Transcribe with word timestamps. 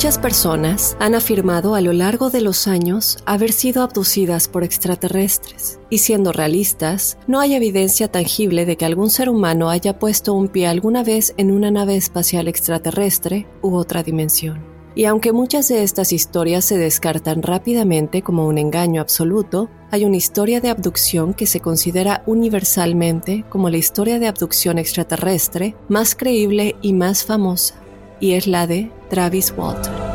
Muchas 0.00 0.18
personas 0.18 0.96
han 0.98 1.14
afirmado 1.14 1.74
a 1.74 1.82
lo 1.82 1.92
largo 1.92 2.30
de 2.30 2.40
los 2.40 2.66
años 2.66 3.18
haber 3.26 3.52
sido 3.52 3.82
abducidas 3.82 4.48
por 4.48 4.64
extraterrestres. 4.64 5.78
Y 5.90 5.98
siendo 5.98 6.32
realistas, 6.32 7.18
no 7.26 7.38
hay 7.38 7.52
evidencia 7.52 8.10
tangible 8.10 8.64
de 8.64 8.78
que 8.78 8.86
algún 8.86 9.10
ser 9.10 9.28
humano 9.28 9.68
haya 9.68 9.98
puesto 9.98 10.32
un 10.32 10.48
pie 10.48 10.68
alguna 10.68 11.04
vez 11.04 11.34
en 11.36 11.50
una 11.50 11.70
nave 11.70 11.96
espacial 11.96 12.48
extraterrestre 12.48 13.46
u 13.60 13.74
otra 13.74 14.02
dimensión. 14.02 14.64
Y 14.94 15.04
aunque 15.04 15.34
muchas 15.34 15.68
de 15.68 15.82
estas 15.82 16.14
historias 16.14 16.64
se 16.64 16.78
descartan 16.78 17.42
rápidamente 17.42 18.22
como 18.22 18.46
un 18.46 18.56
engaño 18.56 19.02
absoluto, 19.02 19.68
hay 19.90 20.06
una 20.06 20.16
historia 20.16 20.62
de 20.62 20.70
abducción 20.70 21.34
que 21.34 21.44
se 21.44 21.60
considera 21.60 22.22
universalmente 22.24 23.44
como 23.50 23.68
la 23.68 23.76
historia 23.76 24.18
de 24.18 24.28
abducción 24.28 24.78
extraterrestre 24.78 25.76
más 25.90 26.14
creíble 26.14 26.76
y 26.80 26.94
más 26.94 27.22
famosa 27.22 27.74
y 28.20 28.32
es 28.32 28.46
la 28.46 28.66
de 28.66 28.90
Travis 29.08 29.52
Walton. 29.56 30.10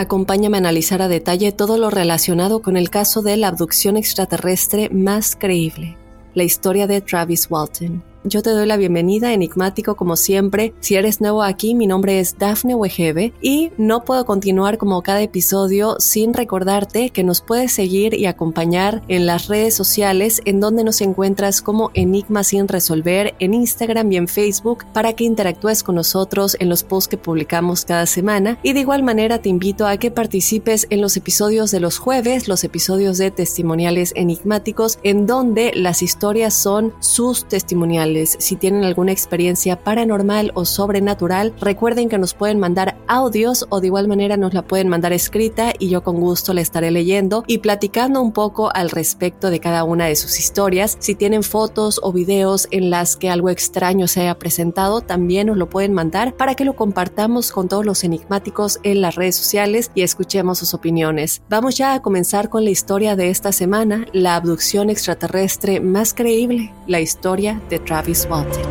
Acompáñame 0.00 0.56
a 0.56 0.60
analizar 0.60 1.02
a 1.02 1.08
detalle 1.08 1.52
todo 1.52 1.76
lo 1.76 1.90
relacionado 1.90 2.62
con 2.62 2.78
el 2.78 2.88
caso 2.88 3.20
de 3.20 3.36
la 3.36 3.48
abducción 3.48 3.98
extraterrestre 3.98 4.88
más 4.88 5.36
creíble, 5.36 5.98
la 6.32 6.42
historia 6.42 6.86
de 6.86 7.02
Travis 7.02 7.50
Walton. 7.50 8.09
Yo 8.22 8.42
te 8.42 8.50
doy 8.50 8.66
la 8.66 8.76
bienvenida, 8.76 9.32
enigmático 9.32 9.96
como 9.96 10.14
siempre. 10.14 10.74
Si 10.80 10.94
eres 10.94 11.22
nuevo 11.22 11.42
aquí, 11.42 11.74
mi 11.74 11.86
nombre 11.86 12.20
es 12.20 12.36
Dafne 12.36 12.74
Wegebe 12.74 13.32
y 13.40 13.70
no 13.78 14.04
puedo 14.04 14.26
continuar 14.26 14.76
como 14.76 15.00
cada 15.00 15.22
episodio 15.22 15.96
sin 16.00 16.34
recordarte 16.34 17.08
que 17.08 17.24
nos 17.24 17.40
puedes 17.40 17.72
seguir 17.72 18.12
y 18.12 18.26
acompañar 18.26 19.00
en 19.08 19.24
las 19.24 19.48
redes 19.48 19.74
sociales 19.74 20.42
en 20.44 20.60
donde 20.60 20.84
nos 20.84 21.00
encuentras 21.00 21.62
como 21.62 21.92
Enigma 21.94 22.44
sin 22.44 22.68
resolver 22.68 23.34
en 23.38 23.54
Instagram 23.54 24.12
y 24.12 24.18
en 24.18 24.28
Facebook 24.28 24.84
para 24.92 25.14
que 25.14 25.24
interactúes 25.24 25.82
con 25.82 25.94
nosotros 25.94 26.58
en 26.60 26.68
los 26.68 26.82
posts 26.82 27.08
que 27.08 27.16
publicamos 27.16 27.86
cada 27.86 28.04
semana 28.04 28.58
y 28.62 28.74
de 28.74 28.80
igual 28.80 29.02
manera 29.02 29.40
te 29.40 29.48
invito 29.48 29.86
a 29.86 29.96
que 29.96 30.10
participes 30.10 30.86
en 30.90 31.00
los 31.00 31.16
episodios 31.16 31.70
de 31.70 31.80
los 31.80 31.96
jueves, 31.96 32.48
los 32.48 32.64
episodios 32.64 33.16
de 33.16 33.30
testimoniales 33.30 34.12
enigmáticos 34.14 34.98
en 35.04 35.26
donde 35.26 35.72
las 35.74 36.02
historias 36.02 36.52
son 36.52 36.92
sus 37.00 37.48
testimoniales 37.48 38.09
si 38.38 38.56
tienen 38.56 38.84
alguna 38.84 39.12
experiencia 39.12 39.82
paranormal 39.82 40.52
o 40.54 40.64
sobrenatural, 40.64 41.54
recuerden 41.60 42.08
que 42.08 42.18
nos 42.18 42.34
pueden 42.34 42.58
mandar 42.58 42.96
audios 43.06 43.66
o 43.70 43.80
de 43.80 43.88
igual 43.88 44.08
manera 44.08 44.36
nos 44.36 44.54
la 44.54 44.62
pueden 44.62 44.88
mandar 44.88 45.12
escrita 45.12 45.72
y 45.78 45.88
yo 45.88 46.02
con 46.02 46.20
gusto 46.20 46.52
la 46.54 46.60
estaré 46.60 46.90
leyendo 46.90 47.44
y 47.46 47.58
platicando 47.58 48.20
un 48.20 48.32
poco 48.32 48.70
al 48.74 48.90
respecto 48.90 49.50
de 49.50 49.60
cada 49.60 49.84
una 49.84 50.06
de 50.06 50.16
sus 50.16 50.38
historias. 50.38 50.96
Si 51.00 51.14
tienen 51.14 51.42
fotos 51.42 52.00
o 52.02 52.12
videos 52.12 52.68
en 52.70 52.90
las 52.90 53.16
que 53.16 53.30
algo 53.30 53.50
extraño 53.50 54.08
se 54.08 54.22
haya 54.22 54.38
presentado, 54.38 55.00
también 55.00 55.48
nos 55.48 55.56
lo 55.56 55.68
pueden 55.68 55.92
mandar 55.92 56.34
para 56.34 56.54
que 56.54 56.64
lo 56.64 56.74
compartamos 56.74 57.52
con 57.52 57.68
todos 57.68 57.86
los 57.86 58.04
enigmáticos 58.04 58.80
en 58.82 59.00
las 59.00 59.14
redes 59.14 59.36
sociales 59.36 59.90
y 59.94 60.02
escuchemos 60.02 60.58
sus 60.58 60.74
opiniones. 60.74 61.42
Vamos 61.48 61.76
ya 61.76 61.94
a 61.94 62.02
comenzar 62.02 62.48
con 62.48 62.64
la 62.64 62.70
historia 62.70 63.16
de 63.16 63.30
esta 63.30 63.52
semana, 63.52 64.06
la 64.12 64.36
abducción 64.36 64.90
extraterrestre 64.90 65.80
más 65.80 66.14
creíble, 66.14 66.72
la 66.86 67.00
historia 67.00 67.60
de 67.68 67.78
Travis 67.78 67.99
Walton. 68.08 68.62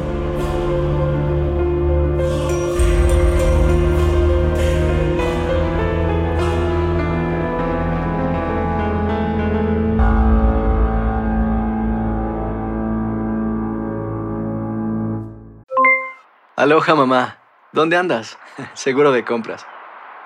Aloha 16.55 16.95
mamá, 16.95 17.37
¿dónde 17.71 17.97
andas? 17.97 18.37
Seguro 18.73 19.11
de 19.11 19.23
compras. 19.23 19.65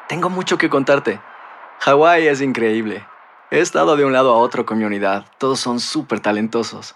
Tengo 0.07 0.29
mucho 0.29 0.57
que 0.57 0.69
contarte. 0.69 1.19
Hawái 1.79 2.27
es 2.27 2.41
increíble. 2.41 3.05
He 3.51 3.59
estado 3.59 3.97
de 3.97 4.05
un 4.05 4.13
lado 4.13 4.33
a 4.33 4.37
otro 4.37 4.65
con 4.65 4.77
mi 4.77 4.85
unidad. 4.85 5.25
Todos 5.37 5.59
son 5.59 5.79
súper 5.79 6.21
talentosos. 6.21 6.95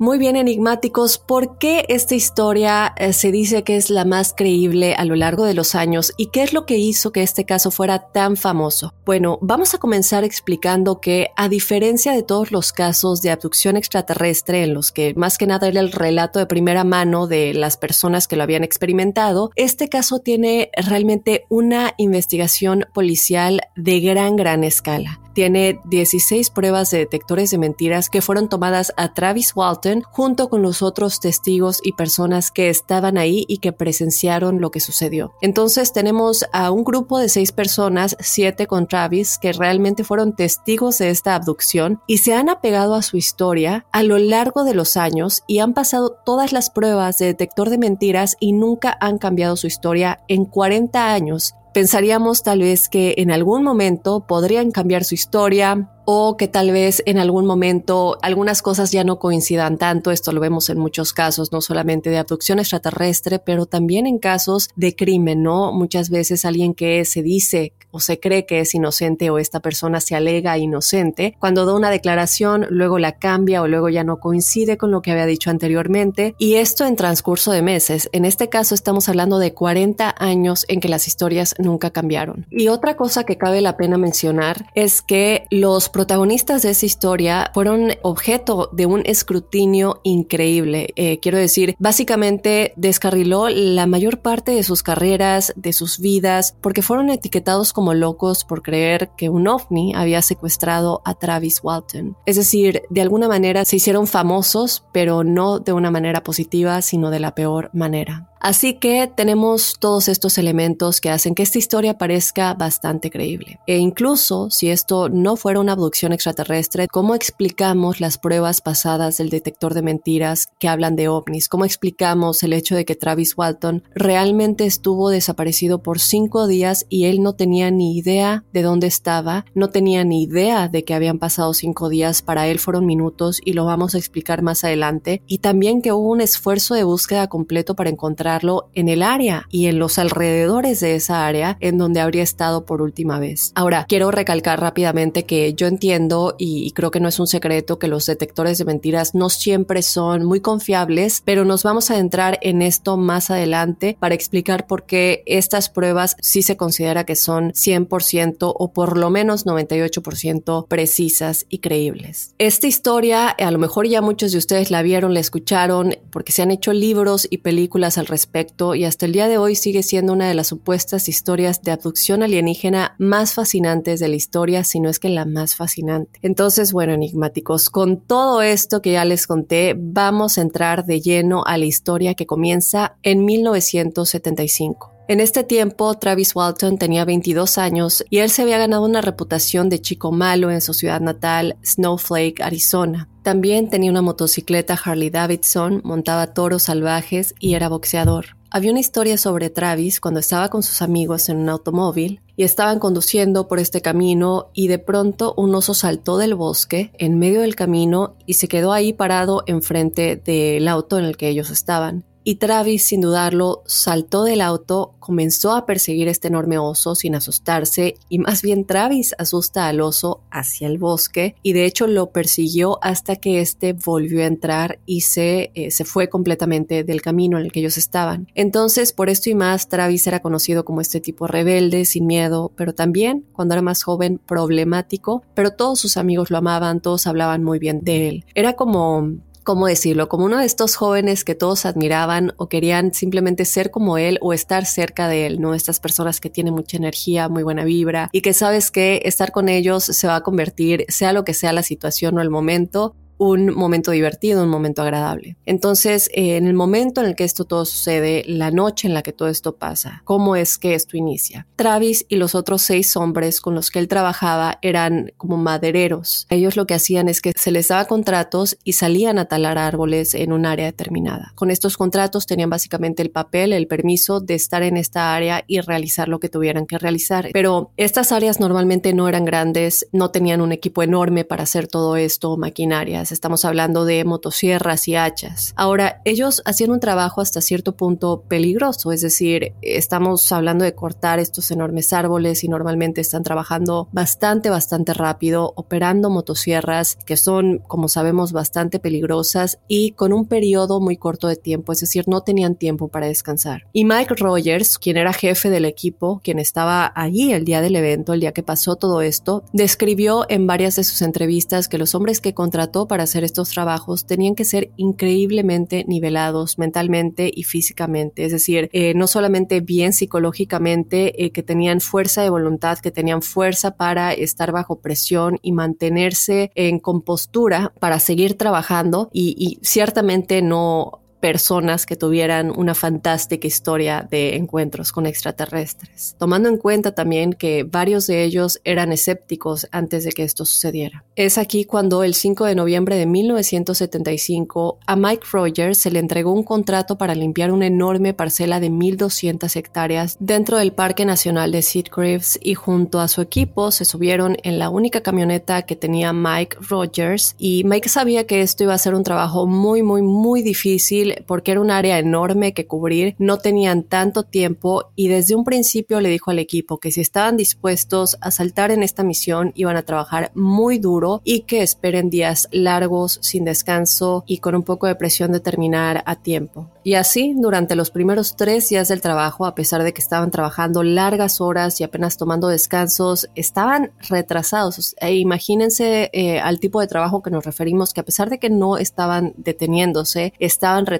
Muy 0.00 0.18
bien, 0.18 0.36
enigmáticos, 0.36 1.18
¿por 1.18 1.58
qué 1.58 1.84
esta 1.88 2.14
historia 2.14 2.94
eh, 2.98 3.12
se 3.12 3.32
dice 3.32 3.64
que 3.64 3.74
es 3.74 3.90
la 3.90 4.04
más 4.04 4.32
creíble 4.32 4.94
a 4.94 5.04
lo 5.04 5.16
largo 5.16 5.44
de 5.44 5.54
los 5.54 5.74
años 5.74 6.12
y 6.16 6.26
qué 6.26 6.44
es 6.44 6.52
lo 6.52 6.66
que 6.66 6.76
hizo 6.78 7.10
que 7.10 7.24
este 7.24 7.44
caso 7.44 7.72
fuera 7.72 8.12
tan 8.12 8.36
famoso? 8.36 8.94
Bueno, 9.04 9.40
vamos 9.42 9.74
a 9.74 9.78
comenzar 9.78 10.22
explicando 10.22 11.00
que 11.00 11.30
a 11.36 11.48
diferencia 11.48 12.12
de 12.12 12.22
todos 12.22 12.52
los 12.52 12.72
casos 12.72 13.22
de 13.22 13.32
abducción 13.32 13.76
extraterrestre 13.76 14.62
en 14.62 14.72
los 14.72 14.92
que 14.92 15.14
más 15.14 15.36
que 15.36 15.48
nada 15.48 15.66
era 15.66 15.80
el 15.80 15.90
relato 15.90 16.38
de 16.38 16.46
primera 16.46 16.84
mano 16.84 17.26
de 17.26 17.52
las 17.52 17.76
personas 17.76 18.28
que 18.28 18.36
lo 18.36 18.44
habían 18.44 18.62
experimentado, 18.62 19.50
este 19.56 19.88
caso 19.88 20.20
tiene 20.20 20.70
realmente 20.76 21.44
una 21.48 21.94
investigación 21.96 22.86
policial 22.94 23.62
de 23.74 23.98
gran, 23.98 24.36
gran 24.36 24.62
escala 24.62 25.18
tiene 25.38 25.80
16 25.84 26.50
pruebas 26.50 26.90
de 26.90 26.98
detectores 26.98 27.52
de 27.52 27.58
mentiras 27.58 28.10
que 28.10 28.22
fueron 28.22 28.48
tomadas 28.48 28.92
a 28.96 29.14
Travis 29.14 29.54
Walton 29.54 30.02
junto 30.02 30.48
con 30.48 30.62
los 30.62 30.82
otros 30.82 31.20
testigos 31.20 31.78
y 31.84 31.92
personas 31.92 32.50
que 32.50 32.68
estaban 32.70 33.16
ahí 33.16 33.44
y 33.46 33.58
que 33.58 33.72
presenciaron 33.72 34.60
lo 34.60 34.72
que 34.72 34.80
sucedió. 34.80 35.32
Entonces 35.40 35.92
tenemos 35.92 36.44
a 36.52 36.72
un 36.72 36.82
grupo 36.82 37.20
de 37.20 37.28
seis 37.28 37.52
personas, 37.52 38.16
siete 38.18 38.66
con 38.66 38.88
Travis, 38.88 39.38
que 39.38 39.52
realmente 39.52 40.02
fueron 40.02 40.34
testigos 40.34 40.98
de 40.98 41.10
esta 41.10 41.36
abducción 41.36 42.00
y 42.08 42.18
se 42.18 42.34
han 42.34 42.48
apegado 42.48 42.96
a 42.96 43.02
su 43.02 43.16
historia 43.16 43.86
a 43.92 44.02
lo 44.02 44.18
largo 44.18 44.64
de 44.64 44.74
los 44.74 44.96
años 44.96 45.44
y 45.46 45.60
han 45.60 45.72
pasado 45.72 46.16
todas 46.26 46.52
las 46.52 46.68
pruebas 46.68 47.16
de 47.18 47.26
detector 47.26 47.70
de 47.70 47.78
mentiras 47.78 48.36
y 48.40 48.54
nunca 48.54 48.98
han 49.00 49.18
cambiado 49.18 49.54
su 49.54 49.68
historia 49.68 50.18
en 50.26 50.46
40 50.46 51.12
años 51.12 51.54
pensaríamos 51.72 52.42
tal 52.42 52.60
vez 52.60 52.88
que 52.88 53.14
en 53.18 53.30
algún 53.30 53.62
momento 53.62 54.26
podrían 54.26 54.70
cambiar 54.70 55.04
su 55.04 55.14
historia, 55.14 55.88
o 56.10 56.38
que 56.38 56.48
tal 56.48 56.70
vez 56.70 57.02
en 57.04 57.18
algún 57.18 57.44
momento 57.44 58.16
algunas 58.22 58.62
cosas 58.62 58.90
ya 58.92 59.04
no 59.04 59.18
coincidan 59.18 59.76
tanto. 59.76 60.10
Esto 60.10 60.32
lo 60.32 60.40
vemos 60.40 60.70
en 60.70 60.78
muchos 60.78 61.12
casos, 61.12 61.52
no 61.52 61.60
solamente 61.60 62.08
de 62.08 62.16
abducción 62.16 62.58
extraterrestre, 62.58 63.38
pero 63.38 63.66
también 63.66 64.06
en 64.06 64.18
casos 64.18 64.70
de 64.74 64.96
crimen, 64.96 65.42
¿no? 65.42 65.70
Muchas 65.70 66.08
veces 66.08 66.46
alguien 66.46 66.72
que 66.72 67.04
se 67.04 67.22
dice 67.22 67.74
o 67.90 68.00
se 68.00 68.20
cree 68.20 68.46
que 68.46 68.60
es 68.60 68.74
inocente 68.74 69.30
o 69.30 69.38
esta 69.38 69.60
persona 69.60 70.00
se 70.00 70.14
alega 70.14 70.58
inocente, 70.58 71.36
cuando 71.38 71.64
da 71.64 71.74
una 71.74 71.90
declaración, 71.90 72.66
luego 72.70 72.98
la 72.98 73.12
cambia 73.12 73.62
o 73.62 73.68
luego 73.68 73.88
ya 73.88 74.04
no 74.04 74.18
coincide 74.18 74.76
con 74.76 74.90
lo 74.90 75.02
que 75.02 75.10
había 75.10 75.26
dicho 75.26 75.50
anteriormente. 75.50 76.34
Y 76.38 76.54
esto 76.54 76.84
en 76.84 76.96
transcurso 76.96 77.52
de 77.52 77.62
meses. 77.62 78.08
En 78.12 78.24
este 78.24 78.48
caso 78.48 78.74
estamos 78.74 79.08
hablando 79.08 79.38
de 79.38 79.54
40 79.54 80.14
años 80.18 80.64
en 80.68 80.80
que 80.80 80.88
las 80.88 81.06
historias 81.06 81.54
nunca 81.58 81.90
cambiaron. 81.90 82.46
Y 82.50 82.68
otra 82.68 82.96
cosa 82.96 83.24
que 83.24 83.38
cabe 83.38 83.60
la 83.60 83.76
pena 83.76 83.98
mencionar 83.98 84.66
es 84.74 85.02
que 85.02 85.46
los 85.50 85.88
protagonistas 85.98 86.62
de 86.62 86.70
esa 86.70 86.86
historia 86.86 87.50
fueron 87.54 87.88
objeto 88.02 88.70
de 88.72 88.86
un 88.86 89.02
escrutinio 89.04 89.98
increíble. 90.04 90.90
Eh, 90.94 91.18
quiero 91.18 91.38
decir, 91.38 91.74
básicamente 91.80 92.72
descarriló 92.76 93.48
la 93.48 93.88
mayor 93.88 94.20
parte 94.20 94.52
de 94.52 94.62
sus 94.62 94.84
carreras, 94.84 95.52
de 95.56 95.72
sus 95.72 95.98
vidas, 95.98 96.54
porque 96.60 96.82
fueron 96.82 97.10
etiquetados 97.10 97.72
como 97.72 97.94
locos 97.94 98.44
por 98.44 98.62
creer 98.62 99.10
que 99.16 99.28
un 99.28 99.48
ovni 99.48 99.92
había 99.92 100.22
secuestrado 100.22 101.02
a 101.04 101.14
Travis 101.14 101.64
Walton. 101.64 102.16
Es 102.26 102.36
decir, 102.36 102.82
de 102.90 103.00
alguna 103.00 103.26
manera 103.26 103.64
se 103.64 103.74
hicieron 103.74 104.06
famosos, 104.06 104.84
pero 104.92 105.24
no 105.24 105.58
de 105.58 105.72
una 105.72 105.90
manera 105.90 106.22
positiva, 106.22 106.80
sino 106.80 107.10
de 107.10 107.18
la 107.18 107.34
peor 107.34 107.70
manera. 107.72 108.30
Así 108.40 108.74
que 108.74 109.10
tenemos 109.12 109.74
todos 109.80 110.08
estos 110.08 110.38
elementos 110.38 111.00
que 111.00 111.10
hacen 111.10 111.34
que 111.34 111.42
esta 111.42 111.58
historia 111.58 111.98
parezca 111.98 112.54
bastante 112.54 113.10
creíble. 113.10 113.58
E 113.66 113.78
incluso 113.78 114.50
si 114.50 114.70
esto 114.70 115.08
no 115.08 115.36
fuera 115.36 115.60
una 115.60 115.72
abducción 115.72 116.12
extraterrestre, 116.12 116.86
¿cómo 116.88 117.14
explicamos 117.14 118.00
las 118.00 118.18
pruebas 118.18 118.60
pasadas 118.60 119.16
del 119.18 119.28
detector 119.28 119.74
de 119.74 119.82
mentiras 119.82 120.46
que 120.58 120.68
hablan 120.68 120.94
de 120.94 121.08
ovnis? 121.08 121.48
¿Cómo 121.48 121.64
explicamos 121.64 122.42
el 122.42 122.52
hecho 122.52 122.76
de 122.76 122.84
que 122.84 122.94
Travis 122.94 123.36
Walton 123.36 123.82
realmente 123.94 124.66
estuvo 124.66 125.10
desaparecido 125.10 125.82
por 125.82 125.98
cinco 125.98 126.46
días 126.46 126.86
y 126.88 127.06
él 127.06 127.22
no 127.22 127.34
tenía 127.34 127.70
ni 127.70 127.96
idea 127.96 128.44
de 128.52 128.62
dónde 128.62 128.86
estaba, 128.86 129.44
no 129.54 129.70
tenía 129.70 130.04
ni 130.04 130.22
idea 130.22 130.68
de 130.68 130.84
que 130.84 130.94
habían 130.94 131.18
pasado 131.18 131.54
cinco 131.54 131.88
días, 131.88 132.22
para 132.22 132.46
él 132.46 132.58
fueron 132.58 132.86
minutos 132.86 133.40
y 133.44 133.54
lo 133.54 133.64
vamos 133.64 133.94
a 133.94 133.98
explicar 133.98 134.42
más 134.42 134.64
adelante, 134.64 135.22
y 135.26 135.38
también 135.38 135.82
que 135.82 135.92
hubo 135.92 136.10
un 136.10 136.20
esfuerzo 136.20 136.74
de 136.74 136.84
búsqueda 136.84 137.28
completo 137.28 137.74
para 137.74 137.90
encontrar 137.90 138.27
en 138.74 138.88
el 138.88 139.02
área 139.02 139.46
y 139.50 139.66
en 139.66 139.78
los 139.78 139.98
alrededores 139.98 140.80
de 140.80 140.94
esa 140.94 141.26
área 141.26 141.56
en 141.60 141.78
donde 141.78 142.00
habría 142.00 142.22
estado 142.22 142.66
por 142.66 142.82
última 142.82 143.18
vez. 143.18 143.52
Ahora, 143.54 143.86
quiero 143.88 144.10
recalcar 144.10 144.60
rápidamente 144.60 145.24
que 145.24 145.54
yo 145.54 145.66
entiendo 145.66 146.34
y 146.38 146.70
creo 146.72 146.90
que 146.90 147.00
no 147.00 147.08
es 147.08 147.18
un 147.18 147.26
secreto 147.26 147.78
que 147.78 147.88
los 147.88 148.06
detectores 148.06 148.58
de 148.58 148.64
mentiras 148.64 149.14
no 149.14 149.30
siempre 149.30 149.82
son 149.82 150.24
muy 150.24 150.40
confiables, 150.40 151.22
pero 151.24 151.44
nos 151.44 151.62
vamos 151.62 151.90
a 151.90 151.98
entrar 151.98 152.38
en 152.42 152.60
esto 152.60 152.96
más 152.96 153.30
adelante 153.30 153.96
para 153.98 154.14
explicar 154.14 154.66
por 154.66 154.84
qué 154.84 155.22
estas 155.26 155.70
pruebas 155.70 156.16
sí 156.20 156.42
se 156.42 156.56
considera 156.56 157.04
que 157.04 157.16
son 157.16 157.52
100% 157.52 158.52
o 158.54 158.72
por 158.72 158.98
lo 158.98 159.10
menos 159.10 159.46
98% 159.46 160.66
precisas 160.68 161.46
y 161.48 161.58
creíbles. 161.58 162.34
Esta 162.38 162.66
historia, 162.66 163.28
a 163.28 163.50
lo 163.50 163.58
mejor 163.58 163.86
ya 163.86 164.02
muchos 164.02 164.32
de 164.32 164.38
ustedes 164.38 164.70
la 164.70 164.82
vieron, 164.82 165.14
la 165.14 165.20
escucharon, 165.20 165.96
porque 166.10 166.32
se 166.32 166.42
han 166.42 166.50
hecho 166.50 166.72
libros 166.72 167.26
y 167.30 167.38
películas 167.38 167.96
al 167.98 168.06
respecto 168.06 168.17
respecto 168.18 168.74
y 168.74 168.84
hasta 168.84 169.06
el 169.06 169.12
día 169.12 169.28
de 169.28 169.38
hoy 169.38 169.54
sigue 169.54 169.84
siendo 169.84 170.12
una 170.12 170.26
de 170.26 170.34
las 170.34 170.48
supuestas 170.48 171.08
historias 171.08 171.62
de 171.62 171.70
abducción 171.70 172.24
alienígena 172.24 172.96
más 172.98 173.32
fascinantes 173.32 174.00
de 174.00 174.08
la 174.08 174.16
historia, 174.16 174.64
si 174.64 174.80
no 174.80 174.88
es 174.88 174.98
que 174.98 175.08
la 175.08 175.24
más 175.24 175.54
fascinante. 175.54 176.18
Entonces, 176.22 176.72
bueno, 176.72 176.94
enigmáticos, 176.94 177.70
con 177.70 178.00
todo 178.00 178.42
esto 178.42 178.82
que 178.82 178.92
ya 178.92 179.04
les 179.04 179.28
conté, 179.28 179.76
vamos 179.78 180.36
a 180.36 180.42
entrar 180.42 180.84
de 180.84 181.00
lleno 181.00 181.44
a 181.46 181.58
la 181.58 181.66
historia 181.66 182.14
que 182.14 182.26
comienza 182.26 182.96
en 183.04 183.24
1975. 183.24 184.97
En 185.10 185.20
este 185.20 185.42
tiempo, 185.42 185.94
Travis 185.94 186.36
Walton 186.36 186.76
tenía 186.76 187.06
22 187.06 187.56
años 187.56 188.04
y 188.10 188.18
él 188.18 188.28
se 188.28 188.42
había 188.42 188.58
ganado 188.58 188.84
una 188.84 189.00
reputación 189.00 189.70
de 189.70 189.80
chico 189.80 190.12
malo 190.12 190.50
en 190.50 190.60
su 190.60 190.74
ciudad 190.74 191.00
natal, 191.00 191.56
Snowflake, 191.64 192.42
Arizona. 192.42 193.08
También 193.22 193.70
tenía 193.70 193.90
una 193.90 194.02
motocicleta 194.02 194.74
Harley 194.74 195.08
Davidson, 195.08 195.80
montaba 195.82 196.34
toros 196.34 196.64
salvajes 196.64 197.34
y 197.40 197.54
era 197.54 197.70
boxeador. 197.70 198.36
Había 198.50 198.70
una 198.70 198.80
historia 198.80 199.16
sobre 199.16 199.48
Travis 199.48 199.98
cuando 199.98 200.20
estaba 200.20 200.50
con 200.50 200.62
sus 200.62 200.82
amigos 200.82 201.30
en 201.30 201.38
un 201.38 201.48
automóvil 201.48 202.20
y 202.36 202.44
estaban 202.44 202.78
conduciendo 202.78 203.48
por 203.48 203.60
este 203.60 203.80
camino 203.80 204.50
y 204.52 204.68
de 204.68 204.78
pronto 204.78 205.32
un 205.38 205.54
oso 205.54 205.72
saltó 205.72 206.18
del 206.18 206.34
bosque 206.34 206.92
en 206.98 207.18
medio 207.18 207.40
del 207.40 207.56
camino 207.56 208.14
y 208.26 208.34
se 208.34 208.46
quedó 208.46 208.74
ahí 208.74 208.92
parado 208.92 209.42
enfrente 209.46 210.16
del 210.16 210.68
auto 210.68 210.98
en 210.98 211.06
el 211.06 211.16
que 211.16 211.28
ellos 211.28 211.48
estaban 211.48 212.04
y 212.28 212.34
Travis, 212.34 212.82
sin 212.82 213.00
dudarlo, 213.00 213.62
saltó 213.64 214.22
del 214.22 214.42
auto, 214.42 214.92
comenzó 215.00 215.56
a 215.56 215.64
perseguir 215.64 216.08
este 216.08 216.28
enorme 216.28 216.58
oso 216.58 216.94
sin 216.94 217.14
asustarse 217.14 217.94
y 218.10 218.18
más 218.18 218.42
bien 218.42 218.66
Travis 218.66 219.14
asusta 219.16 219.66
al 219.66 219.80
oso 219.80 220.20
hacia 220.30 220.66
el 220.68 220.76
bosque 220.76 221.36
y 221.42 221.54
de 221.54 221.64
hecho 221.64 221.86
lo 221.86 222.10
persiguió 222.10 222.78
hasta 222.82 223.16
que 223.16 223.40
éste 223.40 223.72
volvió 223.72 224.20
a 224.20 224.26
entrar 224.26 224.78
y 224.84 225.00
se, 225.00 225.52
eh, 225.54 225.70
se 225.70 225.86
fue 225.86 226.10
completamente 226.10 226.84
del 226.84 227.00
camino 227.00 227.38
en 227.38 227.46
el 227.46 227.50
que 227.50 227.60
ellos 227.60 227.78
estaban. 227.78 228.28
Entonces, 228.34 228.92
por 228.92 229.08
esto 229.08 229.30
y 229.30 229.34
más, 229.34 229.70
Travis 229.70 230.06
era 230.06 230.20
conocido 230.20 230.66
como 230.66 230.82
este 230.82 231.00
tipo 231.00 231.28
rebelde, 231.28 231.86
sin 231.86 232.06
miedo, 232.06 232.52
pero 232.56 232.74
también, 232.74 233.24
cuando 233.32 233.54
era 233.54 233.62
más 233.62 233.82
joven, 233.82 234.18
problemático, 234.18 235.22
pero 235.32 235.52
todos 235.52 235.80
sus 235.80 235.96
amigos 235.96 236.30
lo 236.30 236.36
amaban, 236.36 236.82
todos 236.82 237.06
hablaban 237.06 237.42
muy 237.42 237.58
bien 237.58 237.80
de 237.84 238.08
él. 238.10 238.26
Era 238.34 238.52
como 238.52 239.16
¿cómo 239.48 239.66
decirlo? 239.66 240.10
Como 240.10 240.26
uno 240.26 240.36
de 240.36 240.44
estos 240.44 240.76
jóvenes 240.76 241.24
que 241.24 241.34
todos 241.34 241.64
admiraban 241.64 242.34
o 242.36 242.50
querían 242.50 242.92
simplemente 242.92 243.46
ser 243.46 243.70
como 243.70 243.96
él 243.96 244.18
o 244.20 244.34
estar 244.34 244.66
cerca 244.66 245.08
de 245.08 245.24
él, 245.24 245.40
¿no? 245.40 245.54
Estas 245.54 245.80
personas 245.80 246.20
que 246.20 246.28
tienen 246.28 246.52
mucha 246.52 246.76
energía, 246.76 247.30
muy 247.30 247.42
buena 247.42 247.64
vibra 247.64 248.10
y 248.12 248.20
que 248.20 248.34
sabes 248.34 248.70
que 248.70 249.00
estar 249.06 249.32
con 249.32 249.48
ellos 249.48 249.84
se 249.84 250.06
va 250.06 250.16
a 250.16 250.20
convertir, 250.22 250.84
sea 250.88 251.14
lo 251.14 251.24
que 251.24 251.32
sea 251.32 251.54
la 251.54 251.62
situación 251.62 252.18
o 252.18 252.20
el 252.20 252.28
momento, 252.28 252.94
un 253.18 253.54
momento 253.54 253.90
divertido, 253.90 254.42
un 254.42 254.48
momento 254.48 254.82
agradable. 254.82 255.36
Entonces, 255.44 256.08
eh, 256.14 256.36
en 256.36 256.46
el 256.46 256.54
momento 256.54 257.00
en 257.00 257.08
el 257.08 257.16
que 257.16 257.24
esto 257.24 257.44
todo 257.44 257.64
sucede, 257.64 258.24
la 258.26 258.50
noche 258.50 258.88
en 258.88 258.94
la 258.94 259.02
que 259.02 259.12
todo 259.12 259.28
esto 259.28 259.56
pasa, 259.56 260.02
¿cómo 260.04 260.36
es 260.36 260.56
que 260.56 260.74
esto 260.74 260.96
inicia? 260.96 261.46
Travis 261.56 262.06
y 262.08 262.16
los 262.16 262.34
otros 262.34 262.62
seis 262.62 262.96
hombres 262.96 263.40
con 263.40 263.54
los 263.54 263.70
que 263.70 263.80
él 263.80 263.88
trabajaba 263.88 264.58
eran 264.62 265.12
como 265.16 265.36
madereros. 265.36 266.26
Ellos 266.30 266.56
lo 266.56 266.66
que 266.66 266.74
hacían 266.74 267.08
es 267.08 267.20
que 267.20 267.32
se 267.36 267.50
les 267.50 267.68
daba 267.68 267.86
contratos 267.86 268.56
y 268.64 268.74
salían 268.74 269.18
a 269.18 269.26
talar 269.26 269.58
árboles 269.58 270.14
en 270.14 270.32
un 270.32 270.46
área 270.46 270.66
determinada. 270.66 271.32
Con 271.34 271.50
estos 271.50 271.76
contratos 271.76 272.26
tenían 272.26 272.50
básicamente 272.50 273.02
el 273.02 273.10
papel, 273.10 273.52
el 273.52 273.66
permiso 273.66 274.20
de 274.20 274.34
estar 274.34 274.62
en 274.62 274.76
esta 274.76 275.14
área 275.14 275.44
y 275.46 275.60
realizar 275.60 276.08
lo 276.08 276.20
que 276.20 276.28
tuvieran 276.28 276.66
que 276.66 276.78
realizar. 276.78 277.30
Pero 277.32 277.72
estas 277.76 278.12
áreas 278.12 278.38
normalmente 278.38 278.92
no 278.92 279.08
eran 279.08 279.24
grandes, 279.24 279.88
no 279.92 280.10
tenían 280.10 280.40
un 280.40 280.52
equipo 280.52 280.82
enorme 280.82 281.24
para 281.24 281.42
hacer 281.42 281.66
todo 281.66 281.96
esto, 281.96 282.36
maquinarias 282.36 283.07
estamos 283.12 283.44
hablando 283.44 283.84
de 283.84 284.04
motosierras 284.04 284.88
y 284.88 284.96
hachas. 284.96 285.52
Ahora, 285.56 286.00
ellos 286.04 286.42
hacían 286.44 286.70
un 286.70 286.80
trabajo 286.80 287.20
hasta 287.20 287.40
cierto 287.40 287.76
punto 287.76 288.22
peligroso, 288.28 288.92
es 288.92 289.00
decir, 289.00 289.54
estamos 289.62 290.30
hablando 290.32 290.64
de 290.64 290.74
cortar 290.74 291.18
estos 291.18 291.50
enormes 291.50 291.92
árboles 291.92 292.44
y 292.44 292.48
normalmente 292.48 293.00
están 293.00 293.22
trabajando 293.22 293.88
bastante, 293.92 294.50
bastante 294.50 294.94
rápido, 294.94 295.52
operando 295.56 296.10
motosierras 296.10 296.96
que 297.06 297.16
son, 297.16 297.58
como 297.66 297.88
sabemos, 297.88 298.32
bastante 298.32 298.78
peligrosas 298.78 299.58
y 299.68 299.92
con 299.92 300.12
un 300.12 300.26
periodo 300.26 300.80
muy 300.80 300.96
corto 300.96 301.28
de 301.28 301.36
tiempo, 301.36 301.72
es 301.72 301.80
decir, 301.80 302.04
no 302.08 302.22
tenían 302.22 302.54
tiempo 302.54 302.88
para 302.88 303.06
descansar. 303.06 303.66
Y 303.72 303.84
Mike 303.84 304.14
Rogers, 304.16 304.78
quien 304.78 304.96
era 304.96 305.12
jefe 305.12 305.50
del 305.50 305.64
equipo, 305.64 306.20
quien 306.22 306.38
estaba 306.38 306.92
allí 306.94 307.32
el 307.32 307.44
día 307.44 307.60
del 307.60 307.76
evento, 307.76 308.12
el 308.12 308.20
día 308.20 308.32
que 308.32 308.42
pasó 308.42 308.76
todo 308.76 309.02
esto, 309.02 309.44
describió 309.52 310.26
en 310.28 310.46
varias 310.46 310.76
de 310.76 310.84
sus 310.84 311.02
entrevistas 311.02 311.68
que 311.68 311.78
los 311.78 311.94
hombres 311.94 312.20
que 312.20 312.34
contrató 312.34 312.86
para 312.86 312.97
hacer 313.00 313.24
estos 313.24 313.50
trabajos 313.50 314.06
tenían 314.06 314.34
que 314.34 314.44
ser 314.44 314.70
increíblemente 314.76 315.84
nivelados 315.86 316.58
mentalmente 316.58 317.30
y 317.34 317.44
físicamente, 317.44 318.24
es 318.24 318.32
decir, 318.32 318.68
eh, 318.72 318.94
no 318.94 319.06
solamente 319.06 319.60
bien 319.60 319.92
psicológicamente, 319.92 321.24
eh, 321.24 321.30
que 321.30 321.42
tenían 321.42 321.80
fuerza 321.80 322.22
de 322.22 322.30
voluntad, 322.30 322.78
que 322.78 322.90
tenían 322.90 323.22
fuerza 323.22 323.76
para 323.76 324.12
estar 324.12 324.52
bajo 324.52 324.80
presión 324.80 325.38
y 325.42 325.52
mantenerse 325.52 326.50
en 326.54 326.78
compostura 326.78 327.72
para 327.80 327.98
seguir 327.98 328.36
trabajando 328.36 329.10
y 329.12 329.58
ciertamente 329.62 330.42
no 330.42 331.02
personas 331.20 331.86
que 331.86 331.96
tuvieran 331.96 332.52
una 332.54 332.74
fantástica 332.74 333.46
historia 333.46 334.06
de 334.08 334.36
encuentros 334.36 334.92
con 334.92 335.06
extraterrestres, 335.06 336.16
tomando 336.18 336.48
en 336.48 336.56
cuenta 336.56 336.94
también 336.94 337.32
que 337.32 337.64
varios 337.64 338.06
de 338.06 338.24
ellos 338.24 338.60
eran 338.64 338.92
escépticos 338.92 339.68
antes 339.72 340.04
de 340.04 340.12
que 340.12 340.22
esto 340.22 340.44
sucediera. 340.44 341.04
Es 341.16 341.38
aquí 341.38 341.64
cuando 341.64 342.04
el 342.04 342.14
5 342.14 342.44
de 342.44 342.54
noviembre 342.54 342.96
de 342.96 343.06
1975 343.06 344.78
a 344.86 344.96
Mike 344.96 345.26
Rogers 345.32 345.78
se 345.78 345.90
le 345.90 345.98
entregó 345.98 346.32
un 346.32 346.44
contrato 346.44 346.98
para 346.98 347.14
limpiar 347.14 347.52
una 347.52 347.66
enorme 347.66 348.14
parcela 348.14 348.60
de 348.60 348.70
1.200 348.70 349.56
hectáreas 349.56 350.16
dentro 350.20 350.58
del 350.58 350.72
Parque 350.72 351.04
Nacional 351.04 351.52
de 351.52 351.62
Sitgreaves 351.62 352.38
y 352.42 352.54
junto 352.54 353.00
a 353.00 353.08
su 353.08 353.20
equipo 353.20 353.70
se 353.70 353.84
subieron 353.84 354.36
en 354.42 354.58
la 354.58 354.70
única 354.70 355.00
camioneta 355.00 355.62
que 355.62 355.76
tenía 355.76 356.12
Mike 356.12 356.58
Rogers 356.68 357.34
y 357.38 357.64
Mike 357.64 357.88
sabía 357.88 358.26
que 358.26 358.42
esto 358.42 358.64
iba 358.64 358.74
a 358.74 358.78
ser 358.78 358.94
un 358.94 359.02
trabajo 359.02 359.46
muy 359.46 359.82
muy 359.82 360.02
muy 360.02 360.42
difícil 360.42 361.07
porque 361.26 361.52
era 361.52 361.60
un 361.60 361.70
área 361.70 361.98
enorme 361.98 362.54
que 362.54 362.66
cubrir, 362.66 363.14
no 363.18 363.38
tenían 363.38 363.82
tanto 363.82 364.22
tiempo 364.22 364.90
y 364.94 365.08
desde 365.08 365.34
un 365.34 365.44
principio 365.44 366.00
le 366.00 366.08
dijo 366.08 366.30
al 366.30 366.38
equipo 366.38 366.78
que 366.78 366.90
si 366.90 367.00
estaban 367.00 367.36
dispuestos 367.36 368.16
a 368.20 368.30
saltar 368.30 368.70
en 368.70 368.82
esta 368.82 369.02
misión 369.02 369.52
iban 369.54 369.76
a 369.76 369.82
trabajar 369.82 370.30
muy 370.34 370.78
duro 370.78 371.20
y 371.24 371.40
que 371.40 371.62
esperen 371.62 372.10
días 372.10 372.48
largos 372.52 373.18
sin 373.22 373.44
descanso 373.44 374.24
y 374.26 374.38
con 374.38 374.54
un 374.54 374.62
poco 374.62 374.86
de 374.86 374.94
presión 374.94 375.32
de 375.32 375.40
terminar 375.40 376.02
a 376.06 376.16
tiempo. 376.16 376.70
Y 376.84 376.94
así, 376.94 377.34
durante 377.36 377.76
los 377.76 377.90
primeros 377.90 378.36
tres 378.36 378.68
días 378.68 378.88
del 378.88 379.00
trabajo, 379.00 379.44
a 379.44 379.54
pesar 379.54 379.82
de 379.82 379.92
que 379.92 380.00
estaban 380.00 380.30
trabajando 380.30 380.82
largas 380.82 381.40
horas 381.40 381.80
y 381.80 381.84
apenas 381.84 382.16
tomando 382.16 382.48
descansos, 382.48 383.28
estaban 383.34 383.92
retrasados. 384.08 384.96
E 385.00 385.14
imagínense 385.16 386.10
eh, 386.12 386.40
al 386.40 386.60
tipo 386.60 386.80
de 386.80 386.86
trabajo 386.86 387.22
que 387.22 387.30
nos 387.30 387.44
referimos, 387.44 387.92
que 387.92 388.00
a 388.00 388.04
pesar 388.04 388.30
de 388.30 388.38
que 388.38 388.48
no 388.50 388.78
estaban 388.78 389.34
deteniéndose, 389.36 390.32
estaban 390.38 390.86
retrasados 390.86 390.97